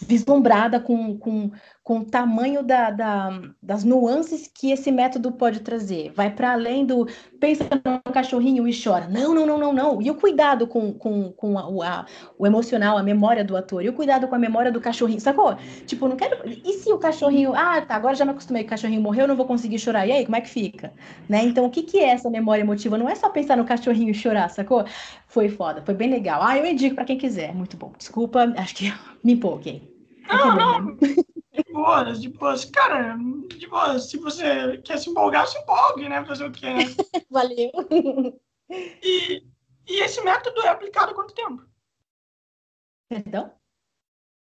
vislumbrada 0.00 0.80
com, 0.80 1.18
com, 1.18 1.50
com 1.88 2.00
o 2.00 2.04
tamanho 2.04 2.62
da, 2.62 2.90
da, 2.90 3.40
das 3.62 3.82
nuances 3.82 4.46
que 4.46 4.70
esse 4.70 4.92
método 4.92 5.32
pode 5.32 5.60
trazer. 5.60 6.12
Vai 6.14 6.28
para 6.28 6.52
além 6.52 6.84
do 6.84 7.08
pensa 7.40 7.64
no 7.64 8.12
cachorrinho 8.12 8.68
e 8.68 8.78
chora. 8.78 9.08
Não, 9.08 9.34
não, 9.34 9.46
não, 9.46 9.56
não, 9.56 9.72
não. 9.72 10.02
E 10.02 10.10
o 10.10 10.14
cuidado 10.14 10.66
com, 10.66 10.92
com, 10.92 11.32
com 11.32 11.58
a, 11.58 11.62
a, 11.88 12.06
o 12.36 12.46
emocional, 12.46 12.98
a 12.98 13.02
memória 13.02 13.42
do 13.42 13.56
ator. 13.56 13.82
E 13.82 13.88
o 13.88 13.94
cuidado 13.94 14.28
com 14.28 14.34
a 14.34 14.38
memória 14.38 14.70
do 14.70 14.82
cachorrinho. 14.82 15.18
Sacou? 15.18 15.56
Tipo, 15.86 16.08
não 16.08 16.16
quero. 16.16 16.46
E 16.46 16.74
se 16.74 16.92
o 16.92 16.98
cachorrinho. 16.98 17.54
Ah, 17.54 17.80
tá, 17.80 17.94
agora 17.94 18.14
já 18.14 18.26
me 18.26 18.32
acostumei 18.32 18.64
que 18.64 18.66
o 18.66 18.70
cachorrinho 18.70 19.00
morreu, 19.00 19.22
eu 19.22 19.28
não 19.28 19.36
vou 19.36 19.46
conseguir 19.46 19.78
chorar. 19.78 20.06
E 20.06 20.12
aí, 20.12 20.26
como 20.26 20.36
é 20.36 20.42
que 20.42 20.50
fica? 20.50 20.92
Né? 21.26 21.42
Então, 21.44 21.64
o 21.64 21.70
que, 21.70 21.82
que 21.82 21.98
é 22.00 22.10
essa 22.10 22.28
memória 22.28 22.60
emotiva? 22.60 22.98
Não 22.98 23.08
é 23.08 23.14
só 23.14 23.30
pensar 23.30 23.56
no 23.56 23.64
cachorrinho 23.64 24.10
e 24.10 24.14
chorar, 24.14 24.50
sacou? 24.50 24.84
Foi 25.26 25.48
foda, 25.48 25.80
foi 25.80 25.94
bem 25.94 26.10
legal. 26.10 26.42
Ah, 26.42 26.58
eu 26.58 26.66
indico 26.66 26.96
para 26.96 27.06
quem 27.06 27.16
quiser. 27.16 27.54
Muito 27.54 27.78
bom. 27.78 27.94
Desculpa, 27.96 28.52
acho 28.58 28.74
que 28.74 28.92
me 29.24 29.32
empolguei. 29.32 29.96
Não, 30.28 30.54
não. 30.54 30.96
Boas, 31.78 32.20
de 32.20 32.28
boas. 32.28 32.64
Cara, 32.64 33.16
de 33.56 33.66
boas. 33.68 34.10
Se 34.10 34.18
você 34.18 34.78
quer 34.78 34.98
se 34.98 35.08
empolgar, 35.08 35.46
se 35.46 35.56
empolgue, 35.58 36.08
né? 36.08 36.24
Fazer 36.24 36.44
o 36.44 36.50
quê, 36.50 36.66
né? 36.74 36.82
Valeu. 37.30 37.70
E, 38.68 39.46
e 39.86 40.02
esse 40.02 40.20
método 40.22 40.60
é 40.62 40.68
aplicado 40.70 41.12
há 41.12 41.14
quanto 41.14 41.32
tempo? 41.32 41.64
Perdão? 43.08 43.56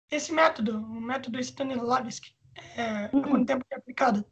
Esse 0.10 0.34
método, 0.34 0.80
o 0.80 1.00
método 1.00 1.40
Stanislavski, 1.40 2.36
é, 2.76 3.16
uhum. 3.16 3.20
há 3.20 3.30
quanto 3.30 3.46
tempo 3.46 3.66
é 3.70 3.76
aplicado? 3.76 4.26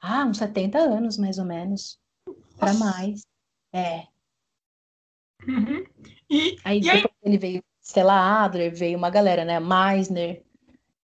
Ah, 0.00 0.24
uns 0.24 0.38
70 0.38 0.76
anos, 0.76 1.16
mais 1.16 1.38
ou 1.38 1.44
menos. 1.44 2.00
Para 2.58 2.74
mais. 2.74 3.24
É. 3.72 4.08
Uhum. 5.46 5.86
E, 6.28 6.56
aí, 6.64 6.78
e 6.78 6.80
depois 6.80 7.04
aí... 7.04 7.10
ele 7.22 7.38
veio 7.38 7.64
Stella 7.80 8.44
Adler, 8.44 8.74
veio 8.74 8.98
uma 8.98 9.08
galera, 9.08 9.44
né? 9.44 9.60
Meisner, 9.60 10.43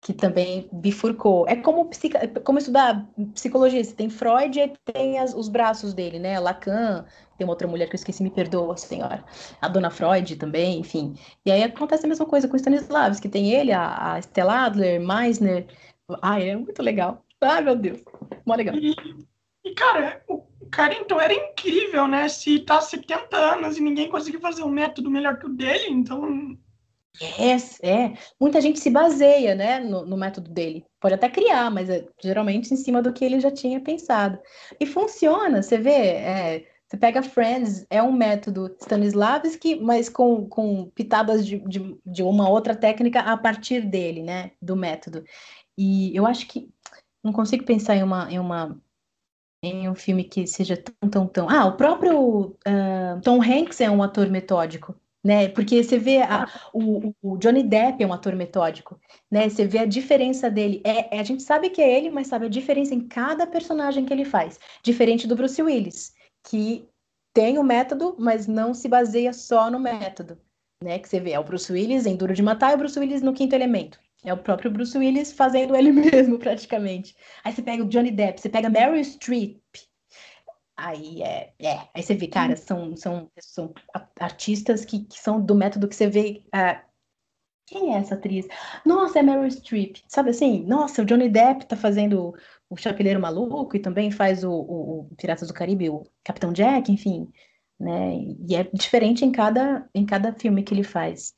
que 0.01 0.13
também 0.13 0.69
bifurcou. 0.73 1.47
É 1.49 1.57
como, 1.57 1.85
psica, 1.87 2.27
como 2.43 2.59
estudar 2.59 3.07
psicologia. 3.35 3.83
Você 3.83 3.95
tem 3.95 4.09
Freud 4.09 4.59
e 4.59 4.93
tem 4.93 5.19
as, 5.19 5.35
os 5.35 5.49
braços 5.49 5.93
dele, 5.93 6.19
né? 6.19 6.39
Lacan, 6.39 7.05
tem 7.37 7.45
uma 7.45 7.53
outra 7.53 7.67
mulher 7.67 7.89
que 7.89 7.95
eu 7.95 7.99
esqueci, 7.99 8.23
me 8.23 8.31
perdoa, 8.31 8.77
senhora. 8.77 9.25
A 9.61 9.69
dona 9.69 9.91
Freud 9.91 10.37
também, 10.37 10.79
enfim. 10.81 11.15
E 11.45 11.51
aí 11.51 11.63
acontece 11.63 12.07
a 12.07 12.09
mesma 12.09 12.27
coisa 12.27 12.47
com 12.49 12.57
Stanislavski, 12.57 13.23
que 13.23 13.29
tem 13.29 13.53
ele, 13.53 13.73
a, 13.73 14.15
a 14.15 14.19
Stella 14.21 14.67
Adler, 14.67 15.01
Meisner. 15.01 15.67
Ai, 16.23 16.51
é 16.51 16.57
muito 16.57 16.83
legal. 16.83 17.25
Ai, 17.41 17.63
meu 17.63 17.77
Deus. 17.77 18.03
Mó 18.47 18.55
legal. 18.55 18.77
E, 18.77 18.95
e, 19.65 19.75
cara, 19.75 20.23
o 20.29 20.43
cara 20.71 20.95
então 20.95 21.21
era 21.21 21.35
incrível, 21.35 22.07
né? 22.07 22.29
Se 22.29 22.61
tá 22.61 22.81
70 22.81 23.37
anos 23.37 23.77
e 23.77 23.81
ninguém 23.81 24.09
conseguiu 24.09 24.41
fazer 24.41 24.63
um 24.63 24.71
método 24.71 25.11
melhor 25.11 25.39
que 25.39 25.47
o 25.47 25.51
dele, 25.51 25.91
então 25.91 26.57
é, 27.21 27.89
é. 27.89 28.13
Muita 28.41 28.61
gente 28.61 28.79
se 28.79 28.91
baseia, 28.91 29.55
né, 29.55 29.81
no, 29.81 30.07
no, 30.07 30.17
método 30.17 30.51
dele. 30.51 30.85
Pode 31.01 31.15
até 31.15 31.29
criar, 31.29 31.71
mas 31.71 31.91
é 31.91 32.07
geralmente 32.23 32.73
em 32.73 32.77
cima 32.77 33.03
do 33.03 33.13
que 33.13 33.25
ele 33.25 33.41
já 33.41 33.51
tinha 33.51 33.81
pensado. 33.81 34.39
E 34.79 34.87
funciona, 34.87 35.63
você 35.63 35.79
vê, 35.79 35.91
é, 35.91 36.67
você 36.87 36.97
pega 36.97 37.23
Friends, 37.23 37.87
é 37.91 38.03
um 38.03 38.13
método 38.13 38.75
Stanislavski, 38.81 39.77
mas 39.81 40.09
com, 40.09 40.49
com 40.49 40.91
pitadas 40.95 41.47
de, 41.47 41.59
de, 41.61 41.99
de, 42.07 42.23
uma 42.23 42.49
outra 42.49 42.75
técnica 42.75 43.21
a 43.21 43.37
partir 43.37 43.81
dele, 43.83 44.23
né, 44.23 44.53
do 44.63 44.77
método. 44.77 45.25
E 45.77 46.15
eu 46.17 46.27
acho 46.27 46.47
que 46.47 46.69
não 47.23 47.33
consigo 47.33 47.65
pensar 47.65 47.97
em 47.97 48.03
uma, 48.03 48.31
em 48.33 48.39
uma 48.39 48.81
em 49.61 49.89
um 49.89 49.95
filme 49.95 50.23
que 50.23 50.47
seja 50.47 50.77
tão, 50.77 51.11
tão, 51.11 51.27
tão... 51.27 51.51
Ah, 51.51 51.67
o 51.67 51.77
próprio 51.77 52.57
uh, 52.67 53.21
Tom 53.25 53.43
Hanks 53.43 53.81
é 53.81 53.91
um 53.91 54.05
ator 54.05 54.31
metódico 54.31 54.95
né? 55.29 55.47
Porque 55.47 55.85
você 55.85 55.99
vê 55.99 56.23
a, 56.23 56.49
o, 56.73 57.13
o, 57.21 57.37
Johnny 57.37 57.63
Depp 57.63 58.03
é 58.03 58.07
um 58.07 58.15
ator 58.15 58.35
metódico, 58.35 58.99
né? 59.31 59.47
Você 59.47 59.67
vê 59.67 59.81
a 59.81 59.85
diferença 59.85 60.51
dele. 60.51 60.81
É, 60.83 61.19
é, 61.19 61.21
a 61.21 61.23
gente 61.23 61.43
sabe 61.43 61.69
que 61.69 61.83
é 61.83 61.99
ele, 61.99 62.09
mas 62.09 62.29
sabe 62.29 62.47
a 62.47 62.49
diferença 62.49 62.95
em 62.95 63.07
cada 63.07 63.47
personagem 63.47 64.07
que 64.07 64.13
ele 64.15 64.25
faz. 64.25 64.59
Diferente 64.83 65.27
do 65.27 65.37
Bruce 65.37 65.63
Willis, 65.63 66.15
que 66.49 66.89
tem 67.35 67.59
o 67.59 67.63
método, 67.63 68.17
mas 68.19 68.47
não 68.47 68.73
se 68.73 68.89
baseia 68.89 69.35
só 69.35 69.71
no 69.71 69.79
método, 69.79 70.39
né? 70.83 70.99
Que 70.99 71.07
você 71.07 71.21
vê 71.21 71.33
é 71.33 71.39
o 71.39 71.45
Bruce 71.45 71.71
Willis 71.71 72.07
em 72.07 72.17
Duro 72.17 72.33
de 72.33 72.43
Matar 72.43 72.73
e 72.73 72.77
o 72.77 72.79
Bruce 72.79 72.99
Willis 72.99 73.21
no 73.21 73.35
Quinto 73.35 73.55
Elemento. 73.55 74.01
É 74.25 74.33
o 74.33 74.39
próprio 74.39 74.71
Bruce 74.71 74.97
Willis 74.97 75.31
fazendo 75.31 75.77
ele 75.77 75.93
mesmo, 76.11 76.39
praticamente. 76.39 77.15
Aí 77.45 77.53
você 77.53 77.61
pega 77.61 77.83
o 77.83 77.89
Johnny 77.89 78.11
Depp, 78.11 78.41
você 78.41 78.49
pega 78.49 78.71
Meryl 78.71 79.05
Streep, 79.05 79.61
Aí 80.79 81.21
é, 81.25 81.53
é, 81.59 81.89
aí 81.93 82.01
você 82.01 82.15
vê, 82.15 82.29
cara, 82.29 82.55
são, 82.55 82.97
são, 82.97 83.29
são 83.41 83.75
artistas 84.21 84.85
que, 84.85 85.01
que 85.07 85.19
são 85.19 85.45
do 85.45 85.53
método 85.53 85.89
que 85.89 85.95
você 85.97 86.09
vê. 86.09 86.45
Uh, 86.55 86.81
quem 87.67 87.95
é 87.97 87.99
essa 87.99 88.15
atriz? 88.15 88.47
Nossa, 88.87 89.19
é 89.19 89.23
Meryl 89.23 89.51
Streep. 89.51 89.97
Sabe 90.07 90.31
assim? 90.31 90.65
Nossa, 90.65 91.03
o 91.03 91.05
Johnny 91.05 91.29
Depp 91.29 91.67
tá 91.67 91.75
fazendo 91.75 92.33
o 92.71 92.77
Chapeleiro 92.77 93.19
Maluco 93.19 93.77
e 93.77 93.81
também 93.81 94.13
faz 94.13 94.45
o, 94.45 94.53
o, 94.53 95.01
o 95.01 95.17
Piratas 95.17 95.49
do 95.49 95.55
Caribe, 95.55 95.91
o 95.91 96.05
Capitão 96.23 96.53
Jack, 96.53 96.93
enfim. 96.93 97.29
Né? 97.81 98.15
E 98.49 98.55
é 98.55 98.63
diferente 98.73 99.25
em 99.25 99.33
cada, 99.33 99.85
em 99.93 100.07
cada 100.07 100.33
filme 100.33 100.63
que 100.63 100.73
ele 100.73 100.85
faz. 100.85 101.35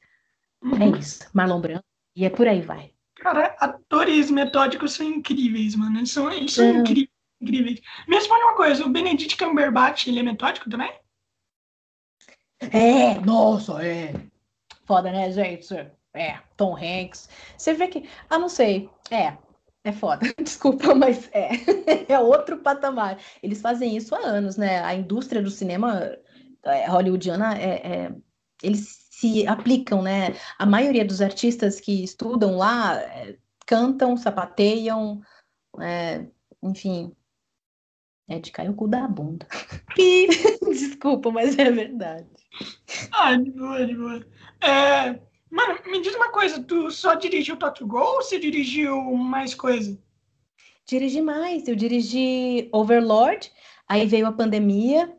É 0.63 0.67
uhum. 0.67 0.95
É 0.97 0.99
isso. 0.99 1.27
Marlon 1.33 1.63
Brando. 1.63 1.85
E 2.15 2.27
é 2.27 2.31
por 2.31 2.47
aí 2.47 2.61
vai. 2.61 2.93
Cara, 3.17 3.57
atores 3.59 4.31
metódicos 4.31 4.93
são 4.93 5.07
incríveis, 5.07 5.75
mano. 5.75 5.99
Eles 5.99 6.11
são, 6.11 6.31
eles 6.31 6.53
são 6.53 6.81
incríveis 6.81 7.20
incríveis. 7.41 7.81
Me 8.07 8.17
responde 8.17 8.43
uma 8.43 8.57
coisa, 8.57 8.85
o 8.85 8.91
Benedict 8.91 9.37
Cumberbatch, 9.37 10.07
ele 10.07 10.21
é 10.21 10.23
metódico 10.23 10.69
também? 10.69 10.93
É, 12.61 13.19
nossa, 13.21 13.85
é. 13.85 14.13
Foda, 14.85 15.11
né, 15.11 15.31
gente? 15.33 15.75
É, 16.13 16.39
Tom 16.57 16.77
Hanks. 16.77 17.29
Você 17.57 17.73
vê 17.73 17.89
que. 17.89 18.09
Ah, 18.29 18.39
não 18.39 18.49
sei. 18.49 18.91
É, 19.11 19.37
é 19.85 19.93
foda. 19.93 20.27
Desculpa, 20.43 20.95
mas 20.95 21.31
é. 21.33 21.51
é 22.13 22.19
outro 22.19 22.59
patamar. 22.59 23.19
Eles 23.43 23.61
fazem 23.61 23.97
isso 23.97 24.15
há 24.15 24.19
anos, 24.19 24.57
né? 24.57 24.83
A 24.85 24.95
indústria 24.95 25.41
do 25.41 25.51
cinema 25.51 26.17
é, 26.65 26.87
hollywoodiana 26.87 27.57
é, 27.59 27.75
é, 27.87 28.15
eles 28.63 29.09
se 29.11 29.47
aplicam, 29.47 30.03
né? 30.03 30.35
A 30.59 30.67
maioria 30.67 31.05
dos 31.05 31.21
artistas 31.23 31.81
que 31.81 32.05
estudam 32.05 32.57
lá 32.57 32.97
é, 33.01 33.37
cantam, 33.67 34.17
sapateiam, 34.17 35.21
é, 35.81 36.27
enfim, 36.63 37.15
é 38.31 38.39
de 38.39 38.53
cair 38.53 38.71
o 38.71 38.75
cu 38.75 38.87
da 38.87 39.07
bunda. 39.07 39.47
Desculpa, 40.71 41.31
mas 41.31 41.59
é 41.59 41.71
verdade. 41.71 42.29
Ah, 43.13 43.37
de 43.37 43.51
boa, 43.51 43.85
de 43.85 43.95
boa. 43.95 44.27
É... 44.61 45.21
Mano, 45.51 45.81
me 45.87 46.01
diz 46.01 46.15
uma 46.15 46.31
coisa, 46.31 46.63
tu 46.63 46.93
só 46.93 47.15
dirigiu 47.15 47.57
Tokyo 47.57 47.85
Go 47.87 47.99
ou 47.99 48.23
você 48.23 48.39
dirigiu 48.39 49.03
mais 49.17 49.53
coisa? 49.53 49.99
Dirigi 50.87 51.21
mais, 51.21 51.67
eu 51.67 51.75
dirigi 51.75 52.69
Overlord, 52.73 53.53
aí 53.89 54.07
veio 54.07 54.29
a 54.29 54.33
pandemia. 54.33 55.13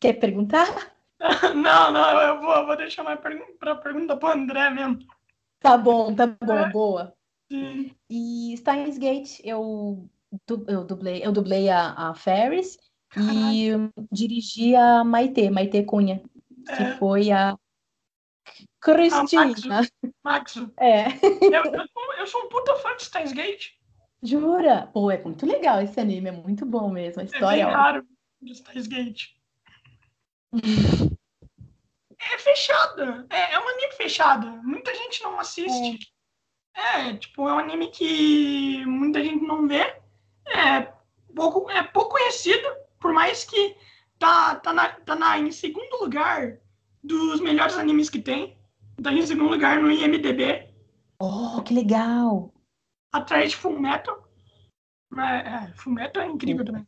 Quer 0.00 0.14
perguntar? 0.14 0.92
não, 1.54 1.92
não, 1.92 2.20
eu 2.20 2.40
vou, 2.40 2.52
eu 2.52 2.66
vou 2.66 2.76
deixar 2.76 3.04
mais 3.04 3.20
para 3.20 3.76
pergunta 3.76 4.16
para 4.16 4.28
o 4.28 4.32
André 4.32 4.70
mesmo. 4.70 4.98
Tá 5.60 5.76
bom, 5.76 6.12
tá 6.14 6.26
bom, 6.26 6.58
é. 6.58 6.70
boa. 6.70 7.14
Sim. 7.50 7.94
E 8.10 8.56
Steins 8.56 8.98
Gate, 8.98 9.40
eu, 9.44 10.08
eu 10.66 10.84
dublei, 10.84 11.24
eu 11.24 11.32
dublei 11.32 11.68
a, 11.68 11.92
a 11.92 12.14
Ferris 12.14 12.78
e 13.16 13.70
dirigi 14.12 14.74
a 14.74 15.02
Maite, 15.02 15.50
Maite 15.50 15.82
Cunha, 15.84 16.22
que 16.66 16.82
é. 16.82 16.96
foi 16.96 17.30
a 17.30 17.56
Cristina. 18.80 19.82
Maxo. 20.22 20.72
É. 20.78 21.06
Eu, 21.42 21.64
eu, 21.64 21.86
eu, 22.18 22.26
sou 22.26 22.44
um 22.44 22.48
puta 22.48 22.76
fã 22.76 22.94
de 22.96 23.04
Steins 23.04 23.32
Gate. 23.32 23.72
Jura? 24.22 24.88
Pô, 24.92 25.10
é 25.10 25.22
muito 25.22 25.46
legal 25.46 25.80
esse 25.80 25.98
anime, 25.98 26.28
é 26.28 26.32
muito 26.32 26.66
bom 26.66 26.90
mesmo. 26.90 27.22
A 27.22 27.24
história 27.24 27.62
é 27.62 27.64
bem 27.64 27.74
raro 27.74 28.06
de 28.40 28.54
Steins 28.54 28.86
Gate. 28.86 29.28
é 32.18 32.38
fechada. 32.38 33.26
É, 33.30 33.54
é 33.54 33.60
um 33.60 33.68
anime 33.68 33.92
fechada. 33.92 34.46
Muita 34.62 34.94
gente 34.94 35.22
não 35.22 35.38
assiste. 35.38 36.12
É. 36.74 37.10
é. 37.10 37.16
tipo, 37.16 37.48
é 37.48 37.54
um 37.54 37.58
anime 37.58 37.88
que 37.88 38.84
muita 38.86 39.22
gente 39.22 39.44
não 39.44 39.66
vê. 39.66 40.00
É 40.50 40.92
pouco, 41.34 41.70
é 41.70 41.82
pouco 41.82 42.10
conhecido, 42.10 42.68
por 43.00 43.12
mais 43.12 43.44
que 43.44 43.76
tá, 44.18 44.56
tá, 44.56 44.72
na, 44.72 44.88
tá 44.88 45.14
na, 45.14 45.38
em 45.38 45.50
segundo 45.50 46.00
lugar 46.00 46.58
dos 47.02 47.40
melhores 47.40 47.76
animes 47.76 48.10
que 48.10 48.20
tem. 48.20 48.58
Tá 49.02 49.12
em 49.12 49.24
segundo 49.24 49.50
lugar 49.50 49.80
no 49.80 49.90
IMDB. 49.90 50.68
Oh, 51.20 51.62
que 51.62 51.72
legal! 51.72 52.52
Atrás 53.12 53.50
de 53.50 53.56
Full 53.56 53.78
Metal. 53.78 54.28
É, 55.16 55.48
é, 55.48 55.72
Full 55.74 55.92
Metal 55.92 56.22
é 56.22 56.26
incrível 56.26 56.64
também. 56.64 56.86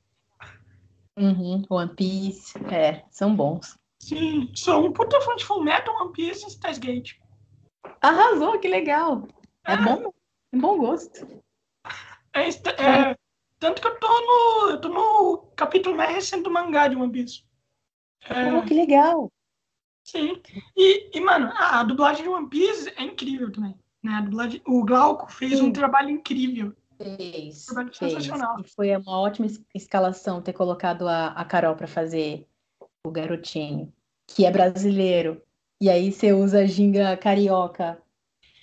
Uhum, 1.18 1.62
One 1.68 1.94
Piece, 1.94 2.58
é, 2.72 3.04
são 3.10 3.34
bons. 3.34 3.76
Sim, 4.00 4.50
sou 4.54 4.86
um 4.86 4.92
puta 4.92 5.20
fã 5.20 5.36
de 5.36 5.44
Full 5.44 5.62
Metal, 5.62 5.94
One 6.02 6.12
Piece 6.12 6.46
e 6.46 6.50
Steins 6.50 6.78
Gate. 6.78 7.18
Arrasou, 8.00 8.58
que 8.58 8.68
legal. 8.68 9.28
É, 9.66 9.74
é 9.74 9.76
bom, 9.76 10.12
é 10.52 10.58
bom 10.58 10.78
gosto. 10.78 11.42
É, 12.32 12.48
é, 12.48 13.16
tanto 13.60 13.82
que 13.82 13.86
eu 13.86 14.00
tô 14.00 14.08
no, 14.08 14.70
eu 14.70 14.80
tô 14.80 14.88
no 14.88 15.38
capítulo 15.54 15.96
mais 15.96 16.14
recente 16.14 16.42
do 16.42 16.50
mangá 16.50 16.88
de 16.88 16.96
One 16.96 17.12
Piece. 17.12 17.44
É, 18.28 18.52
oh, 18.54 18.62
que 18.62 18.74
legal. 18.74 19.30
Sim. 20.02 20.40
E, 20.76 21.16
e, 21.16 21.20
mano, 21.20 21.52
a, 21.54 21.80
a, 21.80 21.84
dublagem 21.84 22.22
de 22.22 22.28
One 22.28 22.48
Piece 22.48 22.92
é 22.96 23.02
incrível 23.02 23.52
também. 23.52 23.78
Né? 24.02 24.12
A 24.14 24.22
dublagem, 24.22 24.62
o 24.66 24.82
Glauco 24.84 25.30
fez 25.30 25.58
sim. 25.58 25.66
um 25.66 25.72
trabalho 25.72 26.08
incrível. 26.10 26.74
Fez, 26.96 27.64
um 27.64 27.74
trabalho 27.74 27.94
fez. 27.94 28.12
sensacional. 28.12 28.60
E 28.60 28.68
foi 28.70 28.96
uma 28.96 29.20
ótima 29.20 29.46
escalação 29.74 30.42
ter 30.42 30.54
colocado 30.54 31.06
a, 31.06 31.28
a 31.28 31.44
Carol 31.44 31.76
para 31.76 31.86
fazer 31.86 32.48
o 33.04 33.10
garotinho, 33.10 33.92
que 34.26 34.46
é 34.46 34.50
brasileiro. 34.50 35.40
E 35.80 35.88
aí 35.90 36.10
você 36.10 36.32
usa 36.32 36.60
a 36.60 36.66
ginga 36.66 37.16
carioca, 37.16 38.02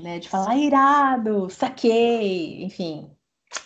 né? 0.01 0.19
De 0.19 0.27
falar 0.27 0.57
irado, 0.57 1.49
saquei, 1.49 2.63
enfim. 2.63 3.11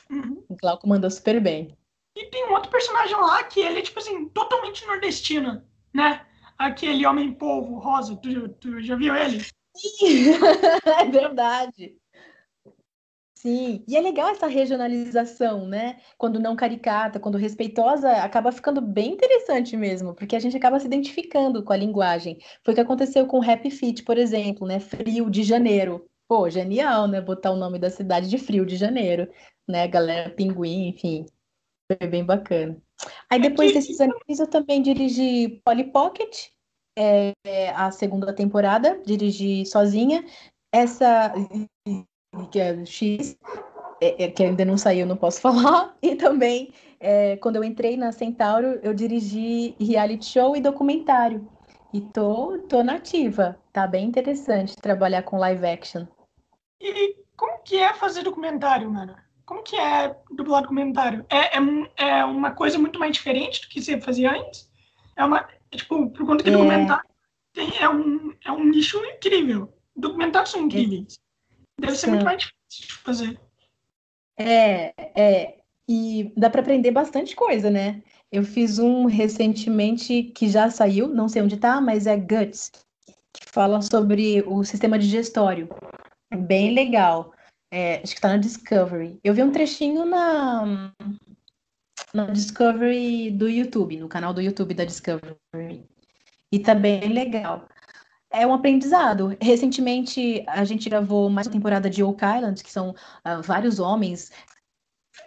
Uhum. 0.09 0.43
O 0.49 0.55
Glauco 0.55 0.88
mandou 0.88 1.09
super 1.09 1.39
bem. 1.39 1.77
E 2.15 2.25
tem 2.25 2.47
um 2.47 2.53
outro 2.53 2.69
personagem 2.69 3.15
lá 3.15 3.43
que 3.43 3.59
ele 3.59 3.79
é, 3.79 3.82
tipo 3.82 3.99
assim, 3.99 4.27
totalmente 4.29 4.86
nordestino, 4.86 5.63
né? 5.93 6.25
Aquele 6.57 7.05
homem 7.05 7.34
polvo 7.34 7.79
rosa, 7.79 8.15
tu, 8.17 8.49
tu 8.49 8.82
já 8.82 8.95
viu 8.95 9.15
ele? 9.15 9.43
é 10.99 11.05
verdade. 11.05 11.95
Sim, 13.41 13.84
e 13.88 13.97
é 13.97 14.01
legal 14.01 14.29
essa 14.29 14.45
regionalização, 14.45 15.65
né? 15.65 15.99
Quando 16.15 16.39
não 16.39 16.55
caricata, 16.55 17.19
quando 17.19 17.39
respeitosa, 17.39 18.17
acaba 18.17 18.51
ficando 18.51 18.79
bem 18.79 19.13
interessante 19.13 19.75
mesmo, 19.75 20.13
porque 20.13 20.36
a 20.36 20.39
gente 20.39 20.55
acaba 20.55 20.79
se 20.79 20.86
identificando 20.86 21.63
com 21.63 21.73
a 21.73 21.77
linguagem. 21.77 22.38
Foi 22.63 22.73
o 22.73 22.75
que 22.75 22.82
aconteceu 22.82 23.25
com 23.25 23.38
o 23.38 23.41
Rap 23.41 23.67
Fit, 23.71 24.03
por 24.03 24.15
exemplo, 24.15 24.67
né? 24.67 24.79
Frio 24.79 25.27
de 25.27 25.41
Janeiro. 25.41 26.05
Pô, 26.27 26.51
genial, 26.51 27.07
né? 27.07 27.19
Botar 27.19 27.49
o 27.49 27.57
nome 27.57 27.79
da 27.79 27.89
cidade 27.89 28.29
de 28.29 28.38
Frio 28.38 28.63
de 28.63 28.75
Janeiro, 28.75 29.27
né? 29.72 29.88
Galera 29.88 30.30
Pinguim, 30.30 30.89
enfim. 30.89 31.26
Foi 31.91 32.07
bem 32.07 32.24
bacana. 32.24 32.78
Aí 33.30 33.39
é 33.39 33.41
depois 33.41 33.74
desses 33.74 33.99
animes 33.99 34.39
eu 34.39 34.47
também 34.47 34.82
dirigi 34.82 35.61
Polly 35.65 35.86
Pocket, 35.86 36.49
é, 36.97 37.34
a 37.76 37.91
segunda 37.91 38.34
temporada, 38.34 39.01
dirigi 39.05 39.65
sozinha. 39.65 40.24
Essa 40.74 41.34
que 42.51 42.59
é 42.59 42.86
X, 42.86 43.38
é, 44.01 44.24
é, 44.24 44.32
que 44.32 44.43
ainda 44.43 44.63
não 44.63 44.78
saiu, 44.78 45.05
não 45.05 45.17
posso 45.17 45.39
falar. 45.41 45.95
E 46.01 46.15
também, 46.15 46.74
é, 46.99 47.38
quando 47.38 47.57
eu 47.57 47.63
entrei 47.63 47.97
na 47.97 48.11
Centauro, 48.11 48.80
eu 48.84 48.93
dirigi 48.93 49.76
reality 49.80 50.26
show 50.26 50.55
e 50.55 50.61
documentário. 50.61 51.47
E 51.93 51.99
tô, 51.99 52.57
tô 52.69 52.84
nativa. 52.84 53.57
Tá 53.74 53.86
bem 53.86 54.05
interessante 54.05 54.76
trabalhar 54.78 55.24
com 55.24 55.38
live 55.38 55.65
action. 55.65 56.05
E 56.82 57.17
como 57.36 57.61
que 57.63 57.78
é 57.78 57.93
fazer 57.93 58.24
documentário, 58.24 58.89
mano? 58.89 59.15
Como 59.52 59.64
que 59.64 59.76
é 59.76 60.16
dublar 60.34 60.62
documentário? 60.62 61.26
É, 61.30 61.58
é, 61.58 61.60
é 61.97 62.24
uma 62.24 62.52
coisa 62.52 62.80
muito 62.80 62.97
mais 62.97 63.12
diferente 63.12 63.60
do 63.60 63.68
que 63.68 63.82
você 63.82 63.99
fazia 63.99 64.32
antes? 64.32 64.72
É 65.18 65.26
uma, 65.26 65.45
é, 65.70 65.76
tipo, 65.76 66.10
por 66.10 66.26
conta 66.26 66.41
que 66.41 66.49
é... 66.49 66.54
documentário 66.54 67.04
tem, 67.52 67.78
é, 67.78 67.89
um, 67.89 68.34
é 68.45 68.49
um 68.49 68.64
nicho 68.64 68.97
incrível. 69.04 69.74
Documentários 69.93 70.52
são 70.52 70.62
incríveis. 70.62 71.20
Deve 71.78 71.97
ser 71.97 72.08
muito 72.08 72.24
mais 72.24 72.38
difícil 72.38 72.88
de 72.88 72.93
fazer. 72.93 73.41
É, 74.39 74.93
é. 75.22 75.58
E 75.86 76.32
dá 76.38 76.49
para 76.49 76.62
aprender 76.62 76.91
bastante 76.91 77.36
coisa, 77.36 77.70
né? 77.70 78.02
Eu 78.32 78.45
fiz 78.45 78.80
um 78.80 79.04
recentemente 79.04 80.32
que 80.34 80.47
já 80.47 80.72
saiu, 80.72 81.10
não 81.10 81.28
sei 81.28 81.41
onde 81.41 81.58
tá, 81.58 81.82
mas 81.82 82.08
é 82.08 82.16
Guts, 82.16 82.72
que 83.34 83.52
fala 83.52 83.82
sobre 83.82 84.45
o 84.47 84.64
sistema 84.64 84.97
digestório. 84.97 85.68
Bem 86.34 86.74
legal. 86.74 87.34
É, 87.72 88.01
acho 88.03 88.13
que 88.13 88.22
tá 88.22 88.28
na 88.28 88.38
Discovery. 88.38 89.19
Eu 89.24 89.34
vi 89.34 89.41
um 89.41 89.51
trechinho 89.51 90.05
na, 90.05 90.91
na 92.13 92.26
Discovery 92.26 93.32
do 93.32 93.49
YouTube, 93.49 93.97
no 93.97 94.09
canal 94.09 94.34
do 94.34 94.41
YouTube 94.41 94.74
da 94.74 94.84
Discovery. 94.84 95.86
E 96.51 96.59
tá 96.59 96.76
bem 96.76 97.07
legal 97.13 97.67
é 98.32 98.47
um 98.47 98.53
aprendizado. 98.53 99.36
Recentemente, 99.41 100.43
a 100.47 100.63
gente 100.63 100.89
gravou 100.89 101.30
mais 101.30 101.47
uma 101.47 101.53
temporada 101.53 101.89
de 101.89 102.01
Oak 102.01 102.24
Island, 102.24 102.63
que 102.63 102.72
são 102.72 102.91
uh, 102.91 103.41
vários 103.43 103.80
homens 103.80 104.32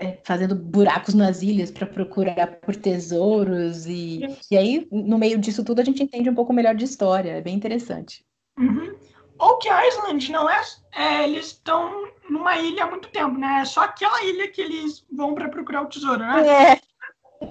é, 0.01 0.19
fazendo 0.25 0.55
buracos 0.55 1.15
nas 1.15 1.43
ilhas 1.43 1.71
para 1.71 1.87
procurar 1.87 2.59
por 2.61 2.75
tesouros. 2.75 3.87
E, 3.87 4.23
e 4.51 4.57
aí, 4.57 4.89
no 4.91 5.19
meio 5.19 5.39
disso 5.39 5.63
tudo, 5.63 5.81
a 5.81 5.85
gente 5.85 6.03
entende 6.03 6.31
um 6.31 6.35
pouco 6.35 6.53
melhor 6.53 6.75
de 6.75 6.85
história. 6.85 7.33
É 7.33 7.41
bem 7.41 7.55
interessante. 7.55 8.25
Uhum. 8.59 8.95
Oak 9.39 9.69
Island 9.69 10.33
não 10.33 10.49
é, 10.49 10.63
é 10.95 11.25
eles 11.25 11.47
estão 11.47 12.09
numa 12.29 12.57
ilha 12.59 12.85
há 12.85 12.91
muito 12.91 13.09
tempo, 13.09 13.39
né? 13.39 13.61
É 13.61 13.65
só 13.65 13.83
aquela 13.83 14.23
ilha 14.25 14.51
que 14.51 14.61
eles 14.61 15.05
vão 15.13 15.35
para 15.35 15.49
procurar 15.49 15.83
o 15.83 15.89
tesouro, 15.89 16.21
né? 16.21 16.47
É. 16.47 16.81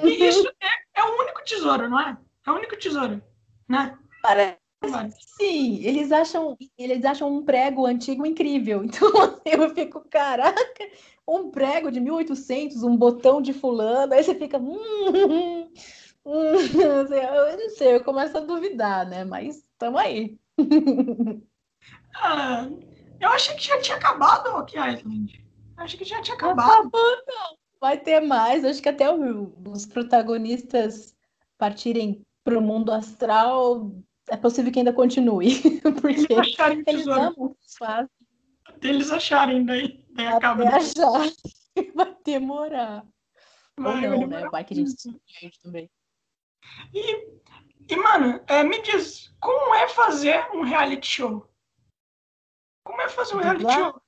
E 0.05 0.27
isso 0.27 0.47
é, 0.61 1.01
é 1.01 1.03
o 1.03 1.19
único 1.21 1.43
tesouro, 1.43 1.89
não 1.89 1.99
é? 1.99 2.17
É 2.45 2.51
o 2.51 2.55
único 2.55 2.77
tesouro, 2.77 3.21
né? 3.69 3.97
Parece 4.21 4.63
Sim, 5.37 5.79
eles 5.83 6.11
acham, 6.11 6.57
eles 6.77 7.05
acham 7.05 7.33
um 7.33 7.43
prego 7.43 7.85
antigo 7.85 8.25
incrível. 8.25 8.83
Então 9.45 9.63
eu 9.63 9.73
fico, 9.73 10.01
caraca, 10.09 10.61
um 11.27 11.49
prego 11.51 11.91
de 11.91 11.99
1800, 11.99 12.83
um 12.83 12.95
botão 12.95 13.41
de 13.41 13.53
fulano, 13.53 14.13
aí 14.13 14.23
você 14.23 14.35
fica, 14.35 14.57
hum, 14.57 14.77
hum, 15.07 15.69
hum, 16.25 16.53
eu 17.13 17.57
não 17.57 17.69
sei, 17.69 17.95
eu 17.95 18.03
começo 18.03 18.37
a 18.37 18.41
duvidar, 18.41 19.07
né? 19.07 19.23
Mas 19.23 19.57
estamos 19.57 19.99
aí. 19.99 20.37
Ah, 22.15 22.69
eu 23.19 23.29
achei 23.29 23.55
que 23.55 23.63
já 23.63 23.79
tinha 23.81 23.97
acabado 23.97 24.47
o 24.47 24.51
Rock 24.53 24.75
Island. 24.77 25.45
Eu 25.77 25.83
achei 25.83 25.97
que 25.97 26.05
já 26.05 26.21
tinha 26.21 26.35
acabado. 26.35 26.71
Acabou, 26.71 27.17
não. 27.27 27.57
Vai 27.79 27.97
ter 27.97 28.21
mais. 28.21 28.63
Acho 28.63 28.81
que 28.81 28.89
até 28.89 29.07
os 29.13 29.85
protagonistas 29.85 31.15
partirem 31.57 32.25
para 32.43 32.57
o 32.57 32.61
mundo 32.61 32.91
astral 32.91 33.91
é 34.29 34.37
possível 34.37 34.71
que 34.71 34.79
ainda 34.79 34.93
continue. 34.93 35.59
Porque 36.01 36.31
eles 36.31 36.53
acharem 36.53 36.83
eles 36.87 37.07
amam 37.07 37.55
fazem. 37.77 38.09
Até 38.65 38.87
eles 38.87 39.11
acharem, 39.11 39.65
daí, 39.65 40.05
daí 40.11 40.27
Até 40.27 40.37
acaba. 40.37 40.63
achar. 40.69 41.31
Vai 41.95 42.15
demorar. 42.23 43.05
Vai, 43.77 43.95
Ou 43.95 44.01
não, 44.01 44.29
vai 44.29 44.41
né? 44.43 44.49
Vai 44.49 44.63
que 44.63 44.73
a 44.73 44.77
gente 44.77 45.59
também. 45.61 45.89
E, 46.93 47.27
e 47.89 47.95
mano, 47.95 48.39
é, 48.47 48.63
me 48.63 48.81
diz, 48.83 49.33
como 49.39 49.73
é 49.73 49.87
fazer 49.89 50.47
um 50.53 50.61
reality 50.61 51.07
show? 51.07 51.49
Como 52.83 53.01
é 53.01 53.09
fazer 53.09 53.35
um 53.35 53.41
dublar? 53.41 53.57
reality 53.57 53.73
show? 53.73 54.01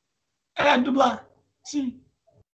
É, 0.58 0.78
dublar. 0.78 1.30
Sim. 1.64 2.02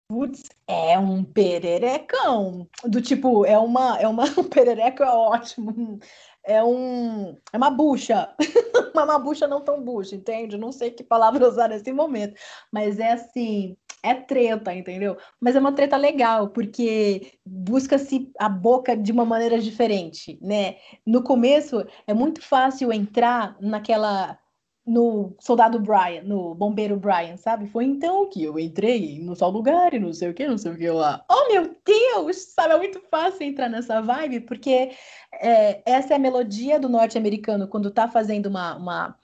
Putz, 0.09 0.43
é 0.67 0.97
um 0.97 1.23
pererecão. 1.23 2.67
Do 2.85 3.01
tipo, 3.01 3.45
é 3.45 3.57
uma, 3.57 3.99
é 3.99 4.07
uma, 4.07 4.23
um 4.39 4.43
perereco 4.43 5.03
é 5.03 5.09
ótimo 5.09 5.99
é 6.47 6.63
um 6.63 7.37
é 7.51 7.57
uma 7.57 7.69
bucha, 7.69 8.33
uma 8.95 9.19
bucha 9.19 9.45
não 9.47 9.61
tão 9.61 9.83
bucha, 9.83 10.15
entende? 10.15 10.57
Não 10.57 10.71
sei 10.71 10.89
que 10.89 11.03
palavra 11.03 11.47
usar 11.47 11.67
nesse 11.67 11.91
momento, 11.91 12.39
mas 12.71 12.99
é 12.99 13.11
assim, 13.11 13.75
é 14.01 14.15
treta, 14.15 14.73
entendeu? 14.73 15.17
Mas 15.41 15.57
é 15.57 15.59
uma 15.59 15.73
treta 15.73 15.97
legal, 15.97 16.47
porque 16.49 17.33
busca-se 17.45 18.31
a 18.39 18.47
boca 18.47 18.95
de 18.95 19.11
uma 19.11 19.25
maneira 19.25 19.59
diferente, 19.59 20.39
né? 20.41 20.77
No 21.05 21.21
começo 21.21 21.85
é 22.07 22.13
muito 22.13 22.41
fácil 22.41 22.93
entrar 22.93 23.57
naquela 23.59 24.39
no 24.87 25.35
soldado 25.37 25.79
Brian, 25.79 26.23
no 26.23 26.55
bombeiro 26.55 26.95
Brian, 26.95 27.35
sabe? 27.35 27.67
Foi 27.67 27.83
então 27.83 28.29
que 28.29 28.41
eu 28.41 28.57
entrei 28.57 29.19
no 29.19 29.35
tal 29.35 29.51
lugar 29.51 29.93
e 29.93 29.99
não 29.99 30.13
sei 30.13 30.29
o 30.29 30.33
que, 30.33 30.47
não 30.47 30.57
sei 30.57 30.71
o 30.71 30.77
que 30.77 30.89
lá. 30.89 31.25
Oh, 31.29 31.51
meu 31.51 31.75
Deus! 31.85 32.37
Sabe, 32.55 32.73
é 32.73 32.77
muito 32.77 33.01
fácil 33.11 33.43
entrar 33.43 33.67
nessa 33.67 34.01
vibe, 34.01 34.41
porque 34.41 34.91
é, 35.33 35.81
essa 35.85 36.13
é 36.13 36.15
a 36.15 36.19
melodia 36.19 36.79
do 36.79 36.87
norte-americano 36.87 37.67
quando 37.67 37.91
tá 37.91 38.07
fazendo 38.07 38.45
uma, 38.45 38.77
uma, 38.77 39.15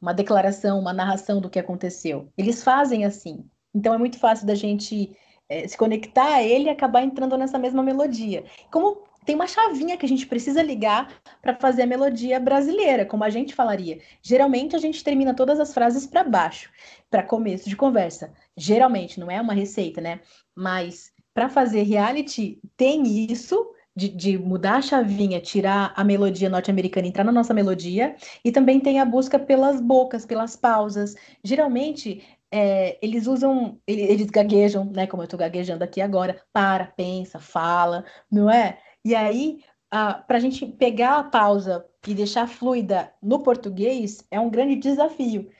uma 0.00 0.12
declaração, 0.12 0.80
uma 0.80 0.92
narração 0.92 1.40
do 1.40 1.48
que 1.48 1.60
aconteceu. 1.60 2.28
Eles 2.36 2.64
fazem 2.64 3.04
assim. 3.04 3.48
Então 3.72 3.94
é 3.94 3.98
muito 3.98 4.18
fácil 4.18 4.46
da 4.46 4.54
gente 4.56 5.16
é, 5.48 5.68
se 5.68 5.76
conectar 5.76 6.34
a 6.34 6.42
ele 6.42 6.64
e 6.64 6.70
acabar 6.70 7.02
entrando 7.02 7.38
nessa 7.38 7.58
mesma 7.58 7.84
melodia. 7.84 8.44
Como 8.68 9.04
tem 9.24 9.34
uma 9.34 9.46
chavinha 9.46 9.96
que 9.96 10.04
a 10.04 10.08
gente 10.08 10.26
precisa 10.26 10.62
ligar 10.62 11.12
para 11.40 11.54
fazer 11.54 11.82
a 11.82 11.86
melodia 11.86 12.38
brasileira, 12.38 13.04
como 13.04 13.24
a 13.24 13.30
gente 13.30 13.54
falaria. 13.54 14.00
Geralmente 14.22 14.76
a 14.76 14.78
gente 14.78 15.02
termina 15.02 15.34
todas 15.34 15.58
as 15.58 15.72
frases 15.72 16.06
para 16.06 16.24
baixo, 16.24 16.70
para 17.10 17.22
começo 17.22 17.68
de 17.68 17.76
conversa. 17.76 18.32
Geralmente, 18.56 19.18
não 19.18 19.30
é 19.30 19.40
uma 19.40 19.54
receita, 19.54 20.00
né? 20.00 20.20
Mas 20.54 21.12
para 21.32 21.48
fazer 21.48 21.82
reality, 21.82 22.60
tem 22.76 23.30
isso. 23.30 23.70
De, 23.96 24.08
de, 24.08 24.36
mudar 24.36 24.78
a 24.78 24.82
chavinha, 24.82 25.40
tirar 25.40 25.92
a 25.94 26.02
melodia 26.02 26.50
norte-americana, 26.50 27.06
entrar 27.06 27.22
na 27.22 27.30
nossa 27.30 27.54
melodia, 27.54 28.16
e 28.44 28.50
também 28.50 28.80
tem 28.80 28.98
a 28.98 29.04
busca 29.04 29.38
pelas 29.38 29.80
bocas, 29.80 30.26
pelas 30.26 30.56
pausas. 30.56 31.14
Geralmente, 31.44 32.20
é, 32.50 32.98
eles 33.00 33.28
usam, 33.28 33.80
eles 33.86 34.30
gaguejam, 34.30 34.84
né? 34.84 35.06
Como 35.06 35.22
eu 35.22 35.26
estou 35.26 35.38
gaguejando 35.38 35.84
aqui 35.84 36.00
agora, 36.00 36.40
para, 36.52 36.86
pensa, 36.86 37.38
fala, 37.38 38.04
não 38.28 38.50
é? 38.50 38.78
E 39.04 39.14
aí, 39.14 39.62
para 39.90 40.38
a 40.38 40.40
gente 40.40 40.66
pegar 40.66 41.18
a 41.18 41.24
pausa 41.24 41.86
e 42.06 42.14
deixar 42.14 42.48
fluida 42.48 43.12
no 43.22 43.42
português 43.42 44.26
é 44.30 44.40
um 44.40 44.50
grande 44.50 44.76
desafio. 44.76 45.50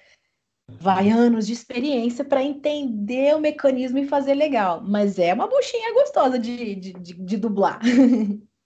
Vai 0.66 1.10
anos 1.10 1.46
de 1.46 1.52
experiência 1.52 2.24
para 2.24 2.42
entender 2.42 3.36
o 3.36 3.40
mecanismo 3.40 3.98
e 3.98 4.08
fazer 4.08 4.34
legal, 4.34 4.82
mas 4.82 5.18
é 5.18 5.34
uma 5.34 5.46
buchinha 5.46 5.92
gostosa 5.92 6.38
de, 6.38 6.74
de, 6.74 6.92
de, 6.94 7.14
de 7.14 7.36
dublar. 7.36 7.80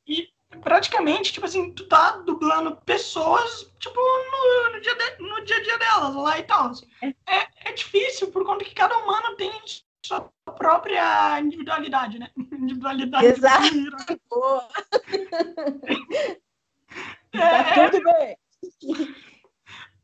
E 0.06 0.26
praticamente, 0.62 1.34
tipo 1.34 1.44
assim, 1.44 1.70
tu 1.72 1.86
tá 1.86 2.12
dublando 2.18 2.76
pessoas, 2.86 3.70
tipo, 3.78 4.00
no, 4.00 4.72
no, 4.72 4.80
dia, 4.80 4.94
de, 4.94 5.22
no 5.22 5.44
dia 5.44 5.56
a 5.56 5.62
dia 5.62 5.78
delas 5.78 6.14
lá 6.14 6.38
e 6.38 6.42
tal. 6.44 6.72
É. 7.02 7.08
é, 7.08 7.46
é 7.66 7.72
difícil 7.72 8.30
por 8.30 8.44
conta 8.44 8.64
que 8.64 8.74
cada 8.74 8.96
humano 8.96 9.36
tem 9.36 9.52
sua 10.06 10.30
própria 10.58 11.40
individualidade, 11.40 12.18
né? 12.18 12.30
Individualidade. 12.52 13.26
Exato. 13.26 13.66
é, 17.32 17.74
tá 17.74 17.90
tudo 17.90 18.04
bem. 18.04 18.36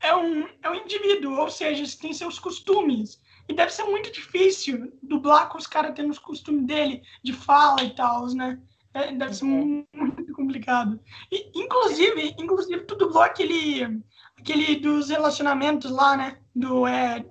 É 0.01 0.15
um, 0.15 0.47
é 0.63 0.69
um 0.69 0.75
indivíduo, 0.75 1.39
ou 1.39 1.49
seja, 1.49 1.83
tem 1.99 2.13
seus 2.13 2.39
costumes. 2.39 3.19
E 3.49 3.55
deve 3.55 3.73
ser 3.73 3.85
muito 3.85 4.13
difícil 4.13 4.93
dublar 5.03 5.49
com 5.49 5.57
os 5.57 5.67
caras 5.67 5.95
tendo 5.95 6.11
os 6.11 6.19
costumes 6.19 6.67
dele, 6.67 7.03
de 7.23 7.33
fala 7.33 7.83
e 7.83 7.95
tal, 7.95 8.27
né? 8.35 8.61
É, 8.93 9.11
deve 9.13 9.33
ser 9.33 9.47
uhum. 9.47 9.87
muito 9.95 10.33
complicado. 10.35 11.01
E, 11.33 11.51
inclusive, 11.59 12.35
inclusive, 12.39 12.85
tu 12.85 12.97
dublou 12.97 13.23
aquele, 13.23 14.03
aquele 14.39 14.77
dos 14.77 15.09
relacionamentos 15.09 15.91
lá, 15.91 16.19
né? 16.19 16.39
Do, 16.55 16.87
é, 16.87 17.25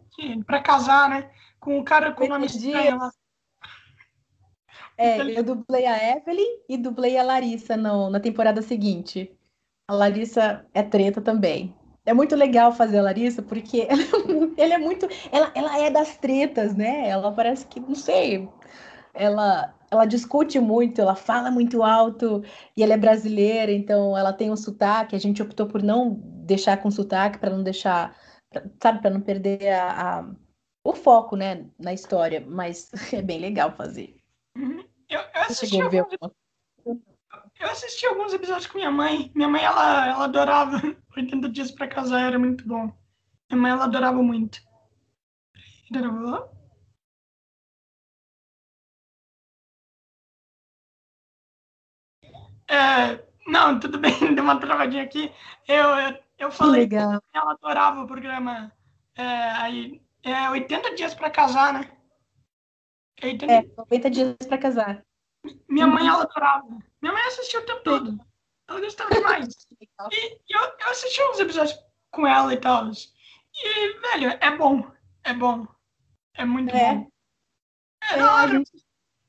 pra 0.45 0.59
casar, 0.59 1.09
né? 1.09 1.29
Com 1.63 1.79
o 1.79 1.83
cara 1.83 2.11
com 2.11 2.25
o 2.25 2.27
nome 2.27 2.45
estranho 2.45 2.97
lá. 2.97 3.11
É, 4.97 5.21
eu 5.37 5.43
dublei 5.43 5.85
a 5.85 6.17
Evelyn 6.17 6.59
e 6.69 6.77
dublei 6.77 7.17
a 7.17 7.23
Larissa 7.23 7.75
no, 7.75 8.09
na 8.09 8.19
temporada 8.19 8.61
seguinte. 8.61 9.35
A 9.87 9.93
Larissa 9.93 10.65
é 10.73 10.83
treta 10.83 11.21
também. 11.21 11.75
É 12.05 12.13
muito 12.13 12.35
legal 12.35 12.71
fazer 12.71 12.99
a 12.99 13.03
Larissa, 13.03 13.41
porque 13.41 13.87
ela, 14.57 14.73
é 14.73 14.77
muito. 14.77 15.07
Ela, 15.31 15.51
ela 15.55 15.79
é 15.79 15.89
das 15.89 16.17
tretas, 16.17 16.75
né? 16.75 17.07
Ela 17.07 17.31
parece 17.31 17.65
que, 17.65 17.79
não 17.79 17.95
sei. 17.95 18.47
Ela, 19.13 19.73
ela 19.89 20.05
discute 20.05 20.59
muito, 20.59 20.99
ela 20.99 21.15
fala 21.15 21.49
muito 21.49 21.81
alto, 21.81 22.43
e 22.75 22.83
ela 22.83 22.93
é 22.93 22.97
brasileira, 22.97 23.71
então 23.71 24.17
ela 24.17 24.33
tem 24.33 24.51
um 24.51 24.55
sotaque. 24.55 25.15
A 25.15 25.19
gente 25.19 25.41
optou 25.41 25.67
por 25.67 25.81
não 25.81 26.19
deixar 26.45 26.77
com 26.77 26.91
sotaque, 26.91 27.39
para 27.39 27.49
não 27.49 27.63
deixar. 27.63 28.15
Sabe, 28.81 29.01
para 29.01 29.09
não 29.09 29.21
perder 29.21 29.71
a, 29.71 30.19
a 30.19 30.35
o 30.83 30.93
foco, 30.93 31.35
né, 31.35 31.65
na 31.79 31.93
história, 31.93 32.43
mas 32.45 32.91
é 33.13 33.21
bem 33.21 33.39
legal 33.39 33.71
fazer. 33.71 34.15
Uhum. 34.55 34.83
Eu, 35.09 35.19
eu, 35.19 35.41
assisti 35.41 35.81
alguns, 35.81 36.07
eu 37.59 37.69
assisti 37.69 38.05
alguns 38.05 38.33
episódios 38.33 38.67
com 38.67 38.77
minha 38.77 38.91
mãe. 38.91 39.31
Minha 39.33 39.47
mãe, 39.47 39.63
ela, 39.63 40.07
ela 40.07 40.25
adorava 40.25 40.81
80 41.15 41.49
Dias 41.49 41.71
para 41.71 41.87
Casar, 41.87 42.27
era 42.27 42.39
muito 42.39 42.67
bom. 42.67 42.91
Minha 43.49 43.61
mãe, 43.61 43.71
ela 43.71 43.85
adorava 43.85 44.21
muito. 44.21 44.59
Adorava. 45.89 46.51
É, 52.69 53.23
não, 53.47 53.79
tudo 53.79 53.99
bem, 53.99 54.11
deu 54.35 54.43
uma 54.43 54.59
travadinha 54.59 55.03
aqui. 55.03 55.31
Eu, 55.67 55.89
eu, 55.89 56.19
eu 56.39 56.51
falei 56.51 56.87
que 56.87 56.95
ela 56.95 57.21
adorava 57.33 58.01
o 58.01 58.07
programa. 58.07 58.71
É, 59.15 59.23
aí 59.51 60.02
é 60.23 60.49
80 60.49 60.95
dias 60.95 61.13
para 61.13 61.29
casar, 61.29 61.73
né? 61.73 61.97
É, 63.21 63.27
80... 63.27 63.53
é 63.53 63.63
90 63.77 64.09
dias 64.09 64.35
para 64.47 64.57
casar. 64.57 65.05
Minha 65.67 65.87
mãe, 65.87 66.07
ela 66.07 66.23
adorava. 66.23 66.67
Minha 67.01 67.13
mãe 67.13 67.23
assistiu 67.23 67.61
o 67.61 67.65
tempo 67.65 67.83
todo. 67.83 68.17
Ela 68.67 68.79
gostava 68.79 69.09
demais. 69.13 69.67
e 70.11 70.39
eu, 70.49 70.61
eu 70.61 70.89
assisti 70.89 71.21
uns 71.23 71.39
episódios 71.39 71.77
com 72.11 72.25
ela 72.25 72.53
e 72.53 72.57
tal. 72.57 72.89
E, 72.89 73.99
velho, 73.99 74.29
é 74.39 74.57
bom. 74.57 74.89
É 75.23 75.33
bom. 75.33 75.67
É 76.33 76.45
muito 76.45 76.73
é. 76.73 76.95
bom. 76.95 77.11
É, 78.03 78.13
é 78.13 78.17
da 78.17 78.35
hora. 78.35 78.63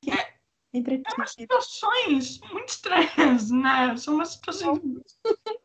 É, 0.07 0.35
é 0.75 1.15
umas 1.17 1.33
situações 1.33 2.41
muito 2.53 2.69
estranhas, 2.69 3.51
né? 3.51 3.97
São 3.97 4.15
umas 4.15 4.31
situações. 4.31 4.81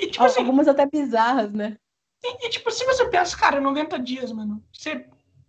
E, 0.00 0.06
e, 0.06 0.10
tipo 0.10 0.24
assim, 0.24 0.40
Algumas 0.40 0.66
até 0.66 0.84
bizarras, 0.84 1.52
né? 1.52 1.78
E, 2.24 2.46
e, 2.46 2.50
tipo, 2.50 2.70
se 2.70 2.84
você 2.84 3.08
pensa, 3.08 3.36
cara, 3.36 3.60
90 3.60 3.98
dias, 3.98 4.32
mano, 4.32 4.62
você 4.72 5.06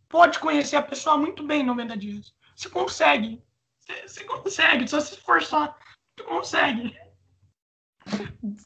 pode 0.09 0.39
conhecer 0.39 0.75
a 0.75 0.81
pessoa 0.81 1.17
muito 1.17 1.43
bem 1.43 1.61
em 1.61 1.65
90 1.65 1.97
dias. 1.97 2.33
Você 2.55 2.69
consegue. 2.69 3.41
Você, 3.79 4.07
você 4.07 4.23
consegue, 4.23 4.87
só 4.87 4.99
se 4.99 5.13
esforçar, 5.13 5.77
você 6.17 6.25
consegue. 6.25 6.95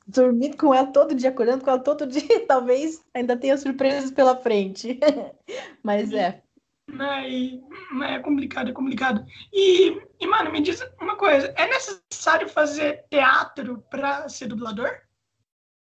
Dormir 0.07 0.55
com 0.55 0.73
ela 0.73 0.87
todo 0.87 1.15
dia, 1.15 1.29
acordando 1.29 1.63
com 1.63 1.69
ela 1.69 1.79
todo 1.79 2.07
dia, 2.07 2.21
talvez 2.47 3.03
ainda 3.13 3.37
tenha 3.37 3.57
surpresas 3.57 4.11
pela 4.11 4.35
frente. 4.35 4.99
Mas 5.83 6.11
é. 6.11 6.43
Mas 6.89 7.61
é 8.03 8.19
complicado, 8.19 8.69
é 8.69 8.73
complicado. 8.73 9.25
E, 9.51 10.01
e, 10.19 10.27
mano, 10.27 10.51
me 10.51 10.61
diz 10.61 10.81
uma 11.01 11.17
coisa: 11.17 11.53
é 11.57 11.67
necessário 11.67 12.47
fazer 12.47 13.05
teatro 13.09 13.83
para 13.89 14.29
ser 14.29 14.47
dublador? 14.47 15.06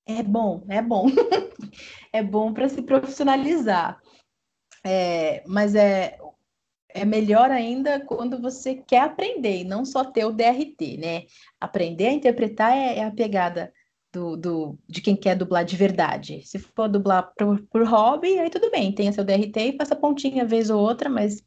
É 0.08 0.22
bom, 0.22 0.64
é 0.70 0.80
bom. 0.80 1.06
é 2.10 2.22
bom 2.22 2.54
para 2.54 2.66
se 2.68 2.80
profissionalizar. 2.80 4.00
É, 4.82 5.44
mas 5.46 5.74
é, 5.74 6.18
é 6.88 7.04
melhor 7.04 7.50
ainda 7.50 8.00
quando 8.00 8.40
você 8.40 8.74
quer 8.74 9.02
aprender 9.02 9.60
e 9.60 9.64
não 9.64 9.84
só 9.84 10.02
ter 10.02 10.24
o 10.24 10.32
DRT, 10.32 10.96
né? 10.96 11.24
Aprender 11.60 12.06
a 12.06 12.12
interpretar 12.12 12.74
é, 12.74 13.00
é 13.00 13.04
a 13.04 13.10
pegada 13.10 13.70
do, 14.10 14.34
do, 14.34 14.78
de 14.88 15.02
quem 15.02 15.14
quer 15.14 15.36
dublar 15.36 15.62
de 15.62 15.76
verdade. 15.76 16.40
Se 16.46 16.58
for 16.58 16.88
dublar 16.88 17.30
por, 17.36 17.60
por 17.66 17.86
hobby, 17.86 18.38
aí 18.38 18.48
tudo 18.48 18.70
bem, 18.70 18.94
tenha 18.94 19.12
seu 19.12 19.24
DRT 19.24 19.60
e 19.60 19.76
faça 19.76 19.94
pontinha 19.94 20.46
vez 20.46 20.70
ou 20.70 20.80
outra, 20.80 21.10
mas 21.10 21.44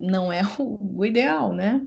não 0.00 0.32
é 0.32 0.40
o, 0.58 1.04
ideal, 1.04 1.52
né? 1.52 1.86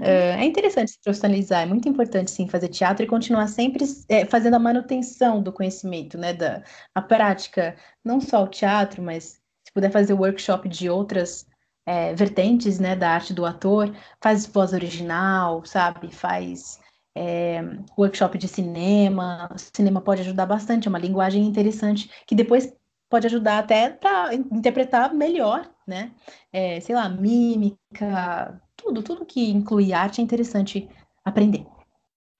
É, 0.00 0.30
é 0.40 0.44
interessante 0.44 0.92
se 0.92 1.00
profissionalizar, 1.02 1.62
é 1.62 1.66
muito 1.66 1.88
importante 1.88 2.30
sim 2.30 2.48
fazer 2.48 2.68
teatro 2.68 3.04
e 3.04 3.08
continuar 3.08 3.48
sempre 3.48 3.84
é, 4.08 4.24
fazendo 4.24 4.54
a 4.54 4.58
manutenção 4.58 5.42
do 5.42 5.52
conhecimento, 5.52 6.16
né? 6.16 6.32
Da 6.32 6.62
a 6.94 7.02
prática, 7.02 7.76
não 8.04 8.20
só 8.20 8.44
o 8.44 8.48
teatro, 8.48 9.02
mas 9.02 9.40
se 9.64 9.72
puder 9.74 9.90
fazer 9.90 10.14
workshop 10.14 10.68
de 10.68 10.88
outras 10.88 11.46
é, 11.86 12.14
vertentes, 12.14 12.78
né? 12.78 12.94
Da 12.94 13.10
arte 13.10 13.34
do 13.34 13.44
ator, 13.44 13.94
faz 14.22 14.46
voz 14.46 14.72
original, 14.72 15.64
sabe? 15.64 16.14
Faz 16.14 16.78
é, 17.16 17.60
workshop 17.98 18.38
de 18.38 18.48
cinema. 18.48 19.48
O 19.52 19.58
cinema 19.58 20.00
pode 20.00 20.22
ajudar 20.22 20.46
bastante, 20.46 20.86
é 20.86 20.90
uma 20.90 20.98
linguagem 20.98 21.44
interessante 21.44 22.10
que 22.26 22.34
depois 22.34 22.72
pode 23.10 23.26
ajudar 23.26 23.58
até 23.58 23.90
para 23.90 24.32
interpretar 24.34 25.12
melhor, 25.12 25.68
né? 25.86 26.14
É, 26.52 26.80
sei 26.80 26.94
lá, 26.94 27.08
mímica, 27.08 28.62
tudo, 28.76 29.02
tudo 29.02 29.26
que 29.26 29.50
inclui 29.50 29.92
arte 29.92 30.20
é 30.20 30.24
interessante 30.24 30.88
aprender. 31.24 31.66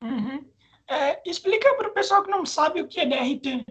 Uhum. 0.02 0.48
É, 0.88 1.20
explica 1.28 1.74
para 1.74 1.88
o 1.88 1.92
pessoal 1.92 2.22
que 2.22 2.30
não 2.30 2.46
sabe 2.46 2.80
o 2.80 2.88
que 2.88 3.00
é 3.00 3.06
DRT. 3.06 3.64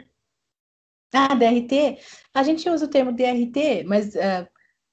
Ah, 1.14 1.34
DRT? 1.34 1.98
A 2.34 2.44
gente 2.44 2.70
usa 2.70 2.86
o 2.86 2.90
termo 2.90 3.12
DRT, 3.12 3.84
mas 3.86 4.14
uh, 4.14 4.48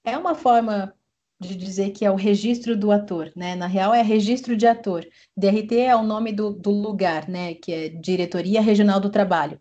é 0.04 0.16
uma 0.16 0.34
forma 0.34 0.94
de 1.38 1.54
dizer 1.54 1.90
que 1.90 2.04
é 2.04 2.11
o 2.11 2.14
registro 2.16 2.76
do 2.76 2.90
ator, 2.90 3.30
né? 3.36 3.54
Na 3.54 3.66
real 3.66 3.92
é 3.92 4.00
registro 4.00 4.57
de 4.57 4.66
ator. 4.66 5.07
DRT 5.36 5.80
é 5.80 5.94
o 5.94 6.02
nome 6.02 6.32
do, 6.32 6.52
do 6.52 6.70
lugar, 6.70 7.28
né? 7.28 7.54
Que 7.54 7.72
é 7.72 7.88
Diretoria 7.88 8.62
Regional 8.62 8.98
do 8.98 9.11
Trabalho. 9.11 9.61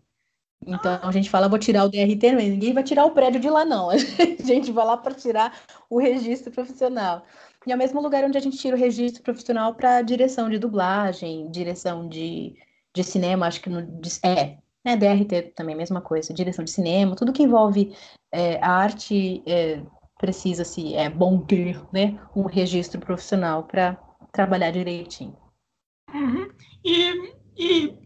Então 0.64 0.98
a 1.02 1.12
gente 1.12 1.30
fala, 1.30 1.48
vou 1.48 1.58
tirar 1.58 1.84
o 1.84 1.88
DRT, 1.88 2.32
mas 2.34 2.48
ninguém 2.48 2.72
vai 2.72 2.82
tirar 2.82 3.04
o 3.04 3.10
prédio 3.10 3.40
de 3.40 3.48
lá, 3.48 3.64
não. 3.64 3.90
A 3.90 3.96
gente 3.96 4.72
vai 4.72 4.86
lá 4.86 4.96
para 4.96 5.14
tirar 5.14 5.52
o 5.88 5.98
registro 5.98 6.52
profissional. 6.52 7.24
E 7.66 7.72
é 7.72 7.74
o 7.74 7.78
mesmo 7.78 8.00
lugar 8.00 8.24
onde 8.24 8.38
a 8.38 8.40
gente 8.40 8.56
tira 8.58 8.76
o 8.76 8.78
registro 8.78 9.22
profissional 9.24 9.74
para 9.74 10.00
direção 10.00 10.48
de 10.48 10.56
dublagem, 10.56 11.50
direção 11.50 12.08
de, 12.08 12.54
de 12.94 13.02
cinema, 13.02 13.46
acho 13.46 13.60
que 13.60 13.68
no, 13.68 13.80
é, 14.22 14.56
né, 14.84 14.96
DRT 14.96 15.52
também, 15.54 15.74
mesma 15.74 16.00
coisa, 16.00 16.32
direção 16.32 16.64
de 16.64 16.70
cinema, 16.70 17.16
tudo 17.16 17.32
que 17.32 17.42
envolve 17.42 17.92
é, 18.30 18.64
arte 18.64 19.42
é, 19.46 19.82
precisa-se, 20.16 20.94
é 20.94 21.10
bom 21.10 21.40
ter, 21.40 21.82
né, 21.92 22.16
um 22.36 22.42
registro 22.44 23.00
profissional 23.00 23.64
para 23.64 23.98
trabalhar 24.30 24.70
direitinho. 24.70 25.36
Uhum. 26.14 26.48
E, 26.84 27.34
e, 27.56 27.98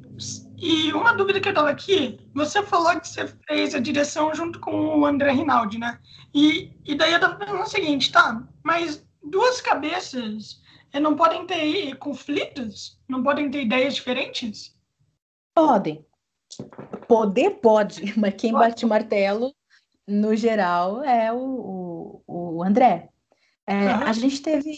e 0.61 0.93
uma 0.93 1.15
dúvida 1.15 1.41
que 1.41 1.49
eu 1.49 1.53
estava 1.53 1.71
aqui, 1.71 2.21
você 2.35 2.63
falou 2.63 3.01
que 3.01 3.09
você 3.09 3.27
fez 3.49 3.75
a 3.75 3.81
direção 3.81 4.35
junto 4.35 4.61
com 4.61 5.01
o 5.01 5.07
André 5.07 5.33
Rinaldi, 5.33 5.79
né? 5.79 5.99
E, 6.35 6.71
e 6.85 6.95
daí 6.95 7.13
eu 7.13 7.17
estava 7.17 7.37
pensando 7.37 7.63
o 7.63 7.67
seguinte, 7.67 8.13
tá, 8.13 8.47
mas 8.63 9.03
duas 9.23 9.63
cabeças 9.63 10.61
eh, 10.93 11.01
não 11.01 11.17
podem 11.17 11.47
ter 11.47 11.97
conflitos? 11.97 13.01
Não 13.09 13.23
podem 13.23 13.51
ter 13.51 13.63
ideias 13.63 13.95
diferentes? 13.95 14.77
Podem. 15.55 16.05
Poder 17.09 17.53
pode, 17.63 18.13
mas 18.21 18.35
quem 18.35 18.53
pode. 18.53 18.69
bate 18.69 18.85
martelo, 18.85 19.55
no 20.07 20.37
geral, 20.37 21.03
é 21.03 21.33
o, 21.33 22.23
o, 22.27 22.57
o 22.57 22.63
André. 22.63 23.09
É, 23.67 23.95
uhum. 23.95 24.03
A 24.03 24.13
gente 24.13 24.43
teve, 24.43 24.73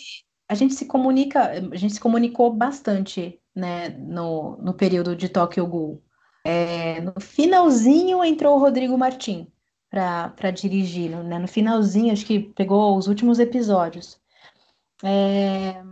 a 0.49 0.55
gente 0.55 0.75
se 0.75 0.87
comunica, 0.87 1.51
a 1.73 1.77
gente 1.77 1.95
se 1.95 2.01
comunicou 2.01 2.53
bastante, 2.53 3.42
né, 3.55 3.91
no, 3.91 4.57
no 4.59 4.75
período 4.75 5.15
de 5.15 5.29
Tokyo 5.29 5.67
Ghoul. 5.67 6.03
É, 6.45 7.01
no 7.01 7.21
finalzinho 7.21 8.25
entrou 8.25 8.57
o 8.57 8.61
Rodrigo 8.61 8.99
Martim 8.99 9.47
para 9.91 10.51
dirigir, 10.51 11.11
né? 11.11 11.39
No 11.39 11.47
finalzinho, 11.47 12.13
acho 12.13 12.25
que 12.25 12.41
pegou 12.41 12.97
os 12.97 13.07
últimos 13.07 13.39
episódios. 13.39 14.19
É, 15.05 15.83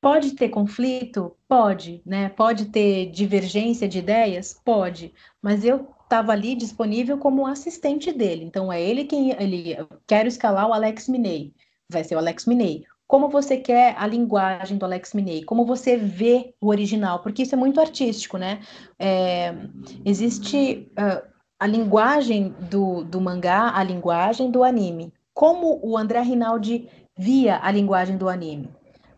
pode 0.00 0.32
ter 0.32 0.48
conflito? 0.48 1.36
Pode, 1.46 2.02
né? 2.04 2.28
Pode 2.30 2.66
ter 2.66 3.10
divergência 3.10 3.88
de 3.88 3.98
ideias? 4.00 4.60
Pode, 4.64 5.14
mas 5.40 5.64
eu 5.64 5.88
estava 6.02 6.32
ali 6.32 6.54
disponível 6.54 7.18
como 7.18 7.46
assistente 7.46 8.10
dele. 8.12 8.44
Então 8.44 8.72
é 8.72 8.82
ele 8.82 9.04
quem 9.04 9.30
ele 9.40 9.76
quero 10.06 10.26
escalar 10.26 10.66
o 10.68 10.72
Alex 10.72 11.08
Minei. 11.08 11.54
Vai 11.88 12.02
ser 12.02 12.16
o 12.16 12.18
Alex 12.18 12.44
Minei. 12.44 12.84
Como 13.08 13.30
você 13.30 13.56
quer 13.56 13.94
a 13.96 14.06
linguagem 14.06 14.76
do 14.76 14.84
Alex 14.84 15.14
Minei? 15.14 15.42
Como 15.42 15.64
você 15.64 15.96
vê 15.96 16.54
o 16.60 16.68
original? 16.68 17.20
Porque 17.20 17.42
isso 17.42 17.54
é 17.54 17.58
muito 17.58 17.80
artístico, 17.80 18.36
né? 18.36 18.60
É, 18.98 19.54
existe 20.04 20.92
uh, 20.92 21.26
a 21.58 21.66
linguagem 21.66 22.54
do, 22.70 23.02
do 23.04 23.18
mangá, 23.18 23.72
a 23.74 23.82
linguagem 23.82 24.50
do 24.50 24.62
anime. 24.62 25.10
Como 25.32 25.80
o 25.82 25.96
André 25.96 26.20
Rinaldi 26.20 26.86
via 27.16 27.58
a 27.62 27.70
linguagem 27.70 28.18
do 28.18 28.28
anime. 28.28 28.68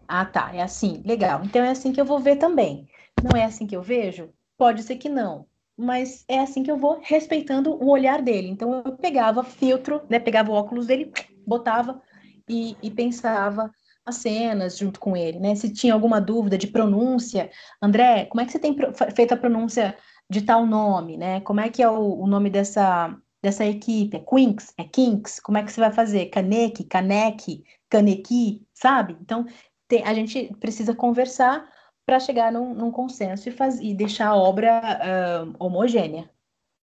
Ah, 0.07 0.25
tá, 0.25 0.53
é 0.55 0.63
assim, 0.63 1.03
legal. 1.05 1.43
Então 1.45 1.61
é 1.61 1.71
assim 1.71 1.93
que 1.93 2.01
eu 2.01 2.05
vou 2.05 2.21
ver 2.21 2.37
também. 2.37 2.89
Não 3.21 3.37
é 3.37 3.45
assim 3.45 3.67
que 3.67 3.77
eu 3.77 3.83
vejo? 3.83 4.31
Pode 4.57 4.85
ser 4.85 4.97
que 4.97 5.09
não, 5.09 5.47
mas 5.77 6.25
é 6.29 6.39
assim 6.39 6.63
que 6.63 6.71
eu 6.71 6.77
vou 6.77 7.01
respeitando 7.03 7.73
o 7.73 7.91
olhar 7.91 8.23
dele. 8.23 8.49
Então 8.49 8.83
eu 8.85 8.93
pegava 8.93 9.43
filtro, 9.43 10.03
né, 10.09 10.21
pegava 10.21 10.53
o 10.53 10.55
óculos 10.55 10.87
dele, 10.87 11.13
botava 11.45 12.01
e, 12.49 12.77
e 12.83 12.91
pensava 12.91 13.71
as 14.05 14.17
cenas 14.17 14.79
junto 14.79 14.99
com 14.99 15.17
ele, 15.17 15.39
né? 15.39 15.55
Se 15.55 15.73
tinha 15.73 15.95
alguma 15.95 16.21
dúvida 16.21 16.59
de 16.59 16.67
pronúncia, 16.67 17.51
André, 17.83 18.27
como 18.27 18.41
é 18.41 18.47
que 18.47 18.53
você 18.53 18.59
tem 18.59 18.77
feito 19.15 19.33
a 19.33 19.37
pronúncia 19.37 19.97
de 20.29 20.43
tal 20.43 20.67
nome, 20.67 21.17
né? 21.17 21.41
Como 21.41 21.61
é 21.61 21.69
que 21.69 21.83
é 21.83 21.89
o, 21.89 22.21
o 22.21 22.27
nome 22.27 22.51
dessa 22.51 23.17
dessa 23.43 23.65
equipe? 23.65 24.17
É 24.17 24.21
Quinks? 24.21 24.75
É 24.77 24.85
Kinks? 24.85 25.41
Como 25.41 25.57
é 25.57 25.63
que 25.63 25.73
você 25.73 25.81
vai 25.81 25.93
fazer? 25.93 26.27
Kaneki? 26.27 26.85
Kaneki? 26.85 27.65
canequi, 27.91 28.65
sabe? 28.73 29.17
Então, 29.21 29.45
tem, 29.89 30.05
a 30.05 30.15
gente 30.15 30.55
precisa 30.61 30.95
conversar 30.95 31.69
para 32.07 32.21
chegar 32.21 32.53
num, 32.53 32.73
num, 32.73 32.91
consenso 32.91 33.49
e, 33.49 33.53
faz, 33.53 33.81
e 33.81 33.93
deixar 33.93 34.29
a 34.29 34.37
obra 34.37 34.81
uh, 34.81 35.55
homogênea. 35.59 36.31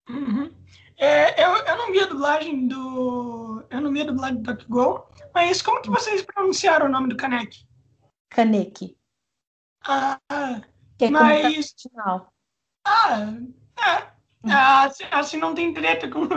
Uhum. 0.09 0.51
É, 0.97 1.43
eu, 1.43 1.55
eu 1.55 1.77
não 1.77 1.91
vi 1.91 1.99
a 1.99 2.05
dublagem 2.05 2.67
do. 2.67 3.65
Eu 3.69 3.81
não 3.81 3.91
vi 3.91 4.01
a 4.01 4.05
dublagem 4.05 4.41
do 4.41 4.67
Go, 4.67 5.07
mas 5.33 5.61
como 5.61 5.81
que 5.81 5.89
vocês 5.89 6.21
pronunciaram 6.21 6.85
o 6.85 6.91
nome 6.91 7.09
do 7.09 7.17
Kaneki? 7.17 7.67
Kaneki. 8.29 8.97
Ah, 9.83 10.19
que 10.97 11.05
é 11.05 11.09
mas. 11.09 11.73
Ah, 12.85 13.33
é. 13.77 14.15
Ah, 14.47 14.83
assim, 14.83 15.03
assim, 15.11 15.37
não 15.37 15.55
tem 15.55 15.73
treta 15.73 16.07
com, 16.07 16.27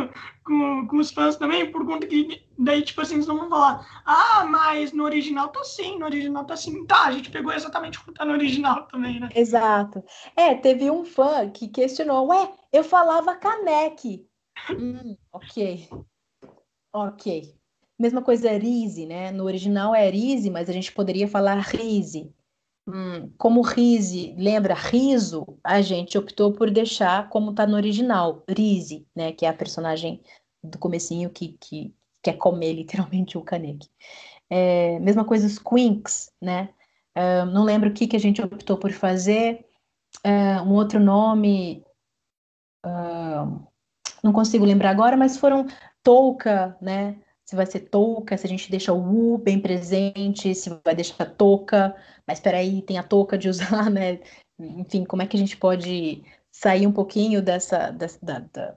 com, 0.44 0.86
com, 0.86 0.96
os 0.96 1.10
fãs 1.10 1.36
também, 1.36 1.70
por 1.70 1.84
conta 1.84 2.06
que 2.06 2.42
daí, 2.58 2.82
tipo 2.82 3.02
assim, 3.02 3.14
eles 3.14 3.26
não 3.26 3.36
vão 3.36 3.50
falar, 3.50 3.86
ah, 4.04 4.46
mas 4.46 4.92
no 4.92 5.04
original 5.04 5.48
tá 5.48 5.60
assim, 5.60 5.98
no 5.98 6.06
original 6.06 6.44
tá 6.44 6.54
assim. 6.54 6.86
Tá, 6.86 7.04
a 7.04 7.12
gente 7.12 7.30
pegou 7.30 7.52
exatamente 7.52 7.98
como 7.98 8.14
tá 8.14 8.24
no 8.24 8.32
original 8.32 8.86
também, 8.86 9.20
né? 9.20 9.28
Exato. 9.34 10.02
É, 10.34 10.54
teve 10.54 10.90
um 10.90 11.04
fã 11.04 11.50
que 11.50 11.68
questionou, 11.68 12.28
ué, 12.28 12.50
eu 12.72 12.82
falava 12.82 13.36
caneque. 13.36 14.27
Hum, 14.70 15.16
ok. 15.32 15.88
Ok. 16.92 17.54
Mesma 17.98 18.22
coisa 18.22 18.50
Rise, 18.56 19.06
né? 19.06 19.30
No 19.32 19.44
original 19.44 19.94
é 19.94 20.08
Rise, 20.08 20.50
mas 20.50 20.68
a 20.68 20.72
gente 20.72 20.92
poderia 20.92 21.28
falar 21.28 21.58
Rise. 21.58 22.32
Hum, 22.86 23.30
como 23.36 23.60
Rise 23.60 24.34
lembra 24.38 24.74
riso, 24.74 25.44
a 25.62 25.82
gente 25.82 26.16
optou 26.16 26.52
por 26.52 26.70
deixar 26.70 27.28
como 27.28 27.50
está 27.50 27.66
no 27.66 27.76
original, 27.76 28.42
Rise, 28.48 29.06
né? 29.14 29.32
Que 29.32 29.44
é 29.44 29.48
a 29.48 29.54
personagem 29.54 30.22
do 30.62 30.78
comecinho 30.78 31.28
que, 31.30 31.56
que 31.60 31.94
quer 32.22 32.34
comer 32.34 32.72
literalmente 32.74 33.36
o 33.36 33.42
Kaneki. 33.42 33.90
É, 34.50 34.98
mesma 35.00 35.24
coisa 35.24 35.46
os 35.46 35.58
Quinks, 35.58 36.32
né? 36.40 36.70
É, 37.14 37.44
não 37.44 37.64
lembro 37.64 37.90
o 37.90 37.92
que, 37.92 38.06
que 38.06 38.16
a 38.16 38.20
gente 38.20 38.40
optou 38.40 38.78
por 38.78 38.92
fazer. 38.92 39.66
É, 40.24 40.60
um 40.62 40.72
outro 40.72 40.98
nome, 40.98 41.84
não 44.22 44.32
consigo 44.32 44.64
lembrar 44.64 44.90
agora, 44.90 45.16
mas 45.16 45.36
foram 45.36 45.66
Touca, 46.02 46.76
né? 46.80 47.16
Se 47.44 47.56
vai 47.56 47.66
ser 47.66 47.80
touca, 47.80 48.36
se 48.36 48.46
a 48.46 48.48
gente 48.48 48.70
deixa 48.70 48.92
o 48.92 49.34
U 49.34 49.38
bem 49.38 49.60
presente, 49.60 50.54
se 50.54 50.70
vai 50.84 50.94
deixar 50.94 51.24
touca, 51.24 51.94
mas 52.26 52.38
espera 52.38 52.58
aí, 52.58 52.82
tem 52.82 52.98
a 52.98 53.02
touca 53.02 53.38
de 53.38 53.48
usar, 53.48 53.88
né? 53.90 54.20
Enfim, 54.58 55.04
como 55.04 55.22
é 55.22 55.26
que 55.26 55.36
a 55.36 55.40
gente 55.40 55.56
pode 55.56 56.22
sair 56.50 56.86
um 56.86 56.92
pouquinho 56.92 57.40
dessa, 57.40 57.90
dessa 57.90 58.18
da, 58.22 58.38
da, 58.52 58.76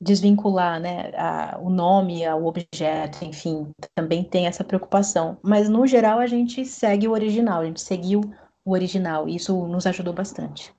desvincular, 0.00 0.80
né, 0.80 1.12
a, 1.16 1.58
o 1.60 1.70
nome, 1.70 2.28
o 2.28 2.46
objeto, 2.46 3.24
enfim, 3.24 3.70
também 3.94 4.22
tem 4.22 4.46
essa 4.46 4.62
preocupação. 4.62 5.38
Mas 5.42 5.68
no 5.68 5.86
geral 5.86 6.18
a 6.18 6.26
gente 6.26 6.64
segue 6.64 7.08
o 7.08 7.12
original, 7.12 7.62
a 7.62 7.66
gente 7.66 7.80
seguiu 7.80 8.20
o 8.64 8.72
original, 8.72 9.28
e 9.28 9.36
isso 9.36 9.66
nos 9.66 9.86
ajudou 9.86 10.12
bastante. 10.12 10.72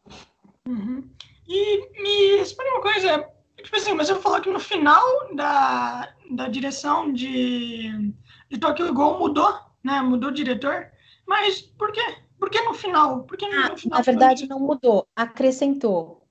Uhum. 0.68 1.04
E 1.48 2.02
me 2.02 2.42
explica 2.42 2.72
uma 2.72 2.82
coisa, 2.82 3.30
tipo 3.66 3.76
assim, 3.76 3.94
mas 3.94 4.10
eu 4.10 4.22
falou 4.22 4.40
que 4.40 4.50
no 4.50 4.60
final 4.60 5.04
da, 5.36 6.14
da 6.32 6.48
direção 6.48 7.12
de, 7.12 8.14
de 8.50 8.58
Tokyo 8.60 8.94
Ghoul 8.94 9.20
mudou, 9.20 9.60
né, 9.84 10.02
mudou 10.02 10.30
o 10.30 10.34
diretor, 10.34 10.88
mas 11.28 11.62
por 11.62 11.92
quê? 11.92 12.02
Por 12.40 12.50
que 12.50 12.62
no 12.62 12.74
final? 12.74 13.24
Por 13.24 13.38
que 13.38 13.46
ah, 13.46 13.70
no 13.70 13.78
final 13.78 13.98
na 13.98 14.04
verdade, 14.04 14.48
não 14.48 14.60
mudou, 14.60 15.08
acrescentou. 15.16 16.22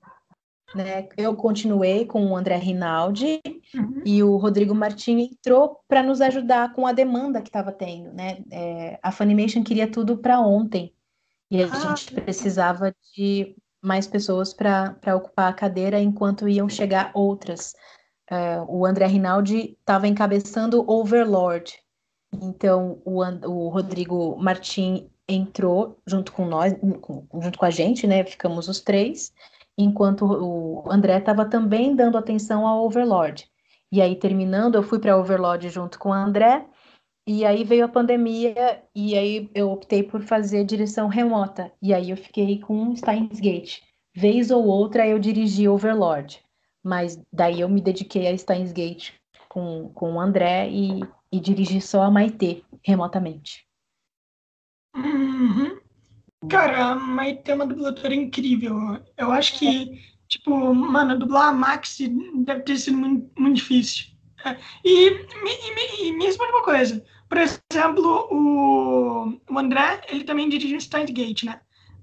Né? 0.73 1.09
Eu 1.17 1.35
continuei 1.35 2.05
com 2.05 2.25
o 2.25 2.35
André 2.35 2.57
Rinaldi 2.57 3.41
uhum. 3.73 4.01
e 4.05 4.23
o 4.23 4.35
Rodrigo 4.37 4.73
Martins 4.73 5.31
entrou 5.31 5.79
para 5.87 6.03
nos 6.03 6.21
ajudar 6.21 6.73
com 6.73 6.87
a 6.87 6.91
demanda 6.91 7.41
que 7.41 7.49
estava 7.49 7.71
tendo. 7.71 8.11
Né? 8.13 8.43
É, 8.51 8.99
a 9.01 9.11
Funimation 9.11 9.63
queria 9.63 9.89
tudo 9.89 10.17
para 10.17 10.39
ontem 10.39 10.93
e 11.51 11.61
a 11.61 11.67
ah, 11.67 11.75
gente 11.75 12.13
precisava 12.13 12.93
de 13.13 13.55
mais 13.85 14.07
pessoas 14.07 14.53
para 14.53 15.15
ocupar 15.15 15.49
a 15.49 15.53
cadeira 15.53 15.99
enquanto 15.99 16.49
iam 16.49 16.67
chegar 16.67 17.11
outras. 17.13 17.73
Uh, 18.31 18.65
o 18.67 18.85
André 18.85 19.05
Rinaldi 19.05 19.77
estava 19.79 20.07
encabeçando 20.07 20.83
Overlord, 20.89 21.73
então, 22.41 23.01
o, 23.05 23.21
o 23.21 23.69
Rodrigo 23.69 24.35
Martim 24.37 25.09
entrou 25.27 25.99
junto 26.05 26.31
com 26.31 26.45
nós, 26.45 26.73
junto 27.41 27.57
com 27.57 27.65
a 27.65 27.69
gente, 27.69 28.05
né? 28.05 28.23
Ficamos 28.23 28.67
os 28.67 28.79
três, 28.79 29.33
enquanto 29.77 30.25
o 30.25 30.83
André 30.91 31.17
estava 31.17 31.45
também 31.45 31.95
dando 31.95 32.17
atenção 32.17 32.67
ao 32.67 32.85
Overlord. 32.85 33.49
E 33.91 34.01
aí, 34.01 34.15
terminando, 34.15 34.75
eu 34.75 34.83
fui 34.83 34.99
para 34.99 35.17
Overlord 35.17 35.69
junto 35.69 35.97
com 35.97 36.09
o 36.09 36.13
André, 36.13 36.65
e 37.27 37.43
aí 37.45 37.63
veio 37.63 37.85
a 37.85 37.89
pandemia, 37.89 38.83
e 38.93 39.17
aí 39.17 39.49
eu 39.53 39.71
optei 39.71 40.03
por 40.03 40.21
fazer 40.21 40.63
direção 40.63 41.07
remota. 41.07 41.71
E 41.81 41.93
aí 41.93 42.09
eu 42.09 42.17
fiquei 42.17 42.59
com 42.59 42.95
Steins 42.95 43.39
Gate. 43.39 43.79
Vez 44.15 44.51
ou 44.51 44.65
outra 44.65 45.07
eu 45.07 45.19
dirigi 45.19 45.67
Overlord, 45.67 46.41
mas 46.83 47.21
daí 47.31 47.61
eu 47.61 47.69
me 47.69 47.81
dediquei 47.81 48.27
a 48.27 48.37
Steins 48.37 48.71
Gate 48.71 49.11
com, 49.49 49.89
com 49.93 50.13
o 50.13 50.19
André 50.19 50.69
e 50.69 51.01
e 51.31 51.39
dirigir 51.39 51.81
só 51.81 52.03
a 52.03 52.11
Maitê 52.11 52.63
remotamente. 52.81 53.67
Uhum. 54.95 55.77
Cara, 56.49 56.91
a 56.91 56.95
Maitê 56.95 57.51
é 57.51 57.55
uma 57.55 57.67
dubladora 57.67 58.15
incrível. 58.15 58.77
Eu 59.17 59.31
acho 59.33 59.59
que 59.59 60.15
Tipo, 60.27 60.73
mano, 60.73 61.19
dublar 61.19 61.49
a 61.49 61.53
Maxi 61.53 62.09
deve 62.43 62.61
ter 62.61 62.77
sido 62.77 62.97
muito, 62.97 63.29
muito 63.39 63.57
difícil. 63.57 64.07
E, 64.83 65.09
e, 65.09 66.07
e 66.07 66.11
me 66.11 66.25
responde 66.25 66.51
uma 66.51 66.63
coisa. 66.63 67.03
Por 67.27 67.37
exemplo, 67.37 68.27
o, 68.31 69.39
o 69.49 69.59
André, 69.59 70.01
ele 70.07 70.23
também 70.23 70.47
dirigiu 70.47 70.79
Steins 70.79 71.09
Gate, 71.09 71.43
né? 71.43 71.61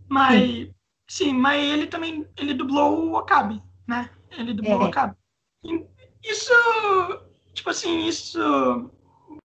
Mas, 0.09 0.41
sim. 0.41 0.75
sim. 1.09 1.33
mas 1.33 1.63
ele 1.63 1.87
também, 1.87 2.27
ele 2.37 2.55
dublou 2.55 3.07
o 3.07 3.15
Okabe, 3.15 3.63
né? 3.87 4.11
Ele 4.33 4.53
dublou 4.53 4.83
é. 4.83 4.85
o 4.85 4.89
Okabe. 4.89 5.17
Isso, 6.23 6.53
tipo 7.55 7.71
assim, 7.71 8.07
isso, 8.07 8.91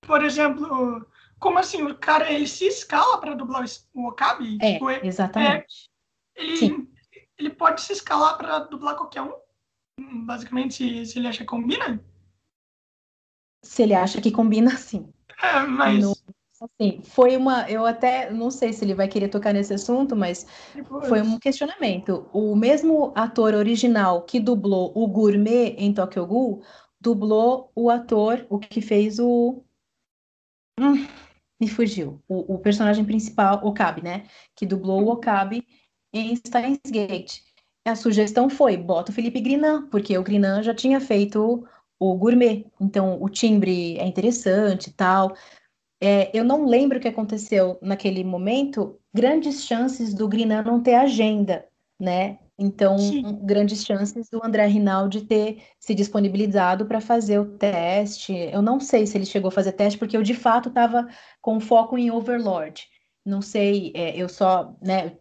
por 0.01 0.23
exemplo, 0.23 1.05
como 1.39 1.59
assim, 1.59 1.83
o 1.83 1.95
cara, 1.97 2.31
ele 2.31 2.47
se 2.47 2.65
escala 2.65 3.19
para 3.19 3.35
dublar 3.35 3.65
o 3.93 4.07
Okabe? 4.07 4.57
É, 4.61 4.73
tipo, 4.73 4.89
exatamente. 4.89 5.89
É, 6.35 6.41
ele, 6.41 6.57
sim. 6.57 6.87
ele 7.37 7.49
pode 7.51 7.81
se 7.81 7.93
escalar 7.93 8.37
para 8.37 8.59
dublar 8.59 8.95
qualquer 8.95 9.21
um? 9.21 9.33
Basicamente, 10.25 10.73
se, 10.73 11.05
se 11.05 11.19
ele 11.19 11.27
acha 11.27 11.39
que 11.39 11.45
combina? 11.45 12.03
Se 13.63 13.83
ele 13.83 13.93
acha 13.93 14.21
que 14.21 14.31
combina, 14.31 14.71
sim. 14.77 15.11
É, 15.41 15.65
mas... 15.65 16.03
No, 16.03 16.15
assim, 16.61 17.01
foi 17.03 17.37
uma... 17.37 17.69
Eu 17.69 17.85
até 17.85 18.31
não 18.31 18.49
sei 18.49 18.73
se 18.73 18.83
ele 18.83 18.95
vai 18.95 19.07
querer 19.07 19.29
tocar 19.29 19.53
nesse 19.53 19.73
assunto, 19.73 20.15
mas 20.15 20.45
Depois. 20.73 21.07
foi 21.07 21.21
um 21.21 21.39
questionamento. 21.39 22.29
O 22.33 22.55
mesmo 22.55 23.11
ator 23.15 23.53
original 23.53 24.23
que 24.23 24.39
dublou 24.39 24.91
o 24.95 25.07
Gourmet 25.07 25.75
em 25.77 25.93
Tokyo 25.93 26.25
Ghoul, 26.25 26.63
dublou 26.99 27.71
o 27.75 27.89
ator, 27.89 28.45
o 28.49 28.59
que 28.59 28.81
fez 28.81 29.19
o... 29.19 29.63
Hum, 30.79 31.07
me 31.59 31.67
fugiu. 31.67 32.21
O, 32.27 32.55
o 32.55 32.59
personagem 32.59 33.05
principal, 33.05 33.65
Okabe, 33.65 34.03
né? 34.03 34.27
Que 34.55 34.65
dublou 34.65 35.03
o 35.03 35.09
Okabe 35.09 35.65
em 36.13 36.35
Steins 36.35 36.79
Gate. 36.87 37.41
A 37.85 37.95
sugestão 37.95 38.49
foi, 38.49 38.75
bota 38.75 39.11
o 39.11 39.15
Felipe 39.15 39.39
Grinan, 39.39 39.87
porque 39.87 40.17
o 40.17 40.23
Grinan 40.23 40.61
já 40.61 40.73
tinha 40.73 40.99
feito 40.99 41.65
o 41.99 42.15
gourmet. 42.15 42.65
Então, 42.79 43.21
o 43.21 43.29
timbre 43.29 43.97
é 43.97 44.05
interessante 44.05 44.89
e 44.89 44.93
tal. 44.93 45.35
É, 46.01 46.29
eu 46.37 46.43
não 46.43 46.65
lembro 46.65 46.97
o 46.97 47.01
que 47.01 47.07
aconteceu 47.07 47.77
naquele 47.81 48.23
momento. 48.23 48.99
Grandes 49.13 49.65
chances 49.65 50.13
do 50.13 50.27
Grinan 50.27 50.63
não 50.63 50.81
ter 50.81 50.93
agenda, 50.95 51.65
né? 51.99 52.39
Então, 52.59 52.97
Sim. 52.97 53.39
grandes 53.43 53.85
chances 53.85 54.29
do 54.29 54.43
André 54.43 54.65
Rinaldi 54.65 55.21
ter 55.21 55.63
se 55.79 55.93
disponibilizado 55.93 56.87
para 56.87 56.99
fazer 56.99 57.39
o 57.39 57.57
teste. 57.57 58.33
Eu 58.33 58.61
não 58.61 58.79
sei 58.79 59.05
se 59.05 59.17
ele 59.17 59.25
chegou 59.25 59.49
a 59.49 59.51
fazer 59.51 59.73
teste, 59.73 59.99
porque 59.99 60.17
eu 60.17 60.23
de 60.23 60.33
fato 60.33 60.69
estava 60.69 61.07
com 61.39 61.59
foco 61.59 61.97
em 61.97 62.09
Overlord. 62.09 62.87
Não 63.23 63.41
sei, 63.41 63.91
é, 63.95 64.15
eu 64.17 64.27
só, 64.27 64.75
né, 64.81 65.17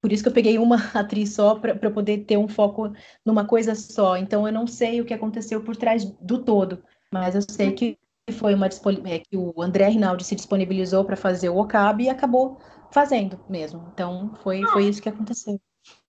por 0.00 0.12
isso 0.12 0.22
que 0.22 0.28
eu 0.28 0.34
peguei 0.34 0.58
uma 0.58 0.76
atriz 0.94 1.34
só 1.34 1.54
para 1.56 1.90
poder 1.90 2.24
ter 2.24 2.36
um 2.36 2.48
foco 2.48 2.92
numa 3.24 3.44
coisa 3.44 3.74
só. 3.74 4.16
Então 4.16 4.46
eu 4.46 4.52
não 4.52 4.66
sei 4.66 5.00
o 5.00 5.04
que 5.04 5.14
aconteceu 5.14 5.62
por 5.62 5.76
trás 5.76 6.04
do 6.04 6.42
todo, 6.42 6.82
mas 7.12 7.34
eu 7.34 7.42
sei 7.42 7.72
que 7.72 7.98
foi 8.32 8.54
uma 8.54 8.66
é, 8.66 9.18
que 9.18 9.36
o 9.36 9.60
André 9.60 9.88
Rinaldi 9.88 10.24
se 10.24 10.36
disponibilizou 10.36 11.04
para 11.04 11.16
fazer 11.16 11.48
o 11.48 11.58
Okabe 11.58 12.04
e 12.04 12.08
acabou 12.08 12.60
fazendo 12.92 13.40
mesmo. 13.48 13.90
Então 13.92 14.34
foi, 14.42 14.62
foi 14.68 14.84
isso 14.84 15.02
que 15.02 15.08
aconteceu. 15.08 15.60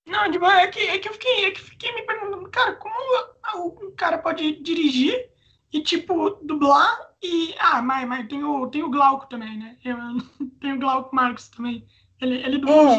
Não, 0.06 0.30
tipo, 0.32 0.46
é 0.46 0.68
que, 0.68 0.80
é 0.80 0.98
que 0.98 1.08
eu 1.08 1.14
fiquei, 1.14 1.46
é 1.46 1.52
que 1.52 1.62
fiquei 1.62 1.94
me 1.94 2.04
perguntando, 2.04 2.50
cara, 2.50 2.74
como 2.76 2.96
o 3.88 3.92
cara 3.94 4.18
pode 4.18 4.62
dirigir 4.62 5.30
e, 5.72 5.82
tipo, 5.82 6.32
dublar 6.44 7.12
e. 7.22 7.56
Ah, 7.60 7.82
mas, 7.82 8.08
mas 8.08 8.28
tem, 8.28 8.44
o, 8.44 8.68
tem 8.68 8.84
o 8.84 8.90
Glauco 8.90 9.28
também, 9.28 9.58
né? 9.58 9.78
Eu, 9.84 9.98
tem 10.60 10.74
o 10.74 10.80
Glauco 10.80 11.16
Marcos 11.16 11.50
também. 11.50 11.86
Ele, 12.20 12.36
ele 12.44 12.58
dublou 12.58 12.88
é. 12.88 12.92
o 12.92 12.96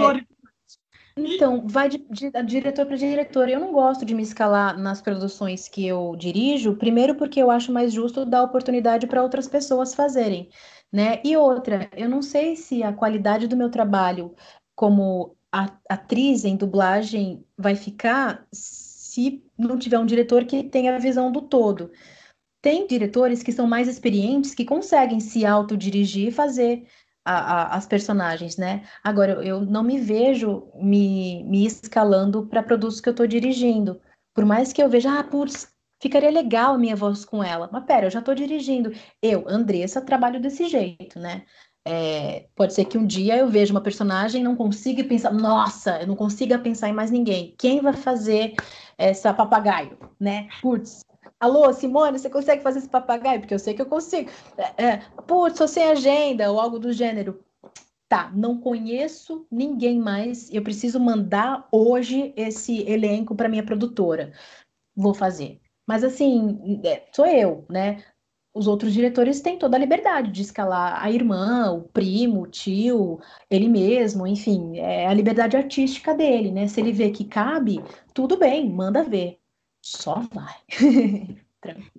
então, 1.16 1.66
vai 1.66 1.88
de, 1.88 1.98
de, 2.10 2.30
de 2.30 2.42
diretor 2.44 2.86
para 2.86 2.96
diretor. 2.96 3.48
Eu 3.48 3.60
não 3.60 3.72
gosto 3.72 4.04
de 4.04 4.14
me 4.14 4.22
escalar 4.22 4.78
nas 4.78 5.00
produções 5.02 5.68
que 5.68 5.86
eu 5.86 6.16
dirijo, 6.16 6.76
primeiro 6.76 7.14
porque 7.14 7.40
eu 7.40 7.50
acho 7.50 7.72
mais 7.72 7.92
justo 7.92 8.24
dar 8.24 8.42
oportunidade 8.42 9.06
para 9.06 9.22
outras 9.22 9.46
pessoas 9.46 9.94
fazerem, 9.94 10.48
né? 10.90 11.20
E 11.24 11.36
outra, 11.36 11.90
eu 11.96 12.08
não 12.08 12.22
sei 12.22 12.56
se 12.56 12.82
a 12.82 12.92
qualidade 12.92 13.46
do 13.46 13.56
meu 13.56 13.70
trabalho 13.70 14.34
como 14.74 15.36
atriz 15.88 16.44
em 16.44 16.56
dublagem 16.56 17.44
vai 17.58 17.76
ficar 17.76 18.46
se 18.50 19.44
não 19.58 19.78
tiver 19.78 19.98
um 19.98 20.06
diretor 20.06 20.46
que 20.46 20.64
tenha 20.64 20.96
a 20.96 20.98
visão 20.98 21.30
do 21.30 21.42
todo. 21.42 21.90
Tem 22.62 22.86
diretores 22.86 23.42
que 23.42 23.52
são 23.52 23.66
mais 23.66 23.86
experientes 23.86 24.54
que 24.54 24.64
conseguem 24.64 25.20
se 25.20 25.44
autodirigir 25.44 26.28
e 26.28 26.32
fazer 26.32 26.86
a, 27.24 27.34
a, 27.34 27.76
as 27.76 27.86
personagens, 27.86 28.56
né? 28.56 28.84
Agora, 29.02 29.44
eu 29.44 29.60
não 29.60 29.82
me 29.82 29.98
vejo 29.98 30.68
me, 30.74 31.44
me 31.44 31.66
escalando 31.66 32.46
para 32.46 32.62
produtos 32.62 33.00
que 33.00 33.08
eu 33.08 33.12
estou 33.12 33.26
dirigindo. 33.26 34.00
Por 34.34 34.44
mais 34.44 34.72
que 34.72 34.82
eu 34.82 34.88
veja, 34.88 35.18
ah, 35.18 35.24
putz, 35.24 35.68
ficaria 36.00 36.30
legal 36.30 36.74
a 36.74 36.78
minha 36.78 36.96
voz 36.96 37.24
com 37.24 37.42
ela. 37.42 37.68
Mas 37.72 37.84
pera, 37.84 38.06
eu 38.06 38.10
já 38.10 38.18
estou 38.18 38.34
dirigindo. 38.34 38.92
Eu, 39.22 39.44
Andressa, 39.48 40.00
trabalho 40.00 40.40
desse 40.40 40.68
jeito, 40.68 41.18
né? 41.18 41.44
É, 41.84 42.46
pode 42.54 42.74
ser 42.74 42.84
que 42.84 42.96
um 42.96 43.06
dia 43.06 43.36
eu 43.36 43.48
veja 43.48 43.72
uma 43.72 43.80
personagem 43.80 44.40
e 44.40 44.44
não 44.44 44.54
consiga 44.54 45.02
pensar, 45.02 45.32
nossa, 45.32 46.00
eu 46.00 46.06
não 46.06 46.14
consiga 46.14 46.58
pensar 46.58 46.88
em 46.88 46.92
mais 46.92 47.10
ninguém. 47.10 47.54
Quem 47.58 47.80
vai 47.80 47.92
fazer 47.92 48.54
essa 48.96 49.34
papagaio, 49.34 49.98
né? 50.18 50.48
Putz, 50.60 51.02
Alô, 51.42 51.72
Simone, 51.72 52.20
você 52.20 52.30
consegue 52.30 52.62
fazer 52.62 52.78
esse 52.78 52.88
papagaio? 52.88 53.40
Porque 53.40 53.52
eu 53.52 53.58
sei 53.58 53.74
que 53.74 53.82
eu 53.82 53.86
consigo. 53.86 54.30
É, 54.56 54.84
é, 54.84 54.96
Putz, 55.26 55.58
sou 55.58 55.66
sem 55.66 55.82
agenda 55.82 56.52
ou 56.52 56.60
algo 56.60 56.78
do 56.78 56.92
gênero. 56.92 57.44
Tá, 58.08 58.30
não 58.32 58.60
conheço 58.60 59.44
ninguém 59.50 59.98
mais. 59.98 60.48
Eu 60.54 60.62
preciso 60.62 61.00
mandar 61.00 61.66
hoje 61.72 62.32
esse 62.36 62.88
elenco 62.88 63.34
para 63.34 63.48
minha 63.48 63.64
produtora. 63.64 64.32
Vou 64.94 65.14
fazer. 65.14 65.60
Mas 65.84 66.04
assim, 66.04 66.80
é, 66.84 67.08
sou 67.12 67.26
eu, 67.26 67.66
né? 67.68 68.04
Os 68.54 68.68
outros 68.68 68.92
diretores 68.92 69.40
têm 69.40 69.58
toda 69.58 69.76
a 69.76 69.80
liberdade 69.80 70.30
de 70.30 70.42
escalar 70.42 71.02
a 71.02 71.10
irmã, 71.10 71.72
o 71.72 71.82
primo, 71.88 72.42
o 72.42 72.46
tio, 72.46 73.18
ele 73.50 73.68
mesmo, 73.68 74.28
enfim, 74.28 74.78
é 74.78 75.08
a 75.08 75.14
liberdade 75.14 75.56
artística 75.56 76.14
dele, 76.14 76.52
né? 76.52 76.68
Se 76.68 76.80
ele 76.80 76.92
vê 76.92 77.10
que 77.10 77.24
cabe, 77.24 77.82
tudo 78.14 78.38
bem, 78.38 78.70
manda 78.70 79.02
ver. 79.02 79.41
Só 79.82 80.22
vai. 80.32 80.54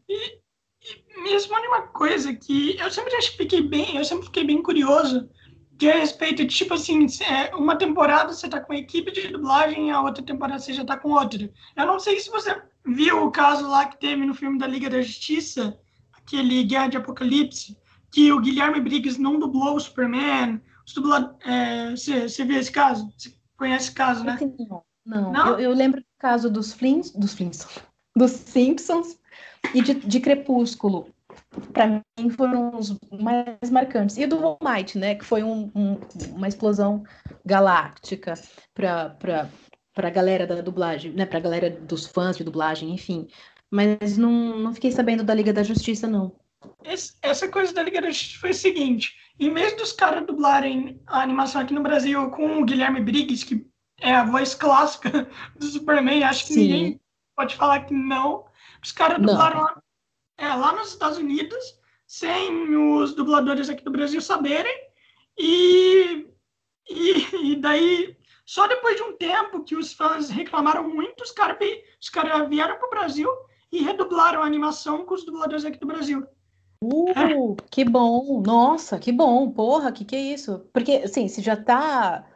e, 0.10 0.40
e 0.82 1.22
me 1.22 1.30
responde 1.32 1.68
uma 1.68 1.84
coisa 1.84 2.34
que 2.34 2.78
eu 2.80 2.90
sempre 2.90 3.22
fiquei 3.22 3.62
bem, 3.62 3.98
eu 3.98 4.06
sempre 4.06 4.26
fiquei 4.26 4.46
bem 4.46 4.64
curioso 4.64 5.30
de 5.74 5.92
respeito 5.92 6.46
de 6.46 6.56
tipo 6.56 6.74
assim, 6.74 7.06
é, 7.24 7.54
uma 7.56 7.76
temporada 7.76 8.32
você 8.32 8.48
tá 8.48 8.60
com 8.60 8.72
uma 8.72 8.80
equipe 8.80 9.12
de 9.12 9.28
dublagem, 9.28 9.92
a 9.92 10.02
outra 10.02 10.24
temporada 10.24 10.60
você 10.60 10.74
já 10.74 10.86
tá 10.86 10.98
com 10.98 11.12
outra. 11.12 11.52
Eu 11.76 11.86
não 11.86 12.00
sei 12.00 12.20
se 12.20 12.30
você 12.30 12.62
viu 12.86 13.26
o 13.26 13.32
caso 13.32 13.68
lá 13.68 13.86
que 13.86 14.00
teve 14.00 14.26
no 14.26 14.34
filme 14.34 14.58
da 14.58 14.68
Liga 14.68 14.90
da 14.90 15.02
Justiça, 15.02 15.78
aquele 16.14 16.64
Guerra 16.64 16.88
de 16.88 16.98
Apocalipse, 16.98 17.78
que 18.12 18.32
o 18.32 18.40
Guilherme 18.40 18.80
Briggs 18.80 19.20
não 19.20 19.40
dublou 19.40 19.76
o 19.76 19.80
Superman. 19.80 20.62
Dubla, 20.94 21.38
é, 21.46 21.92
você, 21.92 22.30
você 22.30 22.46
viu 22.46 22.60
esse 22.60 22.72
caso? 22.72 23.12
Você 23.18 23.34
conhece 23.58 23.88
esse 23.88 23.96
caso, 23.96 24.24
né? 24.24 24.38
Não, 24.42 24.84
não. 25.06 25.32
não? 25.32 25.48
Eu, 25.48 25.60
eu 25.60 25.74
lembro 25.74 26.04
caso 26.24 26.50
dos 26.50 26.72
Flins, 26.72 27.12
dos 27.12 27.34
Flintstones, 27.34 27.84
dos 28.16 28.32
Simpsons 28.32 29.20
e 29.74 29.82
de, 29.82 29.94
de 29.96 30.20
Crepúsculo. 30.22 31.10
Para 31.74 32.02
mim 32.18 32.30
foram 32.30 32.78
os 32.78 32.98
mais 33.20 33.70
marcantes. 33.70 34.18
E 34.18 34.26
do 34.26 34.38
All 34.38 34.58
Might, 34.64 34.98
né? 34.98 35.16
Que 35.16 35.26
foi 35.26 35.44
um, 35.44 35.70
um, 35.76 36.00
uma 36.34 36.48
explosão 36.48 37.04
galáctica 37.46 38.36
para 38.74 39.50
para 39.96 40.08
a 40.08 40.12
galera 40.12 40.48
da 40.48 40.60
dublagem, 40.60 41.12
né? 41.12 41.24
Para 41.24 41.38
a 41.38 41.42
galera 41.42 41.70
dos 41.70 42.08
fãs 42.08 42.38
de 42.38 42.44
dublagem, 42.44 42.92
enfim. 42.92 43.28
Mas 43.70 44.18
não, 44.18 44.58
não 44.58 44.74
fiquei 44.74 44.92
sabendo 44.92 45.24
da 45.24 45.36
Liga 45.36 45.54
da 45.54 45.62
Justiça, 45.62 46.08
não. 46.08 46.36
Esse, 46.84 47.14
essa 47.22 47.48
coisa 47.48 47.72
da 47.74 47.84
Liga 47.84 48.02
da 48.02 48.10
Justiça 48.10 48.40
foi 48.40 48.50
o 48.52 48.56
seguinte: 48.56 49.14
em 49.40 49.54
vez 49.54 49.76
dos 49.76 49.92
caras 49.92 50.26
dublarem 50.26 51.00
a 51.06 51.22
animação 51.22 51.62
aqui 51.62 51.76
no 51.76 51.84
Brasil 51.84 52.32
com 52.32 52.60
o 52.60 52.66
Guilherme 52.66 53.02
Briggs, 53.02 53.46
que 53.46 53.68
é 54.04 54.14
a 54.14 54.26
voz 54.26 54.54
clássica 54.54 55.28
do 55.58 55.66
Superman. 55.66 56.24
Acho 56.24 56.46
que 56.46 56.54
Sim. 56.54 56.60
ninguém 56.60 57.02
pode 57.36 57.56
falar 57.56 57.86
que 57.86 57.94
não. 57.94 58.46
Os 58.84 58.92
caras 58.92 59.20
dublaram 59.20 59.62
lá, 59.62 59.82
é, 60.38 60.48
lá 60.48 60.74
nos 60.74 60.90
Estados 60.90 61.18
Unidos, 61.18 61.80
sem 62.06 62.76
os 62.76 63.16
dubladores 63.16 63.70
aqui 63.70 63.84
do 63.84 63.92
Brasil 63.92 64.22
saberem. 64.22 64.76
E, 65.38 66.28
e, 66.88 67.52
e 67.52 67.56
daí, 67.56 68.18
só 68.46 68.68
depois 68.68 68.98
de 68.98 69.04
um 69.04 69.16
tempo 69.16 69.64
que 69.64 69.76
os 69.76 69.94
fãs 69.94 70.30
reclamaram 70.30 70.88
muito, 70.88 71.24
os 71.24 71.32
caras 71.32 71.58
os 72.00 72.10
cara 72.10 72.44
vieram 72.44 72.78
para 72.78 72.88
o 72.88 72.92
Brasil 72.92 73.30
e 73.72 73.82
redublaram 73.82 74.44
a 74.44 74.46
animação 74.46 75.06
com 75.06 75.16
os 75.16 75.26
dubladores 75.26 75.66
aqui 75.66 75.80
do 75.80 75.88
Brasil. 75.88 76.28
Uh, 76.84 77.56
é. 77.58 77.64
que 77.72 77.86
bom! 77.86 78.42
Nossa, 78.46 79.00
que 79.00 79.14
bom! 79.14 79.50
Porra, 79.50 79.92
que 79.94 80.04
que 80.04 80.16
é 80.18 80.22
isso? 80.22 80.60
Porque, 80.74 81.04
assim, 81.06 81.30
se 81.30 81.42
já 81.42 81.56
tá. 81.56 82.28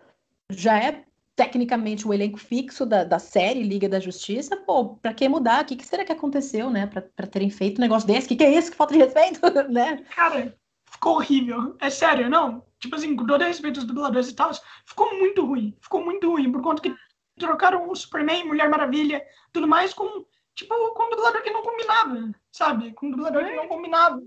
Já 0.50 0.80
é 0.80 1.07
tecnicamente 1.38 2.08
o 2.08 2.14
elenco 2.14 2.40
fixo 2.40 2.84
da, 2.84 3.04
da 3.04 3.20
série 3.20 3.62
Liga 3.62 3.88
da 3.88 4.00
Justiça, 4.00 4.58
pô, 4.58 4.96
pra 4.96 5.14
que 5.14 5.30
mudar? 5.30 5.64
O 5.64 5.68
que, 5.68 5.76
que 5.76 5.86
será 5.86 6.04
que 6.04 6.12
aconteceu, 6.12 6.72
né? 6.72 6.88
Pra, 6.88 7.00
pra 7.00 7.28
terem 7.28 7.52
feito 7.52 7.78
um 7.78 7.82
negócio 7.82 8.08
desse? 8.08 8.26
O 8.26 8.30
que, 8.30 8.38
que 8.38 8.44
é 8.44 8.58
isso? 8.58 8.72
Que 8.72 8.76
falta 8.76 8.96
de 8.96 9.00
respeito, 9.00 9.40
né? 9.70 10.04
Cara, 10.16 10.58
ficou 10.92 11.18
horrível. 11.18 11.78
É 11.80 11.92
sério, 11.92 12.28
não? 12.28 12.66
Tipo 12.80 12.96
assim, 12.96 13.16
com 13.16 13.28
todo 13.28 13.44
respeito 13.44 13.80
aos 13.80 13.88
dubladores 13.88 14.30
e 14.30 14.36
tal, 14.36 14.50
ficou 14.84 15.16
muito 15.16 15.46
ruim. 15.46 15.78
Ficou 15.80 16.04
muito 16.04 16.28
ruim, 16.28 16.52
por 16.52 16.64
conta 16.64 16.82
que 16.82 16.96
trocaram 17.38 17.88
o 17.88 17.96
Superman, 17.96 18.46
Mulher 18.46 18.68
Maravilha, 18.68 19.24
tudo 19.54 19.68
mais 19.68 19.94
com, 19.94 20.26
tipo, 20.56 20.74
com 20.96 21.04
um 21.04 21.10
dublador 21.12 21.44
que 21.44 21.52
não 21.52 21.62
combinava, 21.62 22.32
sabe? 22.52 22.94
Com 22.94 23.08
um 23.08 23.12
dublador 23.12 23.46
que 23.46 23.56
não 23.56 23.68
combinava. 23.68 24.20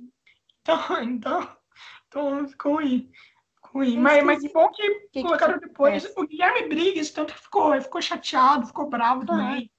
Então, 0.60 0.78
então, 1.02 1.56
então 2.06 2.48
ficou 2.48 2.74
ruim. 2.74 3.10
Ruim. 3.72 3.98
Mas, 3.98 4.24
mas 4.24 4.40
que 4.40 4.52
bom 4.52 4.68
que, 4.70 5.08
que 5.12 5.22
colocaram 5.22 5.58
que 5.58 5.68
depois. 5.68 6.04
O 6.16 6.26
Guilherme 6.26 6.68
Briggs, 6.68 7.12
tanto 7.12 7.34
que 7.34 7.40
ficou, 7.40 7.80
ficou 7.80 8.02
chateado, 8.02 8.66
ficou 8.66 8.88
bravo 8.88 9.24
também. 9.24 9.70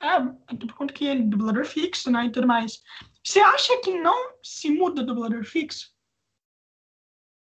É, 0.00 0.20
por 0.20 0.72
conta 0.74 0.94
que 0.94 1.04
ele 1.04 1.22
é 1.22 1.26
dublador 1.26 1.64
fixo, 1.64 2.10
né, 2.10 2.26
e 2.26 2.32
tudo 2.32 2.46
mais. 2.46 2.80
Você 3.24 3.40
acha 3.40 3.80
que 3.80 3.98
não 3.98 4.34
se 4.42 4.70
muda 4.70 5.02
dublador 5.02 5.44
fixo? 5.44 5.92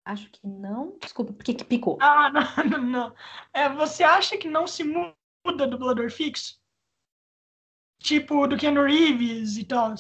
Acho 0.05 0.29
que 0.31 0.47
não. 0.47 0.97
Desculpa, 0.99 1.33
por 1.33 1.43
que 1.43 1.53
que 1.53 1.65
picou? 1.65 1.97
Ah, 2.01 2.31
não, 2.63 2.69
não, 2.69 2.83
não. 2.83 3.15
É, 3.53 3.69
você 3.69 4.03
acha 4.03 4.37
que 4.37 4.47
não 4.47 4.65
se 4.65 4.83
muda 4.83 5.67
dublador 5.67 6.09
fixo? 6.09 6.59
Tipo, 7.99 8.47
do 8.47 8.57
Ken 8.57 8.73
Reeves 8.73 9.57
e 9.57 9.65
tal. 9.65 9.93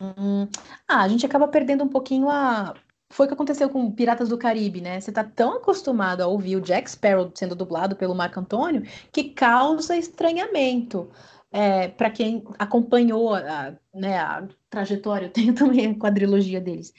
Hum, 0.00 0.48
ah, 0.86 1.02
a 1.02 1.08
gente 1.08 1.24
acaba 1.24 1.48
perdendo 1.48 1.82
um 1.82 1.88
pouquinho 1.88 2.28
a. 2.30 2.74
Foi 3.10 3.26
o 3.26 3.28
que 3.28 3.34
aconteceu 3.34 3.70
com 3.70 3.90
Piratas 3.90 4.28
do 4.28 4.38
Caribe, 4.38 4.80
né? 4.80 5.00
Você 5.00 5.12
tá 5.12 5.22
tão 5.22 5.56
acostumado 5.56 6.22
a 6.22 6.26
ouvir 6.26 6.56
o 6.56 6.60
Jack 6.60 6.90
Sparrow 6.90 7.30
sendo 7.34 7.54
dublado 7.54 7.96
pelo 7.96 8.14
Marco 8.14 8.40
Antônio 8.40 8.82
que 9.12 9.30
causa 9.30 9.96
estranhamento. 9.96 11.10
É, 11.52 11.88
para 11.88 12.10
quem 12.10 12.44
acompanhou 12.58 13.34
a, 13.34 13.74
né, 13.94 14.18
a 14.18 14.46
trajetória, 14.68 15.26
eu 15.28 15.32
tenho 15.32 15.54
também 15.54 15.86
a 15.86 15.98
quadrilogia 15.98 16.60
deles. 16.60 16.92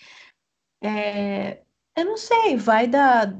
É, 0.82 1.62
eu 1.95 2.05
não 2.05 2.18
sei, 2.18 2.55
vai 2.55 2.88
da, 2.88 3.34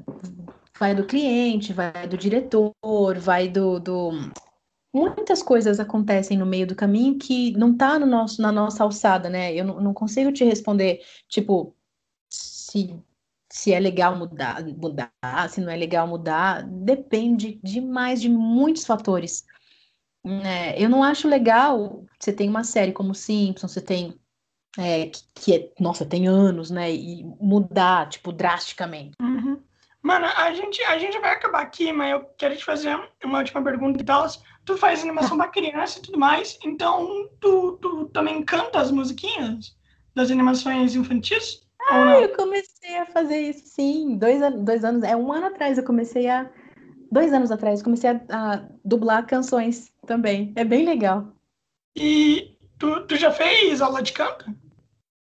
vai 0.78 0.94
do 0.94 1.06
cliente, 1.06 1.74
vai 1.74 2.08
do 2.08 2.18
diretor, 2.18 2.74
vai 3.20 3.48
do, 3.48 3.80
do 3.80 4.12
muitas 4.94 5.44
coisas 5.44 5.80
acontecem 5.80 6.38
no 6.38 6.46
meio 6.46 6.66
do 6.66 6.76
caminho 6.76 7.18
que 7.18 7.52
não 7.58 7.72
está 7.72 8.00
no 8.00 8.06
nosso, 8.06 8.42
na 8.42 8.52
nossa 8.52 8.84
alçada, 8.84 9.30
né? 9.30 9.54
Eu 9.54 9.66
não, 9.66 9.82
não, 9.82 9.94
consigo 9.94 10.32
te 10.32 10.44
responder, 10.44 11.02
tipo, 11.28 11.76
se, 12.70 12.96
se 13.50 13.74
é 13.74 13.80
legal 13.80 14.16
mudar, 14.16 14.64
mudar, 14.64 15.12
se 15.50 15.62
não 15.62 15.72
é 15.72 15.76
legal 15.76 16.08
mudar, 16.08 16.64
depende 16.64 17.60
demais 17.64 18.22
de 18.22 18.30
muitos 18.30 18.86
fatores. 18.86 19.46
É, 20.44 20.82
eu 20.82 20.90
não 20.90 21.04
acho 21.04 21.28
legal, 21.28 22.06
você 22.20 22.34
tem 22.34 22.50
uma 22.50 22.64
série 22.64 22.92
como 22.92 23.16
Simpsons, 23.16 23.72
você 23.72 23.82
tem 23.82 24.20
é, 24.78 25.08
que, 25.08 25.22
que, 25.34 25.56
é, 25.56 25.72
nossa, 25.80 26.06
tem 26.06 26.28
anos, 26.28 26.70
né? 26.70 26.92
E 26.92 27.24
mudar, 27.40 28.10
tipo, 28.10 28.32
drasticamente. 28.32 29.16
Uhum. 29.22 29.62
Mano, 30.04 30.26
a 30.26 30.54
gente, 30.54 30.82
a 30.84 31.00
gente 31.00 31.20
vai 31.20 31.32
acabar 31.32 31.62
aqui, 31.62 31.92
mas 31.92 32.12
eu 32.12 32.24
quero 32.38 32.56
te 32.56 32.64
fazer 32.64 32.98
uma 33.24 33.40
última 33.40 33.64
pergunta 33.64 34.02
e 34.02 34.06
tal 34.06 34.28
tu 34.68 34.78
faz 34.78 35.02
animação 35.02 35.38
pra 35.38 35.48
criança 35.48 35.98
e 35.98 36.02
tudo 36.02 36.20
mais, 36.20 36.60
então 36.64 37.30
tu, 37.40 37.80
tu 37.82 38.06
também 38.10 38.44
canta 38.44 38.80
as 38.80 38.92
musiquinhas 38.92 39.76
das 40.14 40.30
animações 40.30 40.94
infantis? 40.94 41.66
Ah, 41.90 42.20
eu 42.22 42.36
comecei 42.36 42.98
a 42.98 43.06
fazer 43.06 43.40
isso, 43.40 43.68
sim. 43.68 44.18
Dois, 44.18 44.42
dois 44.64 44.84
anos, 44.84 45.04
é 45.04 45.16
um 45.16 45.32
ano 45.32 45.48
atrás 45.48 45.78
eu 45.78 45.84
comecei 45.84 46.28
a. 46.28 46.50
Dois 47.10 47.32
anos 47.32 47.52
atrás, 47.52 47.80
eu 47.80 47.86
comecei 47.86 48.10
a, 48.10 48.22
a 48.30 48.70
dublar 48.84 49.26
canções 49.26 49.92
também. 50.06 50.52
É 50.56 50.66
bem 50.66 50.86
legal. 50.86 51.32
E 51.96 52.58
tu, 52.78 53.08
tu 53.08 53.16
já 53.16 53.32
fez 53.32 53.82
aula 53.82 54.02
de 54.02 54.12
canto? 54.12 54.54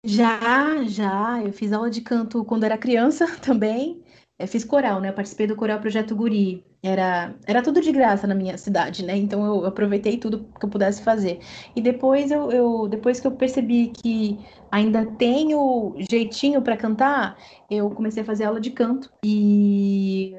Já, 0.03 0.83
já. 0.83 1.41
Eu 1.43 1.51
fiz 1.51 1.73
aula 1.73 1.89
de 1.89 2.01
canto 2.01 2.43
quando 2.45 2.63
era 2.63 2.77
criança 2.77 3.25
também. 3.41 4.02
Eu 4.39 4.47
fiz 4.47 4.63
coral, 4.65 4.99
né? 4.99 5.09
Eu 5.09 5.13
participei 5.13 5.47
do 5.47 5.55
coral 5.55 5.79
Projeto 5.79 6.15
Guri. 6.15 6.65
Era, 6.81 7.33
era 7.47 7.61
tudo 7.63 7.79
de 7.79 7.91
graça 7.91 8.27
na 8.27 8.35
minha 8.35 8.57
cidade, 8.57 9.05
né? 9.05 9.15
Então 9.15 9.45
eu 9.45 9.65
aproveitei 9.65 10.17
tudo 10.17 10.51
que 10.59 10.65
eu 10.65 10.69
pudesse 10.69 11.01
fazer. 11.03 11.39
E 11.75 11.81
depois 11.81 12.31
eu, 12.31 12.51
eu 12.51 12.87
depois 12.89 13.19
que 13.19 13.27
eu 13.27 13.31
percebi 13.31 13.89
que 13.89 14.45
ainda 14.71 15.05
tenho 15.05 15.95
jeitinho 16.09 16.61
para 16.61 16.75
cantar, 16.75 17.37
eu 17.69 17.89
comecei 17.91 18.23
a 18.23 18.25
fazer 18.25 18.45
aula 18.45 18.59
de 18.59 18.71
canto 18.71 19.09
e 19.23 20.33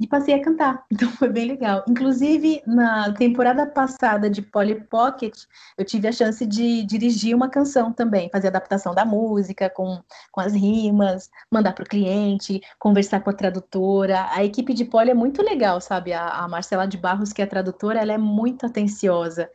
e 0.00 0.06
passei 0.06 0.34
a 0.34 0.42
cantar. 0.42 0.84
Então 1.00 1.10
foi 1.12 1.28
bem 1.30 1.46
legal. 1.46 1.82
Inclusive, 1.88 2.62
na 2.66 3.12
temporada 3.12 3.66
passada 3.66 4.28
de 4.28 4.42
Polly 4.42 4.82
Pocket, 4.82 5.44
eu 5.78 5.84
tive 5.84 6.08
a 6.08 6.12
chance 6.12 6.44
de 6.44 6.82
dirigir 6.84 7.34
uma 7.34 7.48
canção 7.48 7.90
também, 7.90 8.28
fazer 8.30 8.48
adaptação 8.48 8.94
da 8.94 9.04
música 9.04 9.70
com, 9.70 9.98
com 10.30 10.40
as 10.40 10.52
rimas, 10.52 11.30
mandar 11.50 11.72
para 11.72 11.84
o 11.84 11.88
cliente, 11.88 12.60
conversar 12.78 13.20
com 13.20 13.30
a 13.30 13.32
tradutora. 13.32 14.26
A 14.30 14.44
equipe 14.44 14.74
de 14.74 14.84
Polly 14.84 15.10
é 15.10 15.14
muito 15.14 15.42
legal, 15.42 15.80
sabe? 15.80 16.12
A, 16.12 16.28
a 16.28 16.48
Marcela 16.48 16.86
de 16.86 16.98
Barros, 16.98 17.32
que 17.32 17.40
é 17.40 17.44
a 17.44 17.48
tradutora, 17.48 18.00
ela 18.00 18.12
é 18.12 18.18
muito 18.18 18.66
atenciosa. 18.66 19.50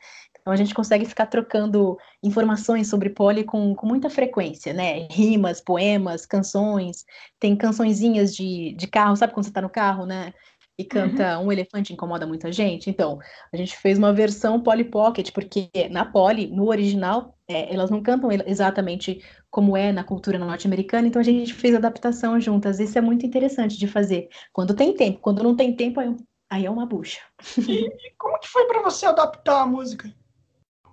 Então 0.46 0.54
a 0.54 0.58
gente 0.58 0.76
consegue 0.76 1.06
ficar 1.06 1.26
trocando 1.26 1.98
informações 2.22 2.88
sobre 2.88 3.10
Polly 3.10 3.44
com, 3.44 3.74
com 3.74 3.88
muita 3.88 4.12
frequência, 4.12 4.76
né? 4.76 5.08
Rimas, 5.10 5.60
poemas, 5.60 6.24
canções. 6.24 7.04
Tem 7.40 7.56
cançõezinhas 7.56 8.36
de, 8.36 8.76
de 8.78 8.86
carro, 8.86 9.16
sabe 9.16 9.34
quando 9.34 9.46
você 9.46 9.50
está 9.50 9.60
no 9.60 9.72
carro, 9.72 10.06
né? 10.06 10.36
E 10.78 10.84
canta 10.84 11.40
uhum. 11.40 11.48
Um 11.48 11.52
Elefante 11.52 11.94
Incomoda 11.94 12.28
Muita 12.28 12.52
Gente. 12.52 12.92
Então, 12.92 13.18
a 13.52 13.58
gente 13.58 13.76
fez 13.76 13.98
uma 13.98 14.14
versão 14.14 14.62
Polly 14.62 14.84
Pocket, 14.84 15.32
porque 15.32 15.72
na 15.90 16.06
Polly, 16.06 16.46
no 16.46 16.68
original, 16.68 17.36
é, 17.48 17.74
elas 17.74 17.90
não 17.90 18.04
cantam 18.04 18.30
exatamente 18.46 19.24
como 19.50 19.76
é 19.76 19.92
na 19.92 20.04
cultura 20.04 20.38
norte-americana, 20.38 21.08
então 21.08 21.20
a 21.20 21.26
gente 21.26 21.56
fez 21.56 21.74
adaptação 21.74 22.40
juntas. 22.40 22.80
Isso 22.80 22.96
é 23.00 23.02
muito 23.02 23.26
interessante 23.26 23.80
de 23.80 23.88
fazer. 23.88 24.30
Quando 24.54 24.76
tem 24.76 24.94
tempo. 24.94 25.20
Quando 25.22 25.42
não 25.42 25.56
tem 25.56 25.76
tempo, 25.76 26.00
aí, 26.00 26.16
aí 26.52 26.66
é 26.68 26.70
uma 26.70 26.86
bucha. 26.86 27.22
E, 27.58 27.88
e 27.88 28.14
como 28.16 28.38
que 28.38 28.48
foi 28.48 28.68
para 28.68 28.84
você 28.84 29.08
adaptar 29.08 29.64
a 29.64 29.66
música? 29.66 30.14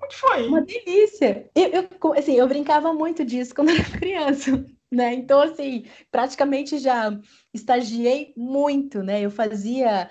Que 0.09 0.17
foi? 0.17 0.47
Uma 0.47 0.63
delícia. 0.63 1.51
Eu, 1.55 1.89
eu, 2.03 2.13
assim, 2.15 2.35
eu 2.35 2.49
brincava 2.49 2.93
muito 2.93 3.25
disso 3.25 3.55
quando 3.55 3.71
era 3.73 3.99
criança, 3.99 4.65
né? 4.91 5.15
Então, 5.15 5.41
assim, 5.41 5.85
praticamente 6.11 6.79
já 6.79 7.19
estagiei 7.55 8.33
muito, 8.37 9.03
né? 9.03 9.21
Eu 9.21 9.31
fazia... 9.31 10.11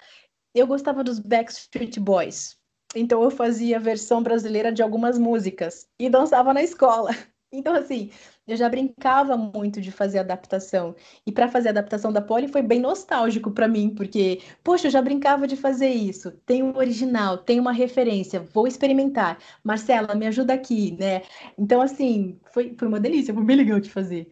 Eu 0.54 0.68
gostava 0.68 1.04
dos 1.04 1.20
Backstreet 1.20 1.98
Boys. 2.00 2.58
Então, 2.96 3.24
eu 3.24 3.32
fazia 3.32 3.78
a 3.78 3.80
versão 3.80 4.22
brasileira 4.22 4.72
de 4.72 4.84
algumas 4.84 5.18
músicas 5.18 5.88
e 5.98 6.10
dançava 6.10 6.54
na 6.54 6.62
escola. 6.62 7.12
Então, 7.54 7.76
assim, 7.76 8.10
eu 8.48 8.56
já 8.56 8.70
brincava 8.70 9.36
muito 9.36 9.82
de 9.82 9.92
fazer 9.92 10.20
adaptação. 10.20 10.96
E 11.26 11.32
para 11.34 11.50
fazer 11.50 11.68
a 11.68 11.72
adaptação 11.72 12.12
da 12.12 12.22
Polly 12.22 12.48
foi 12.48 12.62
bem 12.62 12.80
nostálgico 12.80 13.52
para 13.52 13.68
mim, 13.68 13.90
porque, 13.94 14.42
poxa, 14.64 14.88
eu 14.88 14.92
já 14.92 15.02
brincava 15.02 15.46
de 15.46 15.58
fazer 15.58 15.90
isso. 15.90 16.32
Tem 16.46 16.64
um 16.64 16.78
original, 16.78 17.38
tem 17.38 17.60
uma 17.60 17.74
referência, 17.74 18.40
vou 18.40 18.68
experimentar. 18.68 19.38
Marcela, 19.64 20.16
me 20.16 20.28
ajuda 20.28 20.54
aqui, 20.54 20.96
né? 20.98 21.24
Então, 21.58 21.82
assim, 21.82 22.40
foi, 22.54 22.74
foi 22.78 22.88
uma 22.88 23.00
delícia, 23.00 23.34
foi 23.34 23.44
bem 23.44 23.58
legal 23.58 23.80
de 23.82 23.90
fazer. 23.90 24.32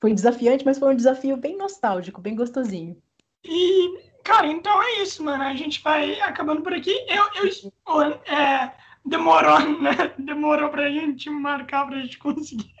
Foi 0.00 0.14
desafiante, 0.14 0.64
mas 0.64 0.78
foi 0.78 0.92
um 0.92 0.96
desafio 0.96 1.36
bem 1.36 1.56
nostálgico, 1.56 2.20
bem 2.20 2.36
gostosinho. 2.36 2.96
E, 3.44 3.98
cara, 4.22 4.46
então 4.46 4.80
é 4.82 5.02
isso, 5.02 5.22
mano. 5.24 5.42
A 5.42 5.54
gente 5.54 5.82
vai 5.82 6.20
acabando 6.20 6.62
por 6.62 6.72
aqui. 6.72 6.92
Eu, 7.08 7.24
eu 7.42 8.12
é, 8.26 8.72
demorou, 9.04 9.80
né? 9.80 10.12
Demorou 10.18 10.70
pra 10.70 10.90
gente 10.90 11.28
marcar 11.30 11.86
pra 11.86 12.00
gente 12.00 12.18
conseguir. 12.18 12.72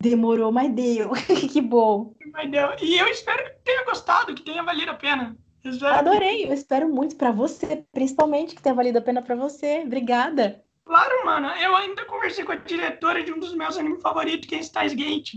Demorou, 0.00 0.50
mas 0.50 0.72
deu. 0.72 1.10
que 1.52 1.60
bom. 1.60 2.14
Mas 2.32 2.50
deu. 2.50 2.70
E 2.80 2.98
eu 2.98 3.06
espero 3.08 3.44
que 3.44 3.64
tenha 3.64 3.84
gostado, 3.84 4.34
que 4.34 4.42
tenha 4.42 4.62
valido 4.62 4.90
a 4.90 4.94
pena. 4.94 5.36
Eu 5.62 5.88
Adorei, 5.88 6.46
eu 6.46 6.54
espero 6.54 6.88
muito 6.88 7.16
para 7.16 7.30
você, 7.30 7.84
principalmente 7.92 8.54
que 8.54 8.62
tenha 8.62 8.74
valido 8.74 8.98
a 8.98 9.02
pena 9.02 9.20
para 9.20 9.36
você. 9.36 9.82
Obrigada. 9.84 10.64
Claro, 10.86 11.24
mano. 11.24 11.48
Eu 11.48 11.76
ainda 11.76 12.04
conversei 12.06 12.44
com 12.44 12.52
a 12.52 12.56
diretora 12.56 13.22
de 13.22 13.30
um 13.30 13.38
dos 13.38 13.54
meus 13.54 13.76
animes 13.76 14.00
favoritos, 14.00 14.48
que 14.48 14.54
é 14.54 14.60
Stars 14.60 14.94
Gate. 14.94 15.34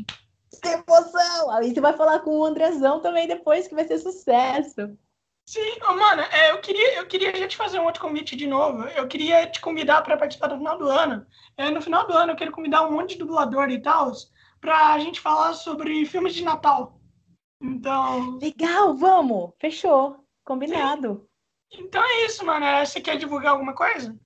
Que 0.61 0.69
emoção! 0.69 1.51
Aí 1.51 1.74
você 1.74 1.82
vai 1.82 1.93
falar 1.93 2.19
com 2.19 2.39
o 2.39 2.45
Andrezão 2.45 3.01
também 3.01 3.28
depois, 3.28 3.67
que 3.67 3.76
vai 3.76 3.86
ser 3.86 3.97
sucesso. 3.97 4.97
Sim, 5.45 5.77
oh, 5.89 5.93
mano, 5.95 6.21
é, 6.21 6.51
eu, 6.51 6.61
queria, 6.61 6.95
eu 6.95 7.05
queria 7.05 7.35
já 7.35 7.47
te 7.47 7.57
fazer 7.57 7.77
um 7.77 7.83
outro 7.83 8.01
convite 8.01 8.35
de 8.35 8.47
novo. 8.47 8.83
Eu 8.89 9.07
queria 9.07 9.45
te 9.45 9.59
convidar 9.59 10.01
para 10.01 10.17
participar 10.17 10.47
do 10.47 10.57
final 10.57 10.77
do 10.77 10.87
ano. 10.87 11.25
É, 11.57 11.69
no 11.69 11.81
final 11.81 12.07
do 12.07 12.13
ano 12.13 12.31
eu 12.31 12.35
quero 12.35 12.51
convidar 12.51 12.87
um 12.87 12.91
monte 12.91 13.11
de 13.11 13.19
dublador 13.19 13.69
e 13.69 13.81
tal 13.81 14.11
para 14.61 14.93
a 14.93 14.99
gente 14.99 15.19
falar 15.19 15.53
sobre 15.53 16.05
filmes 16.05 16.33
de 16.33 16.43
Natal. 16.43 16.97
Então. 17.61 18.37
Legal, 18.41 18.95
vamos! 18.95 19.51
Fechou. 19.59 20.25
Combinado. 20.45 21.27
Sim. 21.71 21.81
Então 21.81 22.01
é 22.01 22.25
isso, 22.25 22.45
mano. 22.45 22.65
É, 22.65 22.85
você 22.85 23.01
quer 23.01 23.17
divulgar 23.17 23.51
alguma 23.51 23.75
coisa? 23.75 24.17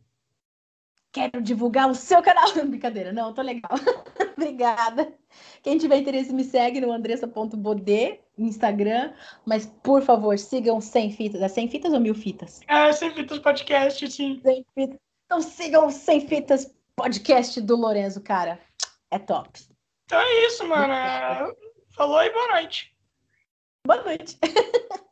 Quero 1.11 1.41
divulgar 1.41 1.89
o 1.89 1.95
seu 1.95 2.21
canal. 2.21 2.45
Brincadeira, 2.65 3.11
não, 3.11 3.33
tô 3.33 3.41
legal. 3.41 3.71
Obrigada. 4.37 5.17
Quem 5.63 5.79
tiver 5.79 5.97
interesse, 5.97 6.31
me 6.31 6.43
segue 6.43 6.79
no 6.79 6.91
andressa.bodê 6.91 8.21
Instagram. 8.37 9.13
Mas, 9.45 9.65
por 9.65 10.01
favor, 10.01 10.37
sigam 10.37 10.79
Sem 10.81 11.11
Fitas. 11.11 11.41
É 11.41 11.47
Sem 11.47 11.67
Fitas 11.67 11.93
ou 11.93 11.99
Mil 11.99 12.15
Fitas? 12.15 12.61
É, 12.67 12.91
Sem 12.91 13.13
Fitas 13.13 13.39
Podcast, 13.39 14.11
sim. 14.11 14.39
Sem 14.43 14.65
Fitas. 14.73 14.99
Então 15.25 15.41
sigam 15.41 15.89
Sem 15.89 16.27
Fitas 16.27 16.73
Podcast 16.95 17.59
do 17.61 17.75
Lorenzo, 17.75 18.21
cara. 18.21 18.59
É 19.11 19.19
top. 19.19 19.59
Então 20.05 20.19
é 20.19 20.45
isso, 20.45 20.67
mano. 20.67 20.93
É... 20.93 21.53
Falou 21.95 22.21
e 22.21 22.29
boa 22.31 22.47
noite. 22.49 22.95
Boa 23.85 24.03
noite. 24.03 24.37